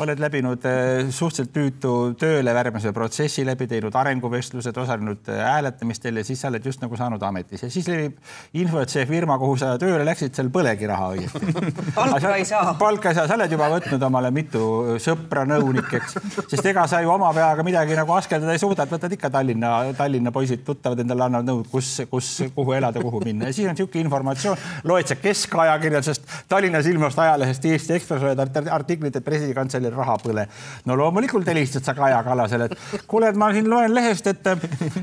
oled 0.01 0.21
läbinud 0.21 0.65
äh, 0.69 1.09
suhteliselt 1.09 1.53
tüütu 1.55 1.93
tööle 2.19 2.53
värbamise 2.55 2.93
protsessi 2.95 3.45
läbi, 3.45 3.67
teinud 3.69 3.95
arenguvestlused, 3.95 4.77
osalenud 4.83 5.29
äh, 5.31 5.43
hääletamistel 5.45 6.21
ja 6.21 6.25
siis 6.25 6.41
sa 6.41 6.49
oled 6.51 6.65
just 6.65 6.81
nagu 6.81 6.97
saanud 6.97 7.21
ametis 7.27 7.65
ja 7.65 7.71
siis 7.73 7.89
levib 7.91 8.17
info, 8.57 8.81
et 8.81 8.93
see 8.93 9.05
firma, 9.09 9.37
kuhu 9.41 9.57
sa 9.61 9.73
tööle 9.81 10.05
läksid, 10.07 10.33
seal 10.37 10.51
põlegi 10.53 10.89
raha 10.89 11.11
õieti. 11.15 11.53
palka 11.99 12.35
ei 12.37 12.47
saa. 12.49 12.75
palka 12.79 13.13
ei 13.13 13.19
saa, 13.19 13.27
sa 13.29 13.37
oled 13.37 13.53
juba 13.53 13.69
võtnud 13.75 14.07
omale 14.09 14.33
mitu 14.33 14.63
sõpra 15.01 15.45
nõunikeks, 15.49 16.17
sest 16.47 16.71
ega 16.73 16.87
sa 16.89 17.03
ju 17.03 17.13
oma 17.13 17.31
peaga 17.37 17.65
midagi 17.65 17.97
nagu 17.97 18.17
askeldada 18.17 18.57
ei 18.57 18.61
suuda, 18.61 18.87
et 18.87 18.97
võtad 18.97 19.17
ikka 19.17 19.29
Tallinna, 19.33 19.75
Tallinna 19.97 20.33
poisid, 20.33 20.65
tuttavad 20.65 20.99
endale 21.03 21.27
annavad 21.27 21.49
nõu, 21.51 21.63
kus, 21.71 21.93
kus 22.09 22.30
kuhu 22.55 22.73
elada, 22.77 23.01
kuhu 23.01 23.21
minna 23.25 23.49
ja 23.49 23.53
siis 23.53 23.67
on 23.67 23.75
niisugune 23.75 24.05
informatsioon, 24.05 24.57
loed 24.83 25.07
sa 25.07 25.15
keskajakirjandusest, 25.15 26.27
Tallinnas 26.49 26.87
ilmuvast 26.87 27.19
ajalehest 27.19 27.65
Eesti 27.65 27.93
Ekspress, 27.97 28.23
loed 28.23 28.71
artiklit, 28.71 29.15
et 29.15 29.25
presidendikantseleil 29.25 29.95
raha 29.95 30.17
põle. 30.23 30.47
no 30.85 30.97
loomulikult 30.97 31.47
helistad 31.47 31.85
sa 31.85 31.93
Kaja 31.97 32.23
Kallasele, 32.23 32.69
et 32.69 33.05
kuule, 33.07 33.29
et 33.29 33.39
ma 33.39 33.51
siin 33.53 33.69
loen 33.69 33.93
lehest, 33.95 34.27
et, 34.27 34.47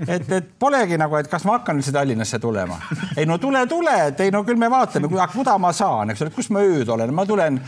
et, 0.08 0.32
et 0.40 0.50
polegi 0.58 0.98
nagu, 1.00 1.16
et 1.16 1.28
kas 1.30 1.44
ma 1.48 1.58
hakkan 1.58 1.80
üldse 1.80 1.92
Tallinnasse 1.94 2.38
tulema. 2.38 2.78
ei 3.16 3.26
no 3.26 3.38
tule, 3.38 3.64
tule, 3.70 3.94
et 4.08 4.20
ei 4.24 4.32
no 4.34 4.44
küll 4.46 4.60
me 4.60 4.70
vaatame, 4.70 5.10
kuda 5.32 5.58
ma 5.58 5.72
saan, 5.72 6.12
eks 6.12 6.24
ole, 6.24 6.34
kus 6.34 6.50
ma 6.54 6.62
ööd 6.64 6.88
olen, 6.94 7.14
ma 7.14 7.26
tulen, 7.26 7.60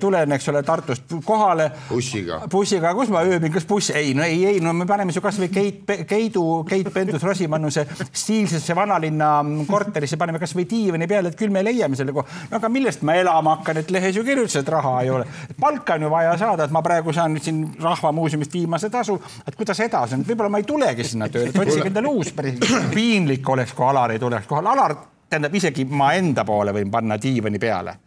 tulen, 0.00 0.36
eks 0.36 0.48
ole, 0.52 0.62
Tartust 0.66 1.16
kohale. 1.24 1.70
bussiga. 1.88 2.40
bussiga, 2.50 2.94
kus 2.94 3.10
ma 3.12 3.22
ööbin, 3.26 3.52
kas 3.54 3.66
buss, 3.68 3.90
ei 3.94 4.14
no 4.14 4.24
ei, 4.26 4.44
ei 4.52 4.60
no 4.60 4.72
me 4.76 4.86
paneme 4.86 5.14
su 5.14 5.22
kasvõi 5.24 5.48
Keit, 5.52 5.94
Keidu, 6.08 6.44
Keit 6.68 6.90
Pentus-Rosimannuse 6.92 7.86
stiilsesse 8.12 8.74
vanalinna 9.06 9.66
korterisse, 9.66 10.16
paneme 10.16 10.38
kasvõi 10.38 10.66
diivani 10.68 11.06
peale, 11.06 11.28
et 11.28 11.38
küll 11.38 11.50
me 11.50 11.62
leiame 11.64 11.96
selle 11.96 12.12
koha. 12.12 12.26
no 12.50 12.58
aga 12.58 12.68
millest 12.68 13.02
ma 13.02 13.14
elama 13.14 13.56
hakkan, 13.56 13.80
et 13.82 13.90
lehes 13.90 14.16
ju 14.16 14.24
kirjutasid, 14.24 14.62
et 14.62 14.68
raha 14.68 15.00
ei 15.02 15.10
ole. 15.10 15.26
palka 15.60 15.94
on 15.94 16.02
ju 16.02 16.10
vaja 16.10 16.36
saada, 16.38 16.64
et 16.64 16.70
ma 16.70 16.82
praegu 16.82 17.12
saan 17.12 17.34
nüüd 17.34 17.42
siin 17.42 17.64
Rahvamuuseumist 17.80 18.52
viimase 18.52 18.90
tasu, 18.90 19.20
et 19.46 19.56
kuidas 19.56 19.80
edasi 19.80 20.14
on, 20.14 20.24
võib-olla 20.26 20.50
ma 20.50 20.58
ei 20.58 20.68
tulegi 20.68 21.04
sinna 21.04 21.28
tööle, 21.28 21.52
otsige 21.54 21.90
endale 21.90 22.08
uus 22.08 22.32
president. 22.32 22.94
piinlik 22.94 23.48
oleks, 23.48 23.72
kui 23.72 23.86
Alar 23.86 24.12
ei 24.12 24.18
tuleks 24.18 24.46
kohale. 24.46 24.68
Alar, 24.68 24.96
tähendab 25.30 25.54
isegi 25.54 25.84
ma 25.84 26.12
enda 26.14 26.44
poole 26.44 26.74
võin 26.74 26.90
panna 26.90 27.18
diivani 27.22 27.58
peale 27.58 27.98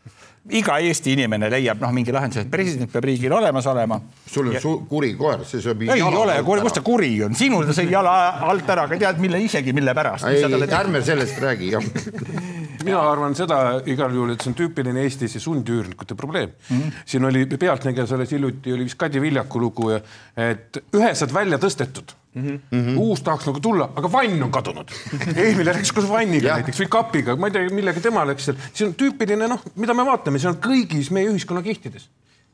iga 0.49 0.77
Eesti 0.79 1.13
inimene 1.13 1.49
leiab 1.51 1.81
noh, 1.83 1.91
mingi 1.93 2.13
lahenduse, 2.15 2.45
et 2.45 2.51
president 2.51 2.91
peab 2.91 3.05
riigil 3.05 3.33
olemas 3.35 3.67
olema. 3.69 3.99
sul 4.25 4.47
on 4.47 4.55
ja... 4.55 4.61
kuri 4.89 5.13
koer, 5.19 5.43
see 5.45 5.61
sööb. 5.63 5.83
ei 5.89 6.01
ole, 6.01 6.39
kus 6.43 6.77
ta 6.77 6.83
kuri 6.85 7.11
on, 7.25 7.35
sinul 7.35 7.67
ta 7.67 7.75
sõi 7.75 7.89
jala 7.91 8.15
alt 8.49 8.69
ära, 8.69 8.87
aga 8.87 8.99
tead, 9.03 9.19
mille 9.21 9.41
isegi, 9.43 9.73
mille 9.73 9.93
pärast. 9.97 10.25
ei, 10.29 10.43
ärme 10.79 11.03
sellest 11.05 11.41
räägi, 11.43 11.73
jah 11.75 11.83
mina 12.85 13.01
arvan 13.03 13.35
seda 13.35 13.59
igal 13.91 14.13
juhul, 14.15 14.33
et 14.33 14.43
see 14.43 14.53
on 14.53 14.57
tüüpiline 14.57 15.03
Eesti 15.03 15.29
see 15.31 15.43
sundüürnikute 15.43 16.15
probleem 16.19 16.51
mm. 16.51 16.77
-hmm. 16.77 17.03
siin 17.05 17.25
oli 17.25 17.45
Pealtnägijas 17.45 18.13
alles 18.15 18.31
hiljuti 18.31 18.73
oli 18.73 18.87
vist 18.87 18.97
Kadi 18.97 19.21
Viljaku 19.21 19.59
lugu, 19.59 19.91
et 19.91 20.83
ühes 20.95 21.23
on 21.23 21.33
välja 21.33 21.57
tõstetud 21.57 22.15
Mm 22.39 22.59
-hmm. 22.71 22.97
uus 22.97 23.21
tahaks 23.25 23.47
nagu 23.49 23.59
tulla, 23.59 23.89
aga 23.95 24.11
vann 24.11 24.43
on 24.43 24.51
kadunud. 24.51 24.91
eelmine 25.41 25.73
läks 25.73 25.91
koos 25.95 26.09
vanniga 26.09 26.55
näiteks 26.59 26.83
või 26.83 26.89
kapiga, 26.89 27.35
ma 27.35 27.47
ei 27.47 27.57
tea, 27.57 27.69
millega 27.73 28.01
tema 28.01 28.25
läks 28.27 28.49
seal. 28.49 28.57
see 28.73 28.87
on 28.87 28.95
tüüpiline 28.95 29.47
noh, 29.47 29.63
mida 29.75 29.93
me 29.93 30.05
vaatame, 30.05 30.39
see 30.39 30.49
on 30.49 30.59
kõigis 30.63 31.11
meie 31.11 31.29
ühiskonna 31.29 31.61
kihtides 31.65 32.09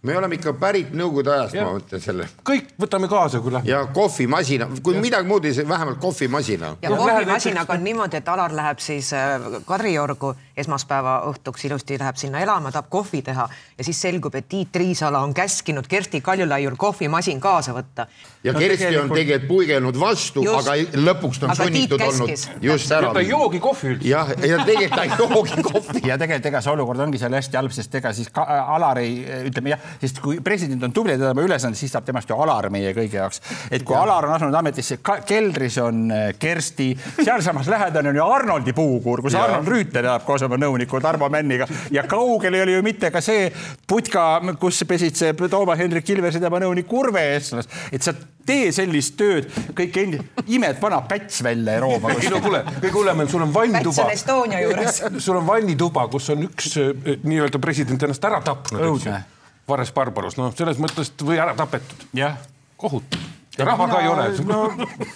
me 0.05 0.17
oleme 0.17 0.37
ikka 0.37 0.53
pärit 0.59 0.93
Nõukogude 0.95 1.31
ajast, 1.33 1.57
ma 1.57 1.73
mõtlen 1.75 2.01
selle. 2.03 2.27
kõik 2.45 2.73
võtame 2.81 3.09
kaasa, 3.09 3.41
kui 3.41 3.53
lähme. 3.53 3.69
ja 3.69 3.81
kohvimasina, 3.93 4.67
kui 4.83 4.95
ja. 4.95 5.01
midagi 5.01 5.27
muud 5.27 5.45
ei 5.45 5.53
saa, 5.57 5.67
vähemalt 5.69 5.99
kohvimasina. 6.01 6.75
ja 6.81 6.89
kohvimasinaga 6.91 7.73
on 7.73 7.83
niimoodi, 7.83 8.21
et 8.21 8.29
Alar 8.29 8.53
läheb 8.55 8.79
siis 8.83 9.11
äh, 9.13 9.41
Kadriorgu 9.65 10.35
esmaspäeva 10.57 11.17
õhtuks 11.31 11.65
ilusti 11.67 11.97
läheb 11.99 12.19
sinna 12.19 12.41
elama, 12.43 12.71
tahab 12.71 12.89
kohvi 12.89 13.21
teha 13.25 13.47
ja 13.77 13.87
siis 13.87 14.01
selgub, 14.01 14.35
et 14.35 14.47
Tiit 14.49 14.75
Riisalo 14.75 15.19
on 15.23 15.33
käskinud 15.33 15.87
Kersti 15.89 16.21
Kaljulaiul 16.21 16.77
kohvimasin 16.77 17.41
kaasa 17.41 17.73
võtta. 17.75 18.07
ja 18.43 18.53
no, 18.53 18.59
Kersti 18.59 18.85
tegelikult... 18.85 19.11
on 19.11 19.17
tegelikult 19.17 19.47
puigelnud 19.49 19.99
vastu, 19.99 20.45
aga 20.53 20.77
lõpuks 21.01 21.41
ta 21.41 21.49
on 21.49 21.55
aga 21.55 21.69
sunnitud 21.69 22.05
olnud 22.07 22.45
just 22.61 22.91
ära. 22.91 23.11
ta 23.13 23.25
ei 23.25 23.29
joogi 23.29 23.59
kohvi 23.59 23.93
üldse. 23.95 24.09
jah, 24.09 24.31
ja 24.37 24.61
tegelikult 24.65 24.99
ta 24.99 25.03
ei 25.03 25.19
joogi 25.19 25.63
kohvi. 25.71 26.05
ja 26.05 26.19
tegelikult 26.21 26.51
ega 26.53 26.61
see 26.61 26.75
olukord 26.77 27.05
ongi 27.07 27.21
seal 27.21 27.39
hästi 27.41 27.61
halb, 27.61 27.75
sest 27.75 27.99
ega 28.01 28.13
siis 28.15 28.29
ka, 28.33 28.45
Alar 28.75 29.01
ei, 29.01 29.17
ütleme 29.49 29.75
jah 29.75 29.94
sest 30.01 30.19
kui 30.23 30.39
president 30.43 30.83
on 30.83 30.93
tubli 30.95 31.15
ja 31.15 31.19
teda 31.21 31.31
oma 31.35 31.45
ülesanne, 31.45 31.77
siis 31.77 31.93
saab 31.93 32.05
temast 32.07 32.29
ju 32.29 32.37
Alar 32.41 32.69
meie 32.73 32.93
kõigi 32.95 33.19
jaoks. 33.19 33.41
et 33.71 33.83
kui 33.83 33.95
ja. 33.95 34.03
Alar 34.03 34.27
on 34.27 34.35
asunud 34.35 34.59
ametisse, 34.59 34.99
keldris 35.27 35.77
on 35.83 36.05
äh, 36.11 36.27
Kersti, 36.39 36.91
sealsamas 37.21 37.69
lähedal 37.71 38.11
on 38.11 38.19
ju 38.19 38.27
Arnoldi 38.37 38.73
puukuur, 38.73 39.23
kus 39.25 39.37
ja. 39.37 39.45
Arnold 39.45 39.71
Rüütel 39.71 40.03
elab 40.03 40.25
koos 40.27 40.45
oma 40.47 40.59
nõuniku 40.61 41.01
Tarmo 41.03 41.29
Männiga 41.29 41.67
ja 41.91 42.05
kaugel 42.09 42.53
ei 42.53 42.65
ole 42.65 42.77
ju 42.77 42.85
mitte 42.85 43.11
ka 43.13 43.21
see 43.23 43.49
putka, 43.87 44.27
kus 44.59 44.83
pesitseb 44.87 45.45
Toomas 45.49 45.79
Hendrik 45.79 46.09
Ilves 46.09 46.37
ja 46.37 46.45
tema 46.47 46.61
nõunik 46.63 46.91
Urve 46.95 47.23
Eestlas, 47.35 47.69
et 47.91 48.03
sa 48.05 48.13
tee 48.45 48.71
sellist 48.75 49.15
tööd, 49.19 49.49
kõik 49.77 49.99
endi-, 50.01 50.21
imed 50.55 50.79
vana 50.81 51.01
päts 51.09 51.41
välja 51.45 51.77
Euroopa. 51.79 52.13
ei 52.15 52.31
no 52.31 52.41
kuule, 52.43 52.61
kõige 52.79 52.93
hullem 52.97 53.23
on, 53.25 53.31
sul 53.31 53.45
on 53.45 53.53
vannituba. 53.53 53.95
päts 53.95 54.03
on 54.05 54.17
Estonia 54.17 54.61
juures. 54.63 55.01
sul 55.17 55.39
on 55.39 55.47
vannituba, 55.47 56.07
kus 56.13 56.29
on 56.35 56.45
üks 56.47 56.75
äh, 56.81 57.15
nii-öelda 57.23 57.61
president 57.61 58.05
ennast 58.05 58.29
ära 58.29 58.41
tapnud. 58.45 58.83
õudne 58.89 59.23
Vares 59.65 59.89
Barbarus, 59.93 60.35
noh, 60.37 60.51
selles 60.53 60.77
mõttes 60.77 61.09
või 61.25 61.39
ära 61.41 61.55
tapetud. 61.57 62.05
jah. 62.13 62.37
kohutav. 62.77 63.21
ja 63.57 63.65
raha 63.65 63.87
ka 63.89 64.01
ei 64.03 64.09
ole 64.11 64.25
no,. 64.45 64.59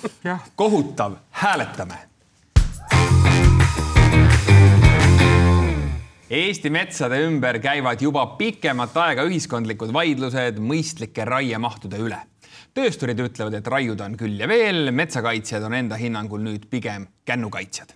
kohutav, 0.62 1.20
hääletame. 1.38 2.00
Eesti 6.30 6.70
metsade 6.70 7.20
ümber 7.26 7.60
käivad 7.62 8.02
juba 8.02 8.26
pikemat 8.38 8.98
aega 8.98 9.24
ühiskondlikud 9.30 9.94
vaidlused 9.94 10.58
mõistlike 10.62 11.26
raiemahtude 11.26 12.02
üle. 12.02 12.20
töösturid 12.74 13.20
ütlevad, 13.22 13.54
et 13.54 13.68
raiuda 13.68 14.06
on 14.06 14.18
küll 14.18 14.38
ja 14.40 14.48
veel, 14.48 14.90
metsakaitsjad 14.94 15.64
on 15.66 15.74
enda 15.74 15.98
hinnangul 15.98 16.42
nüüd 16.42 16.66
pigem 16.70 17.06
kännukaitsjad. 17.26 17.94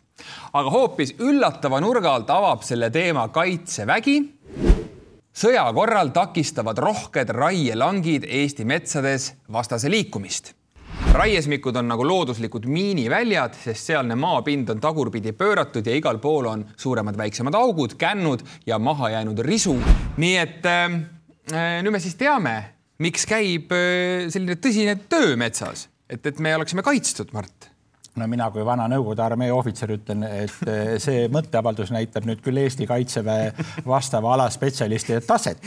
aga 0.54 0.70
hoopis 0.70 1.16
üllatava 1.18 1.82
nurga 1.82 2.14
alt 2.14 2.30
avab 2.30 2.62
selle 2.62 2.90
teema 2.94 3.28
Kaitsevägi 3.28 4.33
sõja 5.34 5.66
korral 5.74 6.12
takistavad 6.14 6.78
rohked 6.78 7.32
raielangid 7.34 8.28
Eesti 8.30 8.66
metsades 8.66 9.34
vastase 9.52 9.90
liikumist. 9.92 10.54
raiesmikud 11.14 11.76
on 11.78 11.88
nagu 11.88 12.06
looduslikud 12.06 12.66
miiniväljad, 12.66 13.54
sest 13.64 13.90
sealne 13.90 14.16
maapind 14.16 14.70
on 14.70 14.80
tagurpidi 14.82 15.34
pööratud 15.38 15.86
ja 15.86 15.96
igal 15.96 16.18
pool 16.18 16.46
on 16.50 16.66
suuremad-väiksemad 16.78 17.56
augud, 17.56 17.98
kännud 17.98 18.42
ja 18.66 18.80
mahajäänud 18.80 19.40
risu. 19.40 19.78
nii 20.18 20.38
et 20.38 20.66
äh, 20.66 21.02
nüüd 21.82 21.92
me 21.92 22.00
siis 22.00 22.16
teame, 22.16 22.56
miks 23.00 23.26
käib 23.26 23.74
äh, 23.74 24.30
selline 24.30 24.56
tõsine 24.56 24.98
töö 25.10 25.36
metsas, 25.36 25.90
et, 26.10 26.26
et 26.26 26.40
me 26.40 26.56
oleksime 26.56 26.82
kaitstud, 26.82 27.34
Mart 27.34 27.73
no 28.20 28.28
mina 28.30 28.50
kui 28.54 28.66
vana 28.66 28.86
Nõukogude 28.92 29.24
armee 29.26 29.52
ohvitser 29.54 29.94
ütlen, 29.96 30.26
et 30.28 30.68
eh, 30.70 30.96
see 31.02 31.28
mõtteavaldus 31.34 31.94
näitab 31.94 32.28
nüüd 32.30 32.44
küll 32.46 32.62
Eesti 32.62 32.86
Kaitseväe 32.90 33.52
vastava 33.90 34.36
ala 34.36 34.50
spetsialistide 34.54 35.22
taset. 35.26 35.62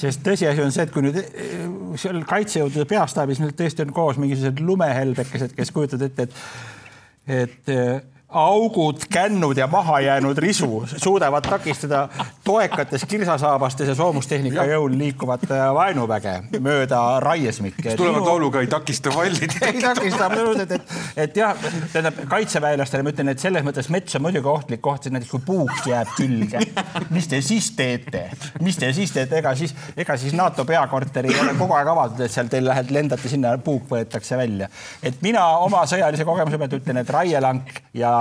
sest 0.00 0.24
tõsiasi 0.26 0.64
on 0.64 0.72
see, 0.74 0.86
et 0.86 0.94
kui 0.94 1.04
nüüd 1.04 1.20
eh, 1.20 1.66
seal 2.00 2.22
kaitsejõudude 2.28 2.86
peastaabis 2.90 3.42
nüüd 3.44 3.56
tõesti 3.58 3.84
on 3.84 3.92
koos 3.96 4.20
mingisugused 4.20 4.64
lumehelbekesed, 4.64 5.54
kes 5.58 5.74
kujutavad 5.76 6.08
ette, 6.08 6.28
et, 6.28 7.44
et 7.44 7.74
eh, 7.76 8.00
augud, 8.30 8.96
kännud 9.10 9.56
ja 9.56 9.66
mahajäänud 9.66 10.38
risu 10.38 10.84
suudavad 10.96 11.42
takistada 11.42 12.08
toekates 12.44 13.04
kirsasaabastes 13.04 13.88
ja 13.88 13.94
soomustehnika 13.94 14.64
jõul 14.70 14.94
liikuvat 14.98 15.48
äh, 15.50 15.64
vaenuväge 15.74 16.36
mööda 16.60 17.20
raiesmikke. 17.20 17.96
tulevad 17.96 18.26
lauluga 18.26 18.60
ei 18.60 18.70
takista 18.70 19.10
vallid 19.14 19.56
ei 19.72 19.82
takista 19.82 20.26
absoluutselt, 20.26 20.70
et, 20.70 20.94
et 21.16 21.36
jah, 21.36 21.58
tähendab 21.92 22.20
kaitseväelastele 22.30 23.02
ma 23.02 23.14
ütlen, 23.14 23.32
et 23.34 23.42
selles 23.42 23.66
mõttes 23.66 23.90
mets 23.90 24.14
on 24.14 24.22
muidugi 24.22 24.48
ohtlik 24.52 24.82
koht, 24.84 25.02
sest 25.02 25.16
näiteks 25.16 25.34
kui 25.34 25.42
puuk 25.46 25.90
jääb 25.90 26.14
külge, 26.14 26.62
mis 27.10 27.26
te 27.28 27.42
siis 27.42 27.72
teete, 27.74 28.28
mis 28.62 28.78
te 28.78 28.92
siis 28.94 29.10
teete, 29.16 29.40
ega 29.42 29.56
siis, 29.58 29.74
ega 29.96 30.16
siis 30.20 30.38
NATO 30.38 30.64
peakorteri 30.68 31.34
ei 31.34 31.42
ole 31.42 31.56
kogu 31.58 31.74
aeg 31.74 31.90
avatud, 31.96 32.22
et 32.22 32.30
seal 32.30 32.50
teil 32.52 32.68
lähed, 32.70 32.94
lendate 32.94 33.32
sinna, 33.32 33.56
puuk 33.58 33.90
võetakse 33.90 34.38
välja. 34.38 34.70
et 35.02 35.18
mina 35.26 35.46
oma 35.66 35.82
sõjalise 35.90 36.24
kogemuse 36.28 36.62
pealt 36.62 36.78
ütlen, 36.78 37.02
et 37.02 37.14
raielank 37.18 37.74
ja 37.94 38.19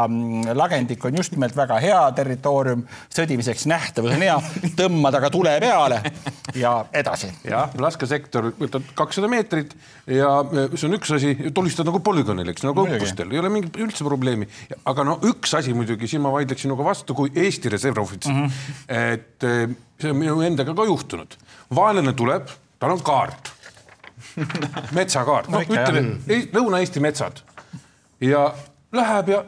lagendik 0.56 1.04
on 1.06 1.18
just 1.20 1.36
nimelt 1.36 1.56
väga 1.58 1.80
hea 1.84 2.00
territoorium, 2.16 2.86
sõdimiseks 3.14 3.68
nähtavus 3.70 4.16
on 4.16 4.24
hea, 4.24 4.38
tõmmada 4.80 5.22
ka 5.24 5.32
tule 5.34 5.58
peale 5.60 6.02
ja 6.56 6.74
edasi. 6.94 7.32
jah, 7.44 7.76
laskesektor 7.80 8.54
võtad 8.60 8.88
kakssada 8.96 9.28
meetrit 9.32 9.76
ja 10.08 10.32
see 10.76 10.88
on 10.88 10.98
üks 11.00 11.12
asi, 11.18 11.36
tulistad 11.56 11.90
nagu 11.90 12.00
polügoonil, 12.06 12.54
eks 12.54 12.64
nagu 12.68 12.88
õppustel, 12.88 13.36
ei 13.36 13.44
ole 13.44 13.52
mingit 13.54 13.78
üldse 13.84 14.08
probleemi. 14.08 14.48
aga 14.86 15.08
no 15.08 15.20
üks 15.28 15.58
asi 15.60 15.76
muidugi, 15.76 16.08
siin 16.08 16.24
ma 16.24 16.32
vaidleksin 16.34 16.70
sinuga 16.70 16.86
vastu 16.86 17.16
kui 17.18 17.32
Eesti 17.36 17.70
reservohvitser 17.70 18.34
mm. 18.34 18.46
-hmm. 18.46 19.14
et 19.14 19.44
eh, 19.44 19.70
see 20.02 20.12
on 20.12 20.18
minu 20.18 20.42
endaga 20.42 20.74
ka 20.76 20.86
juhtunud. 20.86 21.38
vaenlane 21.76 22.14
tuleb, 22.14 22.48
tal 22.80 22.92
on 22.92 23.02
kaart, 23.04 23.52
metsakaart, 24.98 25.50
No 25.50 25.58
no 25.58 25.64
ütleme, 25.64 26.18
Lõuna-Eesti 26.54 27.00
metsad 27.00 27.42
ja 28.22 28.54
läheb 28.92 29.28
ja 29.30 29.44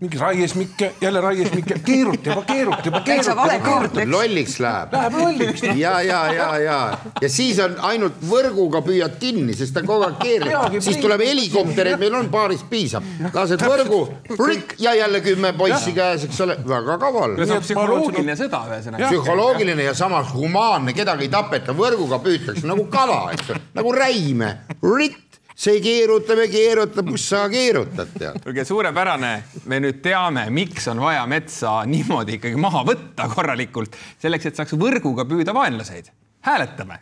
mingi 0.00 0.18
raiesmikke, 0.18 0.90
jälle 1.00 1.20
raiesmikke, 1.20 1.78
keerutab 1.84 2.26
juba, 2.26 2.42
keerutab 2.42 2.86
juba, 2.86 3.00
keerutab 3.00 4.10
lolliks 4.10 4.58
läheb. 4.60 4.92
Läheb 4.92 5.14
lolliks, 5.18 5.62
noh. 5.62 5.78
ja, 5.78 5.92
ja, 6.04 6.18
ja, 6.32 6.48
ja, 6.58 6.98
ja 7.22 7.30
siis 7.32 7.58
on 7.64 7.78
ainult 7.88 8.18
võrguga 8.28 8.82
püüad 8.84 9.16
kinni, 9.22 9.56
sest 9.56 9.72
ta 9.76 9.82
kogu 9.86 10.04
aeg 10.04 10.18
keerab. 10.20 10.50
Peagi, 10.50 10.82
siis 10.84 11.00
tuleb 11.00 11.24
helikopter, 11.24 11.94
et 11.94 12.02
meil 12.02 12.18
on 12.18 12.28
paaris 12.32 12.66
piisab, 12.68 13.06
lased 13.32 13.64
võrgu, 13.64 14.02
rikk 14.42 14.76
ja 14.84 14.92
jälle 14.98 15.22
kümme 15.24 15.54
poissi 15.56 15.96
käes, 15.96 16.28
eks 16.28 16.44
ole, 16.44 16.58
väga 16.68 16.98
kaval. 17.00 17.38
psühholoogiline 17.40 18.36
sõda 18.36 18.62
ühesõnaga. 18.68 19.08
psühholoogiline 19.08 19.88
ja 19.88 19.96
samas 19.96 20.34
humaanne, 20.36 20.92
kedagi 20.92 21.30
ei 21.30 21.32
tapeta, 21.32 21.72
võrguga 21.72 22.20
püütakse 22.20 22.68
nagu 22.68 22.84
kala, 22.92 23.22
eks 23.32 23.54
ole, 23.54 23.64
nagu 23.80 23.96
räime, 23.96 24.52
ritt, 24.84 25.23
see 25.54 25.80
keerutab 25.80 26.38
ja 26.42 26.48
keerutab, 26.50 27.08
kus 27.14 27.28
sa 27.30 27.44
keerutad, 27.48 28.10
tead. 28.18 28.40
kuulge, 28.42 28.64
suurepärane, 28.66 29.32
me 29.70 29.80
nüüd 29.82 30.02
teame, 30.02 30.48
miks 30.50 30.88
on 30.90 31.00
vaja 31.02 31.22
metsa 31.30 31.80
niimoodi 31.86 32.38
ikkagi 32.40 32.58
maha 32.60 32.82
võtta 32.86 33.28
korralikult, 33.30 33.96
selleks 34.22 34.50
et 34.50 34.58
saaks 34.58 34.74
võrguga 34.78 35.26
püüda 35.28 35.54
vaenlaseid. 35.54 36.10
hääletame. 36.44 36.98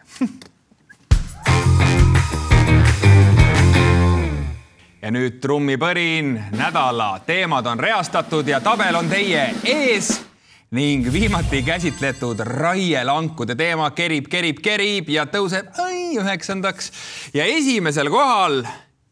ja 5.02 5.10
nüüd 5.10 5.40
trummipõrin, 5.42 6.36
nädala 6.54 7.16
teemad 7.26 7.66
on 7.66 7.80
reastatud 7.80 8.48
ja 8.48 8.60
tabel 8.60 9.00
on 9.00 9.08
teie 9.10 9.48
ees 9.64 10.20
ning 10.72 11.08
viimati 11.12 11.62
käsitletud 11.62 12.40
raielankude 12.46 13.56
teema 13.56 13.90
kerib, 13.96 14.28
kerib, 14.32 14.60
kerib 14.64 15.10
ja 15.12 15.26
tõuseb 15.28 15.72
ai, 16.12 16.24
üheksandaks 16.24 16.92
ja 17.34 17.44
esimesel 17.44 18.10
kohal 18.10 18.62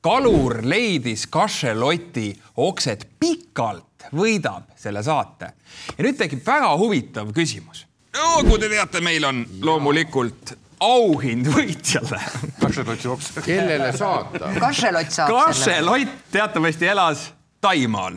kalur 0.01 0.61
leidis 0.65 1.27
kašeloti 1.27 2.33
oksed 2.57 3.07
pikalt 3.21 4.09
võidab 4.17 4.73
selle 4.81 5.03
saate. 5.03 5.53
ja 5.97 6.05
nüüd 6.05 6.19
tekib 6.19 6.45
väga 6.47 6.73
huvitav 6.79 7.33
küsimus. 7.33 7.87
nagu 8.17 8.59
te 8.59 8.69
teate, 8.69 9.01
meil 9.01 9.25
on 9.25 9.45
loomulikult 9.63 10.57
auhind 10.81 11.47
võitjale. 11.53 12.21
kašelotsi 12.61 13.09
oks. 13.09 13.33
kellele 13.45 13.93
saata? 13.97 14.55
kašelott 14.61 15.13
saab 15.13 15.31
kašelott 15.31 16.33
teatavasti 16.33 16.87
elas 16.87 17.31
Taimaal. 17.61 18.17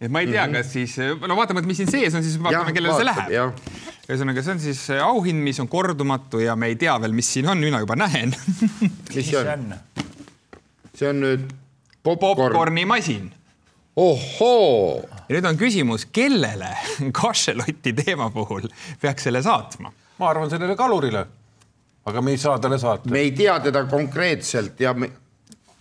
et 0.00 0.10
ma 0.10 0.20
ei 0.20 0.30
tea, 0.30 0.48
kas 0.52 0.72
siis, 0.72 0.98
no 0.98 1.36
vaatame, 1.38 1.62
et 1.62 1.66
mis 1.66 1.82
siin 1.82 1.90
sees 1.90 2.14
on, 2.14 2.26
siis 2.26 2.38
vaatame, 2.42 2.74
kellele 2.74 2.98
see 2.98 3.06
läheb. 3.06 3.85
ühesõnaga, 4.06 4.42
see 4.42 4.54
on 4.54 4.60
siis 4.62 4.82
auhind, 5.02 5.42
mis 5.42 5.58
on 5.62 5.68
kordumatu 5.70 6.38
ja 6.42 6.54
me 6.58 6.70
ei 6.70 6.76
tea 6.78 6.94
veel, 7.02 7.14
mis 7.16 7.30
siin 7.32 7.48
on, 7.50 7.58
mina 7.58 7.80
juba 7.82 7.96
näen. 7.98 8.34
mis 9.16 9.30
see 9.30 9.40
on? 9.40 9.72
see 10.96 11.08
on 11.10 11.20
nüüd 11.24 11.48
popkorn. 12.06 12.36
popkornimasin. 12.36 13.32
ohhoo, 13.96 15.02
ja 15.28 15.34
nüüd 15.34 15.48
on 15.50 15.58
küsimus, 15.58 16.06
kellele 16.12 16.70
kašeloti 17.20 17.92
teema 18.04 18.30
puhul 18.30 18.68
peaks 19.00 19.26
selle 19.28 19.42
saatma? 19.42 19.92
ma 20.18 20.30
arvan 20.30 20.50
sellele 20.50 20.76
kalurile. 20.76 21.26
aga 22.06 22.22
me 22.22 22.30
ei 22.30 22.38
saa 22.38 22.58
talle 22.58 22.78
saata. 22.78 23.10
me 23.10 23.24
ei 23.26 23.32
tea 23.32 23.58
teda 23.60 23.84
konkreetselt 23.90 24.80
ja 24.80 24.94
me, 24.94 25.10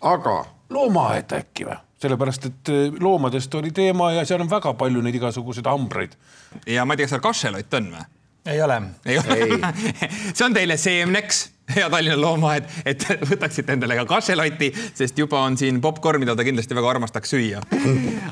aga 0.01 0.39
loomaaed 0.69 1.38
äkki 1.38 1.69
või? 1.69 1.78
sellepärast, 2.01 2.45
et 2.49 2.69
eh, 2.73 2.97
loomadest 2.99 3.53
oli 3.55 3.71
teema 3.71 4.11
ja 4.11 4.26
seal 4.26 4.41
on 4.43 4.49
väga 4.49 4.73
palju 4.73 5.01
neid 5.01 5.15
igasuguseid 5.15 5.69
hambreid. 5.69 6.17
ja 6.67 6.86
ma 6.86 6.93
ei 6.93 7.03
tea, 7.03 7.07
kas 7.07 7.15
seal 7.15 7.26
kašelott 7.30 7.80
on 7.80 7.93
või? 7.93 8.05
Ei 9.05 9.17
ole. 9.17 9.29
see 10.35 10.45
on 10.45 10.53
teile 10.53 10.77
seemneks, 10.77 11.41
hea 11.75 11.89
Tallinna 11.89 12.17
loomaaed, 12.21 12.69
et 12.85 13.05
võtaksite 13.31 13.73
endale 13.73 13.97
ka 13.99 14.05
kašeloti, 14.09 14.71
sest 14.93 15.17
juba 15.19 15.41
on 15.45 15.57
siin 15.57 15.81
popkorn, 15.81 16.21
mida 16.21 16.35
ta 16.37 16.45
kindlasti 16.45 16.77
väga 16.77 16.93
armastaks 16.95 17.35
süüa. 17.35 17.63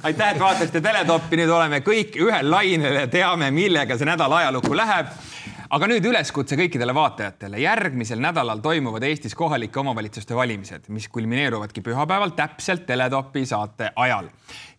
aitäh, 0.04 0.36
et 0.36 0.40
vaatasite 0.40 0.82
Teletoppi, 0.82 1.40
nüüd 1.42 1.54
oleme 1.54 1.82
kõik 1.86 2.18
ühel 2.22 2.52
lainel 2.52 3.04
ja 3.04 3.08
teame, 3.08 3.52
millega 3.52 3.98
see 3.98 4.10
nädal 4.10 4.40
ajalukku 4.42 4.78
läheb 4.78 5.14
aga 5.74 5.88
nüüd 5.90 6.06
üleskutse 6.06 6.58
kõikidele 6.58 6.94
vaatajatele. 6.94 7.58
järgmisel 7.64 8.20
nädalal 8.22 8.60
toimuvad 8.62 9.04
Eestis 9.08 9.34
kohalike 9.36 9.80
omavalitsuste 9.80 10.36
valimised, 10.36 10.86
mis 10.94 11.08
kulmineeruvadki 11.10 11.82
pühapäeval 11.82 12.36
täpselt 12.38 12.86
Teletopi 12.86 13.46
saate 13.46 13.90
ajal. 13.96 14.30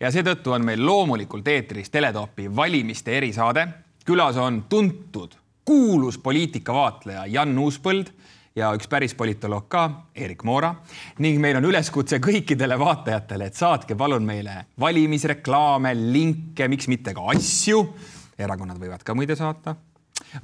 ja 0.01 0.11
seetõttu 0.15 0.55
on 0.55 0.65
meil 0.65 0.87
loomulikult 0.87 1.49
eetris 1.49 1.91
Teletopi 1.91 2.47
valimiste 2.57 3.17
erisaade. 3.17 3.69
Külas 4.05 4.37
on 4.37 4.65
tuntud, 4.69 5.33
kuulus 5.65 6.19
poliitikavaatleja 6.19 7.27
Jan 7.27 7.59
Uuspõld 7.59 8.11
ja 8.57 8.71
üks 8.77 8.89
päris 8.91 9.15
politoloog 9.15 9.69
ka, 9.69 9.85
Erik 10.15 10.45
Moora. 10.45 10.75
ning 11.19 11.41
meil 11.41 11.57
on 11.57 11.65
üleskutse 11.65 12.21
kõikidele 12.23 12.79
vaatajatele, 12.79 13.47
et 13.47 13.55
saatke 13.55 13.95
palun 13.95 14.23
meile 14.23 14.67
valimisreklaame, 14.81 15.95
linke, 15.95 16.69
miks 16.69 16.89
mitte 16.89 17.15
ka 17.15 17.31
asju. 17.35 17.95
erakonnad 18.39 18.79
võivad 18.79 19.03
ka 19.03 19.15
muide 19.15 19.37
saata 19.37 19.77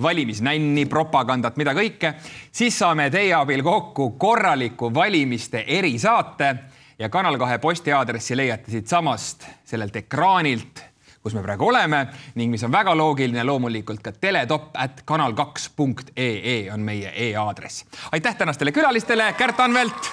valimisnänni, 0.02 0.86
propagandat, 0.86 1.56
mida 1.56 1.74
kõike, 1.74 2.14
siis 2.52 2.78
saame 2.78 3.10
teie 3.10 3.34
abil 3.34 3.62
kokku 3.62 4.10
korraliku 4.18 4.94
valimiste 4.94 5.64
erisaate 5.66 6.54
ja 6.98 7.08
Kanal 7.08 7.38
kahe 7.38 7.58
postiaadressi 7.58 8.36
leiate 8.36 8.70
siitsamast 8.70 9.46
sellelt 9.64 9.96
ekraanilt, 9.96 10.82
kus 11.22 11.34
me 11.34 11.42
praegu 11.42 11.68
oleme 11.68 12.06
ning 12.34 12.50
mis 12.50 12.64
on 12.64 12.72
väga 12.72 12.94
loogiline, 12.96 13.44
loomulikult 13.44 14.02
ka 14.02 14.12
teletopp 14.12 14.76
at 14.76 15.02
kanal2.ee 15.10 16.70
on 16.72 16.80
meie 16.80 17.12
e-aadress. 17.28 17.84
aitäh 18.12 18.36
tänastele 18.36 18.72
külalistele, 18.72 19.32
Kärt 19.38 19.60
Anvelt, 19.60 20.12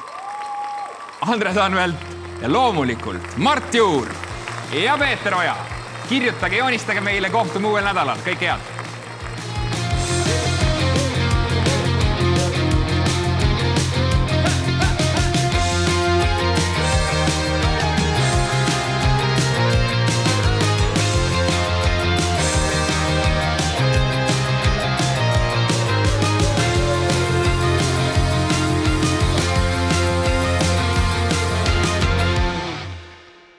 Andres 1.21 1.57
Anvelt 1.57 1.95
ja 2.41 2.51
loomulikult 2.51 3.37
Mart 3.37 3.73
Juur 3.73 4.07
ja 4.83 4.97
Peeter 4.97 5.35
Oja. 5.35 5.55
kirjutage, 6.09 6.57
joonistage 6.57 7.01
meile, 7.01 7.29
kohtume 7.29 7.67
uuel 7.67 7.83
nädalal, 7.83 8.19
kõike 8.25 8.51
head 8.51 8.76